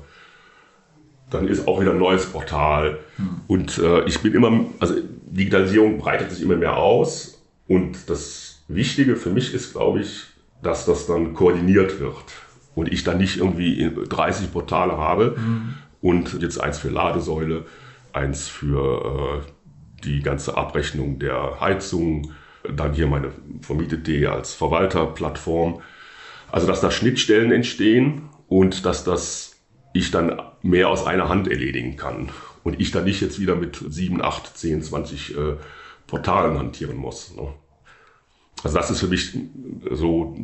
dann 1.31 1.48
ist 1.48 1.66
auch 1.66 1.81
wieder 1.81 1.92
ein 1.92 1.98
neues 1.98 2.27
Portal. 2.27 2.98
Hm. 3.16 3.40
Und 3.46 3.79
äh, 3.79 4.05
ich 4.05 4.20
bin 4.20 4.35
immer, 4.35 4.64
also 4.81 4.94
Digitalisierung 5.27 5.98
breitet 5.98 6.31
sich 6.33 6.42
immer 6.42 6.57
mehr 6.57 6.77
aus 6.77 7.42
und 7.68 8.11
das 8.11 8.64
Wichtige 8.68 9.16
für 9.16 9.31
mich 9.31 9.55
ist, 9.55 9.72
glaube 9.72 10.01
ich, 10.01 10.25
dass 10.62 10.87
das 10.87 11.07
dann 11.07 11.35
koordiniert 11.35 12.01
wird 12.01 12.25
und 12.75 12.92
ich 12.92 13.05
dann 13.05 13.18
nicht 13.18 13.38
irgendwie 13.38 13.90
30 14.09 14.53
Portale 14.53 14.96
habe 14.96 15.37
mhm. 15.38 15.75
und 16.01 16.42
jetzt 16.42 16.61
eins 16.61 16.79
für 16.79 16.88
Ladesäule, 16.88 17.64
eins 18.12 18.48
für 18.48 19.42
äh, 19.44 20.03
die 20.05 20.20
ganze 20.20 20.57
Abrechnung 20.57 21.18
der 21.18 21.61
Heizung, 21.61 22.33
dann 22.68 22.92
hier 22.92 23.07
meine 23.07 23.33
vermietet.de 23.61 24.27
als 24.27 24.55
Verwalterplattform. 24.55 25.81
Also 26.51 26.66
dass 26.66 26.81
da 26.81 26.90
Schnittstellen 26.90 27.51
entstehen 27.53 28.29
und 28.48 28.85
dass 28.85 29.05
das 29.05 29.57
ich 29.94 30.11
dann 30.11 30.40
mehr 30.62 30.88
aus 30.88 31.07
einer 31.07 31.29
Hand 31.29 31.48
erledigen 31.48 31.96
kann 31.96 32.31
und 32.64 32.81
ich 32.81 32.90
dann 32.90 33.05
nicht 33.05 33.20
jetzt 33.20 33.40
wieder 33.40 33.57
mit 33.57 33.83
7, 33.87 34.22
8, 34.22 34.57
10, 34.57 34.83
20 34.83 35.37
äh, 35.37 35.57
Portalen 36.07 36.59
hantieren 36.59 36.96
muss. 36.96 37.35
Ne? 37.35 37.48
Also 38.62 38.77
das 38.77 38.90
ist 38.90 39.01
für 39.01 39.09
mich 39.09 39.37
so, 39.90 40.37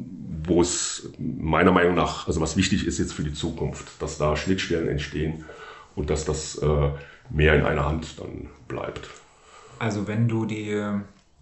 wo 0.44 0.60
es 0.60 1.12
meiner 1.18 1.72
Meinung 1.72 1.94
nach, 1.94 2.26
also 2.26 2.40
was 2.40 2.56
wichtig 2.56 2.86
ist 2.86 2.98
jetzt 2.98 3.12
für 3.12 3.22
die 3.22 3.32
Zukunft, 3.32 3.86
dass 4.00 4.18
da 4.18 4.36
Schnittstellen 4.36 4.88
entstehen 4.88 5.44
und 5.94 6.10
dass 6.10 6.24
das 6.24 6.56
äh, 6.58 6.90
mehr 7.30 7.54
in 7.54 7.64
einer 7.64 7.84
Hand 7.84 8.18
dann 8.18 8.48
bleibt. 8.66 9.08
Also 9.78 10.06
wenn 10.06 10.28
du 10.28 10.44
die 10.44 10.82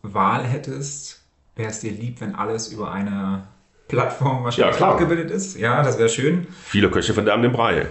Wahl 0.03 0.45
hättest, 0.45 1.23
wäre 1.55 1.71
es 1.71 1.81
dir 1.81 1.93
lieb, 1.93 2.21
wenn 2.21 2.35
alles 2.35 2.69
über 2.69 2.93
eine 2.93 3.47
Plattform 3.89 4.45
wahrscheinlich 4.45 4.81
ja, 4.81 4.91
abgebildet 4.91 5.31
ist? 5.31 5.57
Ja, 5.57 5.83
das 5.83 5.99
wäre 5.99 6.09
schön. 6.09 6.47
Viele 6.65 6.91
Köche 6.91 7.15
verderben 7.15 7.43
den 7.43 7.53
Brei. 7.53 7.87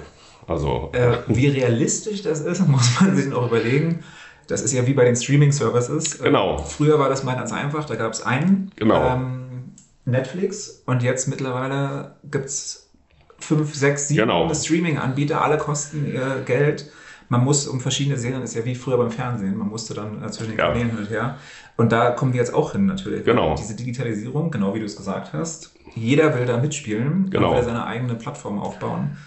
Also. 0.47 0.91
Äh, 0.93 1.17
wie 1.27 1.47
realistisch 1.47 2.21
das 2.21 2.41
ist, 2.41 2.67
muss 2.67 2.99
man 2.99 3.15
sich 3.15 3.27
noch 3.27 3.47
überlegen. 3.47 4.03
Das 4.47 4.61
ist 4.61 4.73
ja 4.73 4.85
wie 4.85 4.93
bei 4.93 5.05
den 5.05 5.15
Streaming-Services. 5.15 6.19
Genau. 6.19 6.59
Früher 6.59 6.99
war 6.99 7.09
das 7.09 7.23
mal 7.23 7.35
ganz 7.35 7.51
einfach, 7.51 7.85
da 7.85 7.95
gab 7.95 8.13
es 8.13 8.21
einen 8.21 8.71
genau. 8.75 9.15
ähm, 9.15 9.73
Netflix 10.05 10.83
und 10.85 11.01
jetzt 11.01 11.27
mittlerweile 11.27 12.15
gibt 12.29 12.45
es 12.45 12.91
fünf, 13.39 13.73
sechs, 13.73 14.09
sieben 14.09 14.21
genau. 14.21 14.53
Streaming-Anbieter, 14.53 15.41
alle 15.41 15.57
kosten 15.57 16.13
ihr 16.13 16.43
Geld. 16.45 16.91
Man 17.29 17.43
muss 17.43 17.67
um 17.67 17.81
verschiedene 17.81 18.17
Serien, 18.17 18.41
ist 18.43 18.55
ja 18.55 18.65
wie 18.65 18.75
früher 18.75 18.97
beim 18.97 19.11
Fernsehen, 19.11 19.57
man 19.57 19.69
musste 19.69 19.93
dann 19.93 20.23
äh, 20.23 20.29
zwischen 20.31 20.51
den 20.51 20.59
ja. 20.59 20.67
Kanälen 20.67 20.89
hin 20.89 20.99
und 20.99 21.09
her. 21.09 21.37
Und 21.77 21.91
da 21.91 22.11
kommen 22.11 22.33
wir 22.33 22.39
jetzt 22.39 22.53
auch 22.53 22.73
hin 22.73 22.85
natürlich. 22.85 23.25
Genau. 23.25 23.55
Diese 23.55 23.75
Digitalisierung, 23.75 24.51
genau 24.51 24.73
wie 24.73 24.79
du 24.79 24.85
es 24.85 24.95
gesagt 24.95 25.33
hast. 25.33 25.73
Jeder 25.95 26.37
will 26.37 26.45
da 26.45 26.57
mitspielen, 26.57 27.29
genau. 27.29 27.55
will 27.55 27.63
seine 27.63 27.85
eigene 27.85 28.15
Plattform 28.15 28.59
aufbauen. 28.59 29.17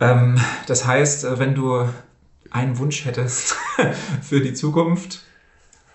Ähm, 0.00 0.38
das 0.66 0.86
heißt, 0.86 1.24
äh, 1.24 1.38
wenn 1.38 1.54
du 1.54 1.88
einen 2.50 2.78
Wunsch 2.78 3.04
hättest 3.04 3.56
für 4.22 4.40
die 4.40 4.54
Zukunft, 4.54 5.22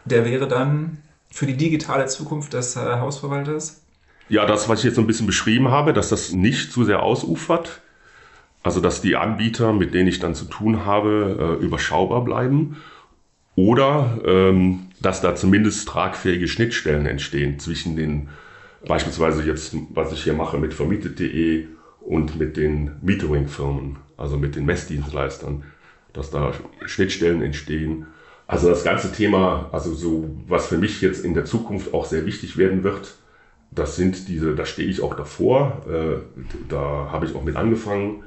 der 0.05 0.25
wäre 0.25 0.47
dann 0.47 0.97
für 1.29 1.45
die 1.45 1.55
digitale 1.55 2.07
Zukunft 2.07 2.53
des 2.53 2.75
äh, 2.75 2.79
Hausverwalters? 2.79 3.81
Ja, 4.27 4.45
das, 4.45 4.69
was 4.69 4.79
ich 4.79 4.85
jetzt 4.85 4.95
so 4.95 5.01
ein 5.01 5.07
bisschen 5.07 5.27
beschrieben 5.27 5.69
habe, 5.69 5.93
dass 5.93 6.09
das 6.09 6.31
nicht 6.31 6.71
zu 6.71 6.85
sehr 6.85 7.03
ausufert. 7.03 7.81
Also, 8.63 8.79
dass 8.79 9.01
die 9.01 9.15
Anbieter, 9.15 9.73
mit 9.73 9.93
denen 9.93 10.07
ich 10.07 10.19
dann 10.19 10.35
zu 10.35 10.45
tun 10.45 10.85
habe, 10.85 11.57
äh, 11.59 11.63
überschaubar 11.63 12.23
bleiben. 12.23 12.77
Oder 13.55 14.19
ähm, 14.25 14.87
dass 15.01 15.21
da 15.21 15.35
zumindest 15.35 15.87
tragfähige 15.87 16.47
Schnittstellen 16.47 17.05
entstehen 17.05 17.59
zwischen 17.59 17.95
den, 17.95 18.29
beispielsweise 18.87 19.43
jetzt, 19.43 19.75
was 19.89 20.13
ich 20.13 20.23
hier 20.23 20.33
mache 20.33 20.57
mit 20.57 20.73
vermietet.de 20.73 21.65
und 21.99 22.39
mit 22.39 22.55
den 22.55 22.91
Metering-Firmen, 23.01 23.97
also 24.17 24.37
mit 24.37 24.55
den 24.55 24.65
Messdienstleistern 24.65 25.63
dass 26.13 26.29
da 26.29 26.53
Schnittstellen 26.85 27.41
entstehen. 27.41 28.07
Also 28.47 28.69
das 28.69 28.83
ganze 28.83 29.11
Thema, 29.11 29.69
also 29.71 29.93
so, 29.93 30.29
was 30.47 30.67
für 30.67 30.77
mich 30.77 31.01
jetzt 31.01 31.23
in 31.23 31.33
der 31.33 31.45
Zukunft 31.45 31.93
auch 31.93 32.05
sehr 32.05 32.25
wichtig 32.25 32.57
werden 32.57 32.83
wird, 32.83 33.15
das 33.71 33.95
sind 33.95 34.27
diese, 34.27 34.53
da 34.55 34.65
stehe 34.65 34.89
ich 34.89 35.01
auch 35.01 35.13
davor, 35.13 35.83
äh, 35.89 36.17
da 36.67 37.09
habe 37.11 37.25
ich 37.25 37.35
auch 37.35 37.43
mit 37.43 37.55
angefangen. 37.55 38.23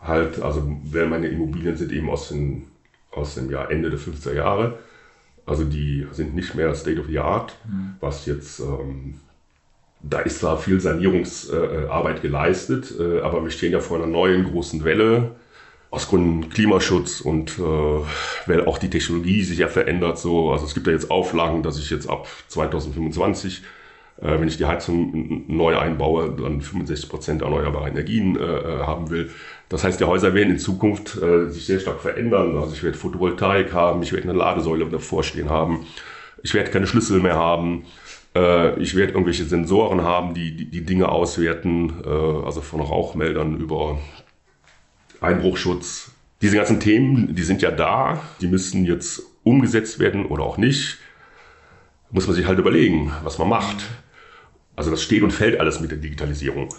Halt, 0.00 0.40
also 0.40 0.62
meine 0.92 1.28
Immobilien 1.28 1.76
sind 1.76 1.92
eben 1.92 2.08
aus, 2.08 2.28
den, 2.28 2.66
aus 3.10 3.34
dem 3.34 3.50
Jahr 3.50 3.70
Ende 3.70 3.90
der 3.90 3.98
50er 3.98 4.34
Jahre. 4.34 4.78
Also 5.44 5.64
die 5.64 6.06
sind 6.12 6.34
nicht 6.34 6.54
mehr 6.54 6.74
State 6.74 7.00
of 7.00 7.06
the 7.06 7.18
Art, 7.18 7.56
mhm. 7.66 7.94
was 8.00 8.24
jetzt, 8.26 8.60
ähm, 8.60 9.14
da 10.02 10.20
ist 10.20 10.38
zwar 10.38 10.58
viel 10.58 10.80
Sanierungsarbeit 10.80 12.18
äh, 12.18 12.20
geleistet, 12.20 12.94
äh, 12.98 13.20
aber 13.20 13.42
wir 13.42 13.50
stehen 13.50 13.72
ja 13.72 13.80
vor 13.80 13.98
einer 13.98 14.06
neuen 14.06 14.44
großen 14.44 14.84
Welle 14.84 15.32
aus 15.90 16.08
Gründen 16.08 16.48
Klimaschutz 16.50 17.20
und 17.20 17.58
äh, 17.58 17.62
weil 18.46 18.64
auch 18.66 18.78
die 18.78 18.90
Technologie 18.90 19.42
sich 19.42 19.58
ja 19.58 19.68
verändert. 19.68 20.18
So, 20.18 20.52
also 20.52 20.64
es 20.64 20.74
gibt 20.74 20.86
ja 20.86 20.92
jetzt 20.92 21.10
Auflagen, 21.10 21.62
dass 21.62 21.78
ich 21.78 21.90
jetzt 21.90 22.08
ab 22.08 22.28
2025, 22.48 23.58
äh, 23.58 23.64
wenn 24.20 24.48
ich 24.48 24.58
die 24.58 24.66
Heizung 24.66 25.44
neu 25.48 25.78
einbaue, 25.78 26.30
dann 26.30 26.60
65 26.60 27.08
Prozent 27.08 27.42
erneuerbare 27.42 27.88
Energien 27.88 28.36
äh, 28.36 28.42
äh, 28.42 28.78
haben 28.80 29.10
will. 29.10 29.30
Das 29.68 29.84
heißt, 29.84 30.00
die 30.00 30.04
Häuser 30.04 30.34
werden 30.34 30.50
in 30.50 30.58
Zukunft 30.58 31.16
äh, 31.22 31.48
sich 31.48 31.66
sehr 31.66 31.80
stark 31.80 32.00
verändern. 32.00 32.56
Also 32.56 32.74
ich 32.74 32.82
werde 32.82 32.98
Photovoltaik 32.98 33.72
haben, 33.72 34.02
ich 34.02 34.12
werde 34.12 34.28
eine 34.28 34.38
Ladesäule 34.38 34.84
davor 34.86 35.22
stehen 35.22 35.48
haben, 35.48 35.86
ich 36.42 36.54
werde 36.54 36.70
keine 36.70 36.86
Schlüssel 36.86 37.20
mehr 37.20 37.36
haben. 37.36 37.84
Äh, 38.34 38.78
ich 38.80 38.94
werde 38.94 39.12
irgendwelche 39.12 39.44
Sensoren 39.44 40.02
haben, 40.02 40.34
die 40.34 40.56
die, 40.56 40.64
die 40.66 40.84
Dinge 40.84 41.08
auswerten, 41.08 42.02
äh, 42.04 42.08
also 42.08 42.60
von 42.60 42.80
Rauchmeldern 42.80 43.58
über 43.58 43.98
Einbruchschutz. 45.20 46.12
Diese 46.42 46.56
ganzen 46.56 46.80
Themen, 46.80 47.34
die 47.34 47.42
sind 47.42 47.62
ja 47.62 47.70
da, 47.70 48.20
die 48.40 48.48
müssen 48.48 48.84
jetzt 48.84 49.22
umgesetzt 49.44 49.98
werden 49.98 50.26
oder 50.26 50.44
auch 50.44 50.56
nicht. 50.56 50.98
Muss 52.10 52.26
man 52.26 52.34
sich 52.34 52.46
halt 52.46 52.58
überlegen, 52.58 53.12
was 53.22 53.38
man 53.38 53.48
macht. 53.48 53.84
Also 54.80 54.90
das 54.90 55.02
steht 55.02 55.22
und 55.22 55.30
fällt 55.30 55.60
alles 55.60 55.78
mit 55.78 55.90
der 55.90 55.98
Digitalisierung. 55.98 56.70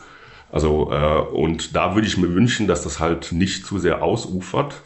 Also, 0.51 0.91
äh, 0.91 1.19
und 1.35 1.75
da 1.75 1.93
würde 1.93 2.07
ich 2.07 2.17
mir 2.17 2.33
wünschen, 2.33 2.65
dass 2.65 2.81
das 2.81 2.99
halt 2.99 3.31
nicht 3.31 3.63
zu 3.63 3.77
sehr 3.77 4.01
ausufert 4.01 4.81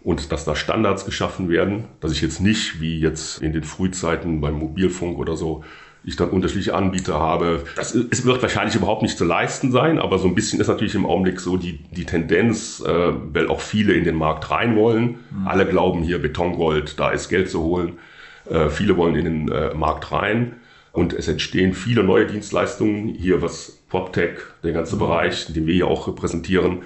und 0.00 0.30
dass 0.30 0.44
da 0.44 0.54
Standards 0.54 1.04
geschaffen 1.04 1.48
werden, 1.48 1.86
dass 1.98 2.12
ich 2.12 2.20
jetzt 2.20 2.40
nicht, 2.40 2.80
wie 2.80 3.00
jetzt 3.00 3.42
in 3.42 3.52
den 3.52 3.64
Frühzeiten 3.64 4.40
beim 4.40 4.54
Mobilfunk 4.54 5.18
oder 5.18 5.36
so, 5.36 5.64
ich 6.04 6.14
dann 6.14 6.30
unterschiedliche 6.30 6.76
Anbieter 6.76 7.18
habe. 7.18 7.64
Das 7.74 7.96
es 7.96 8.24
wird 8.24 8.40
wahrscheinlich 8.40 8.76
überhaupt 8.76 9.02
nicht 9.02 9.18
zu 9.18 9.24
leisten 9.24 9.72
sein, 9.72 9.98
aber 9.98 10.18
so 10.18 10.28
ein 10.28 10.36
bisschen 10.36 10.60
ist 10.60 10.68
natürlich 10.68 10.94
im 10.94 11.04
Augenblick 11.04 11.40
so 11.40 11.56
die, 11.56 11.80
die 11.90 12.04
Tendenz, 12.04 12.80
äh, 12.80 13.12
weil 13.32 13.48
auch 13.48 13.60
viele 13.60 13.94
in 13.94 14.04
den 14.04 14.14
Markt 14.14 14.52
rein 14.52 14.76
wollen. 14.76 15.16
Mhm. 15.32 15.48
Alle 15.48 15.66
glauben 15.66 16.04
hier 16.04 16.22
Betongold, 16.22 17.00
da 17.00 17.10
ist 17.10 17.28
Geld 17.28 17.50
zu 17.50 17.60
holen. 17.60 17.94
Äh, 18.48 18.68
viele 18.68 18.96
wollen 18.96 19.16
in 19.16 19.24
den 19.24 19.48
äh, 19.50 19.74
Markt 19.74 20.12
rein 20.12 20.60
und 20.92 21.12
es 21.12 21.28
entstehen 21.28 21.72
viele 21.72 22.02
neue 22.04 22.26
Dienstleistungen. 22.26 23.08
Hier 23.08 23.42
was 23.42 23.78
PropTech, 23.88 24.38
der 24.62 24.72
ganze 24.72 24.96
mhm. 24.96 25.00
Bereich, 25.00 25.52
den 25.52 25.66
wir 25.66 25.74
hier 25.74 25.86
auch 25.86 26.06
repräsentieren. 26.06 26.82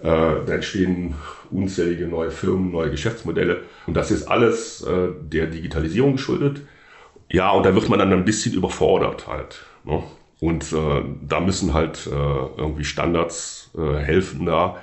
Äh, 0.00 0.04
da 0.46 0.52
entstehen 0.52 1.14
unzählige 1.50 2.06
neue 2.06 2.30
Firmen, 2.30 2.70
neue 2.70 2.90
Geschäftsmodelle 2.90 3.62
und 3.86 3.94
das 3.94 4.12
ist 4.12 4.28
alles 4.28 4.82
äh, 4.82 5.08
der 5.20 5.46
Digitalisierung 5.46 6.12
geschuldet. 6.12 6.62
Ja, 7.30 7.50
und 7.50 7.66
da 7.66 7.74
wird 7.74 7.88
man 7.88 7.98
dann 7.98 8.12
ein 8.12 8.24
bisschen 8.24 8.54
überfordert 8.54 9.26
halt. 9.26 9.64
Ne? 9.84 10.02
Und 10.40 10.72
äh, 10.72 11.02
da 11.26 11.40
müssen 11.40 11.74
halt 11.74 12.06
äh, 12.06 12.10
irgendwie 12.10 12.84
Standards 12.84 13.70
äh, 13.76 13.96
helfen 13.96 14.46
da. 14.46 14.76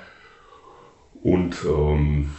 Und 1.22 1.56
ähm, 1.64 2.30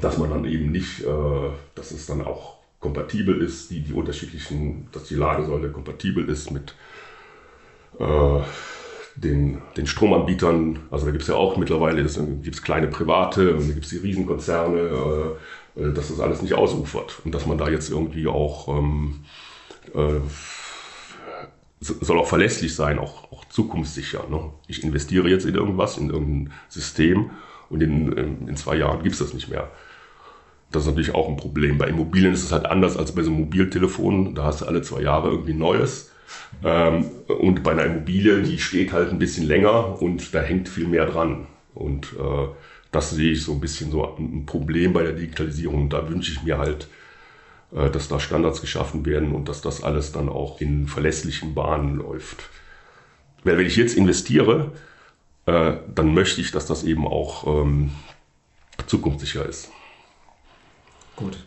dass 0.00 0.18
man 0.18 0.30
dann 0.30 0.44
eben 0.44 0.70
nicht, 0.70 1.02
äh, 1.02 1.50
dass 1.74 1.90
es 1.90 2.06
dann 2.06 2.22
auch 2.22 2.55
kompatibel 2.86 3.42
ist, 3.42 3.70
die, 3.70 3.80
die 3.80 3.92
unterschiedlichen, 3.92 4.88
dass 4.92 5.04
die 5.04 5.14
Ladesäule 5.14 5.70
kompatibel 5.70 6.28
ist 6.28 6.50
mit 6.50 6.74
äh, 7.98 8.40
den, 9.16 9.62
den 9.76 9.86
Stromanbietern. 9.86 10.80
Also 10.90 11.06
da 11.06 11.12
gibt 11.12 11.22
es 11.22 11.28
ja 11.28 11.34
auch 11.34 11.56
mittlerweile, 11.56 12.02
gibt 12.02 12.54
es 12.54 12.62
kleine 12.62 12.88
Private 12.88 13.54
und 13.54 13.68
da 13.68 13.72
gibt 13.74 13.84
es 13.84 13.90
die 13.90 13.98
Riesenkonzerne. 13.98 14.78
Äh, 14.78 15.36
äh, 15.76 15.92
dass 15.92 16.08
das 16.08 16.20
alles 16.20 16.42
nicht 16.42 16.54
ausufert 16.54 17.20
und 17.24 17.34
dass 17.34 17.46
man 17.46 17.58
da 17.58 17.68
jetzt 17.68 17.90
irgendwie 17.90 18.26
auch 18.26 18.68
ähm, 18.68 19.24
äh, 19.94 20.20
soll 21.80 22.18
auch 22.18 22.26
verlässlich 22.26 22.74
sein, 22.74 22.98
auch, 22.98 23.30
auch 23.30 23.44
zukunftssicher. 23.44 24.24
Ne? 24.30 24.50
Ich 24.66 24.82
investiere 24.82 25.28
jetzt 25.28 25.44
in 25.44 25.54
irgendwas, 25.54 25.98
in 25.98 26.08
irgendein 26.08 26.54
System 26.68 27.30
und 27.68 27.82
in, 27.82 28.46
in 28.48 28.56
zwei 28.56 28.76
Jahren 28.76 29.02
gibt 29.02 29.12
es 29.12 29.18
das 29.18 29.34
nicht 29.34 29.48
mehr. 29.48 29.70
Das 30.76 30.82
ist 30.82 30.90
natürlich 30.90 31.14
auch 31.14 31.26
ein 31.26 31.38
Problem. 31.38 31.78
Bei 31.78 31.88
Immobilien 31.88 32.34
ist 32.34 32.44
es 32.44 32.52
halt 32.52 32.66
anders 32.66 32.98
als 32.98 33.12
bei 33.12 33.22
so 33.22 33.30
einem 33.30 33.40
Mobiltelefon. 33.40 34.34
Da 34.34 34.44
hast 34.44 34.60
du 34.60 34.66
alle 34.66 34.82
zwei 34.82 35.00
Jahre 35.00 35.30
irgendwie 35.30 35.54
Neues. 35.54 36.10
Ähm, 36.62 37.06
und 37.28 37.62
bei 37.62 37.70
einer 37.70 37.86
Immobilie, 37.86 38.42
die 38.42 38.58
steht 38.58 38.92
halt 38.92 39.10
ein 39.10 39.18
bisschen 39.18 39.46
länger 39.46 40.02
und 40.02 40.34
da 40.34 40.42
hängt 40.42 40.68
viel 40.68 40.86
mehr 40.86 41.06
dran. 41.06 41.46
Und 41.74 42.12
äh, 42.18 42.48
das 42.92 43.08
sehe 43.08 43.32
ich 43.32 43.42
so 43.42 43.52
ein 43.52 43.60
bisschen 43.60 43.90
so 43.90 44.04
ein 44.18 44.44
Problem 44.44 44.92
bei 44.92 45.02
der 45.02 45.14
Digitalisierung. 45.14 45.88
Da 45.88 46.10
wünsche 46.10 46.32
ich 46.32 46.42
mir 46.42 46.58
halt, 46.58 46.88
äh, 47.74 47.88
dass 47.88 48.08
da 48.08 48.20
Standards 48.20 48.60
geschaffen 48.60 49.06
werden 49.06 49.32
und 49.32 49.48
dass 49.48 49.62
das 49.62 49.82
alles 49.82 50.12
dann 50.12 50.28
auch 50.28 50.60
in 50.60 50.88
verlässlichen 50.88 51.54
Bahnen 51.54 51.96
läuft. 51.96 52.50
Weil 53.44 53.56
wenn 53.56 53.66
ich 53.66 53.76
jetzt 53.76 53.96
investiere, 53.96 54.72
äh, 55.46 55.72
dann 55.94 56.12
möchte 56.12 56.42
ich, 56.42 56.50
dass 56.50 56.66
das 56.66 56.84
eben 56.84 57.06
auch 57.06 57.46
ähm, 57.46 57.92
zukunftssicher 58.86 59.46
ist. 59.46 59.70
Gut. 61.16 61.38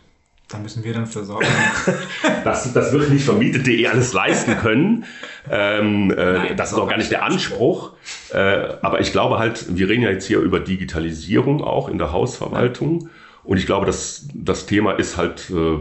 Da 0.50 0.58
müssen 0.58 0.82
wir 0.82 0.92
dann 0.92 1.06
für 1.06 1.24
sorgen. 1.24 1.46
das, 2.44 2.72
das 2.72 2.92
wird 2.92 3.10
nicht 3.10 3.24
vermietet.de 3.24 3.86
alles 3.86 4.12
leisten 4.12 4.56
können. 4.56 5.04
Ähm, 5.48 6.10
äh, 6.10 6.32
Nein, 6.32 6.56
das 6.56 6.72
ist 6.72 6.78
auch 6.78 6.88
gar 6.88 6.98
nicht 6.98 7.12
der 7.12 7.22
Anspruch. 7.22 7.92
Äh, 8.32 8.74
aber 8.82 9.00
ich 9.00 9.12
glaube 9.12 9.38
halt, 9.38 9.76
wir 9.76 9.88
reden 9.88 10.02
ja 10.02 10.10
jetzt 10.10 10.26
hier 10.26 10.40
über 10.40 10.58
Digitalisierung 10.58 11.62
auch 11.62 11.88
in 11.88 11.98
der 11.98 12.12
Hausverwaltung. 12.12 13.10
Und 13.44 13.58
ich 13.58 13.66
glaube, 13.66 13.86
dass 13.86 14.26
das 14.34 14.66
Thema 14.66 14.92
ist 14.92 15.16
halt, 15.16 15.50
äh, 15.50 15.78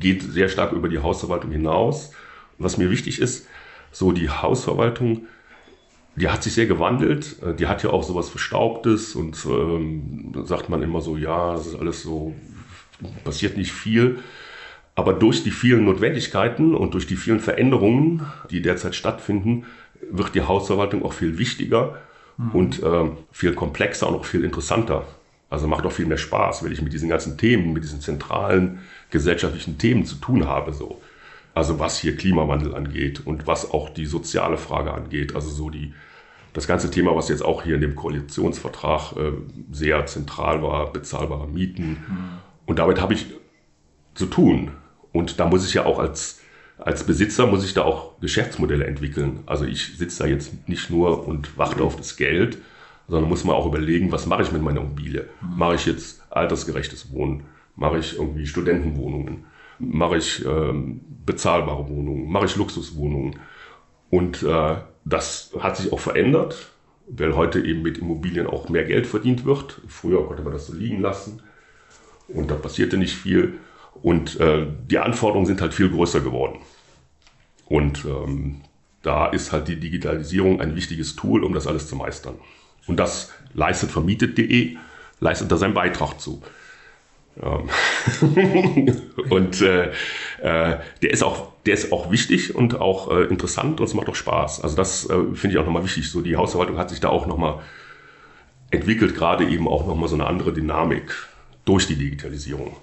geht 0.00 0.22
sehr 0.22 0.48
stark 0.48 0.72
über 0.72 0.88
die 0.88 0.98
Hausverwaltung 0.98 1.52
hinaus. 1.52 2.10
Was 2.58 2.78
mir 2.78 2.90
wichtig 2.90 3.20
ist, 3.20 3.46
so 3.92 4.10
die 4.10 4.28
Hausverwaltung, 4.28 5.28
die 6.16 6.28
hat 6.28 6.42
sich 6.42 6.54
sehr 6.54 6.66
gewandelt. 6.66 7.36
Äh, 7.42 7.54
die 7.54 7.68
hat 7.68 7.84
ja 7.84 7.90
auch 7.90 8.02
sowas 8.02 8.28
Verstaubtes 8.28 9.14
und 9.14 9.38
ähm, 9.46 10.32
sagt 10.44 10.68
man 10.68 10.82
immer 10.82 11.00
so, 11.00 11.16
ja, 11.16 11.52
das 11.52 11.68
ist 11.68 11.78
alles 11.78 12.02
so 12.02 12.34
passiert 13.24 13.56
nicht 13.56 13.72
viel. 13.72 14.18
Aber 14.94 15.14
durch 15.14 15.42
die 15.42 15.50
vielen 15.50 15.84
Notwendigkeiten 15.84 16.74
und 16.74 16.94
durch 16.94 17.06
die 17.06 17.16
vielen 17.16 17.40
Veränderungen, 17.40 18.26
die 18.50 18.60
derzeit 18.60 18.94
stattfinden, 18.94 19.64
wird 20.10 20.34
die 20.34 20.42
Hausverwaltung 20.42 21.04
auch 21.04 21.14
viel 21.14 21.38
wichtiger 21.38 21.98
mhm. 22.36 22.50
und 22.50 22.82
äh, 22.82 23.10
viel 23.30 23.54
komplexer 23.54 24.08
und 24.08 24.16
auch 24.16 24.24
viel 24.26 24.44
interessanter. 24.44 25.06
Also 25.48 25.66
macht 25.66 25.84
auch 25.86 25.92
viel 25.92 26.06
mehr 26.06 26.18
Spaß, 26.18 26.64
wenn 26.64 26.72
ich 26.72 26.82
mit 26.82 26.92
diesen 26.92 27.08
ganzen 27.08 27.38
Themen, 27.38 27.72
mit 27.72 27.84
diesen 27.84 28.00
zentralen 28.00 28.80
gesellschaftlichen 29.10 29.78
Themen 29.78 30.04
zu 30.04 30.16
tun 30.16 30.46
habe. 30.46 30.72
So. 30.72 31.00
Also 31.54 31.78
was 31.78 31.98
hier 31.98 32.16
Klimawandel 32.16 32.74
angeht 32.74 33.22
und 33.24 33.46
was 33.46 33.70
auch 33.70 33.90
die 33.90 34.06
soziale 34.06 34.56
Frage 34.56 34.92
angeht. 34.92 35.34
Also 35.34 35.50
so 35.50 35.70
die, 35.70 35.94
das 36.52 36.66
ganze 36.66 36.90
Thema, 36.90 37.14
was 37.14 37.28
jetzt 37.28 37.44
auch 37.44 37.62
hier 37.62 37.76
in 37.76 37.82
dem 37.82 37.94
Koalitionsvertrag 37.94 39.16
äh, 39.16 39.32
sehr 39.70 40.04
zentral 40.06 40.62
war, 40.62 40.92
bezahlbare 40.92 41.48
Mieten. 41.48 41.88
Mhm 41.90 42.41
und 42.66 42.78
damit 42.78 43.00
habe 43.00 43.14
ich 43.14 43.26
zu 44.14 44.26
tun. 44.26 44.72
Und 45.12 45.40
da 45.40 45.46
muss 45.46 45.66
ich 45.66 45.74
ja 45.74 45.84
auch 45.84 45.98
als, 45.98 46.40
als 46.78 47.04
Besitzer, 47.04 47.46
muss 47.46 47.64
ich 47.64 47.74
da 47.74 47.82
auch 47.82 48.18
Geschäftsmodelle 48.20 48.86
entwickeln. 48.86 49.40
Also 49.46 49.64
ich 49.64 49.96
sitze 49.98 50.22
da 50.22 50.28
jetzt 50.28 50.68
nicht 50.68 50.90
nur 50.90 51.26
und 51.26 51.58
warte 51.58 51.82
auf 51.82 51.96
das 51.96 52.16
Geld, 52.16 52.58
sondern 53.08 53.28
muss 53.28 53.44
man 53.44 53.56
auch 53.56 53.66
überlegen, 53.66 54.12
was 54.12 54.26
mache 54.26 54.42
ich 54.42 54.52
mit 54.52 54.62
meiner 54.62 54.80
Immobilie? 54.80 55.28
Mache 55.40 55.74
ich 55.74 55.86
jetzt 55.86 56.22
altersgerechtes 56.30 57.12
Wohnen? 57.12 57.44
Mache 57.76 57.98
ich 57.98 58.16
irgendwie 58.16 58.46
Studentenwohnungen? 58.46 59.44
Mache 59.78 60.18
ich 60.18 60.44
ähm, 60.46 61.00
bezahlbare 61.26 61.88
Wohnungen? 61.88 62.30
Mache 62.30 62.46
ich 62.46 62.56
Luxuswohnungen? 62.56 63.38
Und 64.08 64.42
äh, 64.42 64.76
das 65.04 65.52
hat 65.58 65.76
sich 65.76 65.92
auch 65.92 65.98
verändert, 65.98 66.70
weil 67.08 67.34
heute 67.34 67.60
eben 67.60 67.82
mit 67.82 67.98
Immobilien 67.98 68.46
auch 68.46 68.68
mehr 68.68 68.84
Geld 68.84 69.06
verdient 69.06 69.44
wird. 69.44 69.80
Früher 69.88 70.26
konnte 70.26 70.42
man 70.42 70.52
das 70.52 70.68
so 70.68 70.74
liegen 70.74 71.00
lassen 71.00 71.42
und 72.34 72.50
da 72.50 72.54
passierte 72.54 72.96
nicht 72.96 73.14
viel. 73.14 73.54
Und 74.02 74.40
äh, 74.40 74.66
die 74.88 74.98
Anforderungen 74.98 75.46
sind 75.46 75.60
halt 75.60 75.74
viel 75.74 75.90
größer 75.90 76.20
geworden. 76.20 76.58
Und 77.66 78.04
ähm, 78.04 78.62
da 79.02 79.26
ist 79.26 79.52
halt 79.52 79.68
die 79.68 79.78
Digitalisierung 79.78 80.60
ein 80.60 80.76
wichtiges 80.76 81.16
Tool, 81.16 81.44
um 81.44 81.52
das 81.52 81.66
alles 81.66 81.88
zu 81.88 81.96
meistern. 81.96 82.34
Und 82.86 82.98
das 82.98 83.32
leistet 83.54 83.90
vermietet.de, 83.90 84.76
leistet 85.20 85.50
da 85.52 85.56
seinen 85.56 85.74
Beitrag 85.74 86.20
zu. 86.20 86.42
Ähm 87.40 87.68
und 89.30 89.60
äh, 89.62 89.86
äh, 90.42 90.78
der 91.02 91.10
ist 91.10 91.22
auch, 91.22 91.52
der 91.64 91.74
ist 91.74 91.92
auch 91.92 92.10
wichtig 92.10 92.54
und 92.54 92.80
auch 92.80 93.10
äh, 93.10 93.24
interessant 93.24 93.80
und 93.80 93.86
es 93.86 93.94
macht 93.94 94.08
auch 94.08 94.14
Spaß. 94.14 94.62
Also 94.62 94.76
das 94.76 95.08
äh, 95.08 95.34
finde 95.34 95.56
ich 95.56 95.58
auch 95.58 95.66
nochmal 95.66 95.84
wichtig. 95.84 96.10
So 96.10 96.20
die 96.20 96.36
Hausverwaltung 96.36 96.78
hat 96.78 96.90
sich 96.90 97.00
da 97.00 97.08
auch 97.08 97.26
nochmal 97.26 97.60
entwickelt, 98.70 99.14
gerade 99.14 99.48
eben 99.48 99.68
auch 99.68 99.86
nochmal 99.86 100.08
so 100.08 100.14
eine 100.14 100.26
andere 100.26 100.52
Dynamik 100.52 101.14
durch 101.64 101.86
die 101.86 101.96
Digitalisierung. 101.96 102.76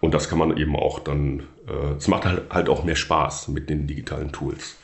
Und 0.00 0.14
das 0.14 0.28
kann 0.28 0.38
man 0.38 0.56
eben 0.56 0.76
auch 0.76 0.98
dann, 0.98 1.40
äh, 1.68 1.96
es 1.98 2.08
macht 2.08 2.24
halt, 2.24 2.42
halt 2.50 2.68
auch 2.68 2.84
mehr 2.84 2.96
Spaß 2.96 3.48
mit 3.48 3.68
den 3.68 3.86
digitalen 3.86 4.32
Tools. 4.32 4.76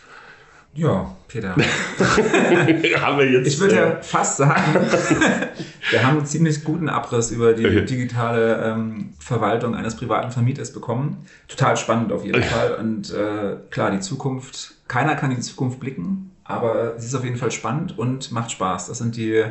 Ja, 0.76 1.10
Peter. 1.26 1.56
haben 3.00 3.18
wir 3.18 3.30
jetzt, 3.30 3.46
ich 3.46 3.58
würde 3.58 3.76
ja 3.76 3.90
äh, 3.92 4.02
fast 4.02 4.36
sagen, 4.36 4.74
wir 5.90 6.06
haben 6.06 6.18
einen 6.18 6.26
ziemlich 6.26 6.64
guten 6.64 6.90
Abriss 6.90 7.30
über 7.30 7.54
die 7.54 7.86
digitale 7.86 8.62
ähm, 8.62 9.14
Verwaltung 9.18 9.74
eines 9.74 9.96
privaten 9.96 10.30
Vermieters 10.30 10.74
bekommen. 10.74 11.24
Total 11.48 11.78
spannend 11.78 12.12
auf 12.12 12.26
jeden 12.26 12.42
Fall. 12.42 12.74
Und 12.74 13.10
äh, 13.10 13.56
klar, 13.70 13.90
die 13.90 14.00
Zukunft, 14.00 14.74
keiner 14.86 15.14
kann 15.14 15.30
in 15.30 15.38
die 15.38 15.42
Zukunft 15.42 15.80
blicken, 15.80 16.32
aber 16.44 16.98
sie 16.98 17.06
ist 17.06 17.14
auf 17.14 17.24
jeden 17.24 17.38
Fall 17.38 17.52
spannend 17.52 17.98
und 17.98 18.30
macht 18.32 18.50
Spaß. 18.50 18.88
Das 18.88 18.98
sind 18.98 19.16
die, 19.16 19.44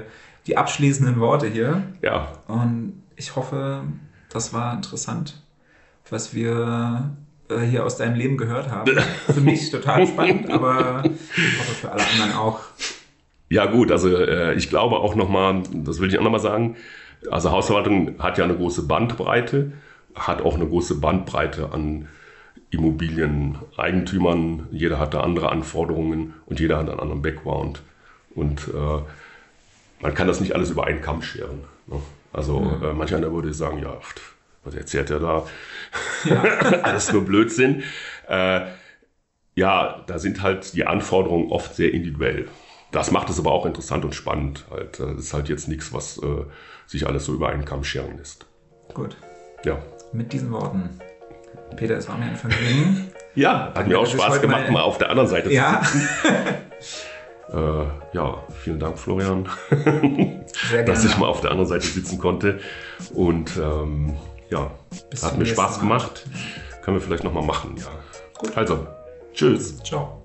die 0.45 0.57
abschließenden 0.57 1.19
Worte 1.19 1.47
hier. 1.47 1.81
Ja. 2.03 2.33
Und 2.47 3.01
ich 3.16 3.36
hoffe, 3.36 3.84
das 4.30 4.53
war 4.53 4.74
interessant, 4.74 5.41
was 6.09 6.34
wir 6.34 7.16
äh, 7.49 7.59
hier 7.59 7.86
aus 7.86 7.97
deinem 7.97 8.16
Leben 8.16 8.38
gehört 8.38 8.70
haben. 8.70 8.91
Für 9.26 9.41
mich 9.41 9.70
total 9.72 10.07
spannend, 10.07 10.49
aber 10.49 11.03
ich 11.05 11.59
hoffe 11.59 11.76
für 11.82 11.91
alle 11.91 12.05
anderen 12.05 12.34
auch. 12.34 12.59
Ja 13.49 13.66
gut, 13.66 13.91
also 13.91 14.16
äh, 14.16 14.55
ich 14.55 14.70
glaube 14.70 14.97
auch 14.97 15.16
nochmal, 15.16 15.63
das 15.74 15.99
will 15.99 16.09
ich 16.09 16.18
auch 16.18 16.24
nochmal 16.24 16.39
sagen, 16.39 16.76
also 17.32 17.51
Hausverwaltung 17.51 18.16
hat 18.20 18.38
ja 18.38 18.43
eine 18.43 18.55
große 18.55 18.84
Bandbreite, 18.84 19.72
hat 20.16 20.41
auch 20.41 20.55
eine 20.55 20.68
große 20.68 20.95
Bandbreite 20.99 21.72
an 21.72 22.07
Immobilieneigentümern. 22.72 24.68
Jeder 24.72 24.99
hat 24.99 25.13
da 25.13 25.22
andere 25.22 25.49
Anforderungen 25.49 26.34
und 26.45 26.59
jeder 26.59 26.78
hat 26.78 26.89
einen 26.89 26.99
anderen 26.99 27.22
Background. 27.22 27.82
Und 28.36 28.68
äh, 28.68 29.01
man 30.01 30.13
kann 30.13 30.28
das 30.28 30.39
nicht 30.39 30.53
alles 30.53 30.72
über 30.72 30.86
einen 30.86 31.01
Kamm 31.01 31.22
scheren. 31.22 31.61
Ne? 31.88 31.99
Also 32.36 32.59
mhm. 32.59 32.83
äh, 32.83 32.93
manch 32.93 33.15
einer 33.15 33.31
würde 33.31 33.53
sagen, 33.53 33.79
ja, 33.79 33.97
was 34.63 34.75
erzählt 34.75 35.09
er 35.09 35.19
da? 35.19 35.45
Ja. 36.25 36.41
Alles 36.83 37.11
nur 37.13 37.23
Blödsinn. 37.23 37.83
Äh, 38.27 38.61
ja, 39.55 40.03
da 40.05 40.19
sind 40.19 40.41
halt 40.41 40.73
die 40.73 40.86
Anforderungen 40.86 41.49
oft 41.51 41.75
sehr 41.75 41.93
individuell. 41.93 42.49
das 42.91 43.11
macht 43.11 43.29
es 43.29 43.39
aber 43.39 43.51
auch 43.51 43.65
interessant 43.65 44.03
und 44.03 44.13
spannend. 44.13 44.65
Halt, 44.69 44.99
äh, 44.99 45.13
ist 45.13 45.33
halt 45.33 45.47
jetzt 45.47 45.69
nichts, 45.69 45.93
was 45.93 46.17
äh, 46.17 46.45
sich 46.86 47.07
alles 47.07 47.25
so 47.25 47.33
über 47.33 47.49
einen 47.49 47.63
Kamm 47.63 47.83
scheren 47.83 48.17
lässt. 48.17 48.45
Gut. 48.93 49.15
Ja. 49.63 49.77
Mit 50.11 50.33
diesen 50.33 50.51
Worten. 50.51 50.89
Peter, 51.77 51.95
es 51.95 52.09
war 52.09 52.17
mir 52.17 52.25
ein 52.25 52.36
Vergnügen. 52.36 53.11
Ja, 53.33 53.73
hat 53.73 53.88
mir 53.88 53.99
auch 53.99 54.05
Spaß 54.05 54.41
gemacht, 54.41 54.65
mal, 54.65 54.71
mal, 54.71 54.81
auf 54.81 54.97
der 54.97 55.09
anderen 55.09 55.29
Seite 55.29 55.51
ja. 55.51 55.81
zu 55.81 55.97
sitzen. 55.97 56.09
äh, 57.51 58.15
ja, 58.15 58.43
vielen 58.63 58.79
Dank, 58.79 58.97
Florian, 58.97 59.47
dass 60.85 61.05
ich 61.05 61.17
mal 61.17 61.27
auf 61.27 61.41
der 61.41 61.51
anderen 61.51 61.69
Seite 61.69 61.85
sitzen 61.85 62.17
konnte. 62.17 62.59
Und 63.13 63.57
ähm, 63.57 64.15
ja, 64.49 64.71
Bis 65.09 65.23
hat 65.23 65.37
mir 65.37 65.45
Spaß 65.45 65.79
gemacht. 65.79 66.25
Können 66.83 66.97
wir 66.97 67.01
vielleicht 67.01 67.23
nochmal 67.23 67.43
machen, 67.43 67.75
ja. 67.77 67.87
Gut. 68.37 68.55
Also, 68.57 68.87
tschüss. 69.33 69.81
Ciao. 69.83 70.24